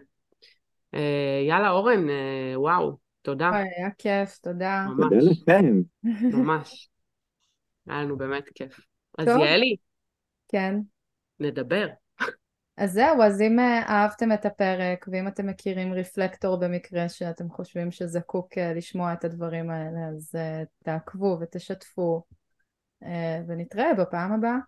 אה, 0.93 1.41
יאללה, 1.47 1.70
אורן, 1.70 2.09
אה, 2.09 2.59
וואו, 2.59 2.97
תודה, 3.22 3.49
אוי, 3.49 3.70
היה 3.78 3.89
כיף, 3.97 4.38
תודה. 4.38 4.86
ממש, 4.89 5.13
תודה 5.13 5.32
לכם. 5.32 5.82
ממש. 6.38 6.89
היה 7.88 8.03
לנו 8.03 8.18
באמת 8.18 8.49
כיף. 8.55 8.80
אז 9.18 9.28
טוב. 9.28 9.41
יעלי, 9.41 9.76
כן. 10.47 10.76
נדבר. 11.39 11.88
אז 12.78 12.91
זהו, 12.91 13.22
אז 13.22 13.41
אם 13.41 13.59
אה, 13.59 13.82
אהבתם 13.89 14.32
את 14.32 14.45
הפרק, 14.45 15.05
ואם 15.11 15.28
אתם 15.28 15.47
מכירים 15.47 15.93
רפלקטור 15.93 16.59
במקרה 16.59 17.09
שאתם 17.09 17.49
חושבים 17.49 17.91
שזקוק 17.91 18.57
לשמוע 18.57 19.13
את 19.13 19.26
הדברים 19.26 19.70
האלה, 19.70 19.99
אז 20.16 20.36
תעקבו 20.84 21.38
ותשתפו, 21.41 22.24
אה, 23.03 23.41
ונתראה 23.47 23.93
בפעם 23.93 24.32
הבאה. 24.32 24.57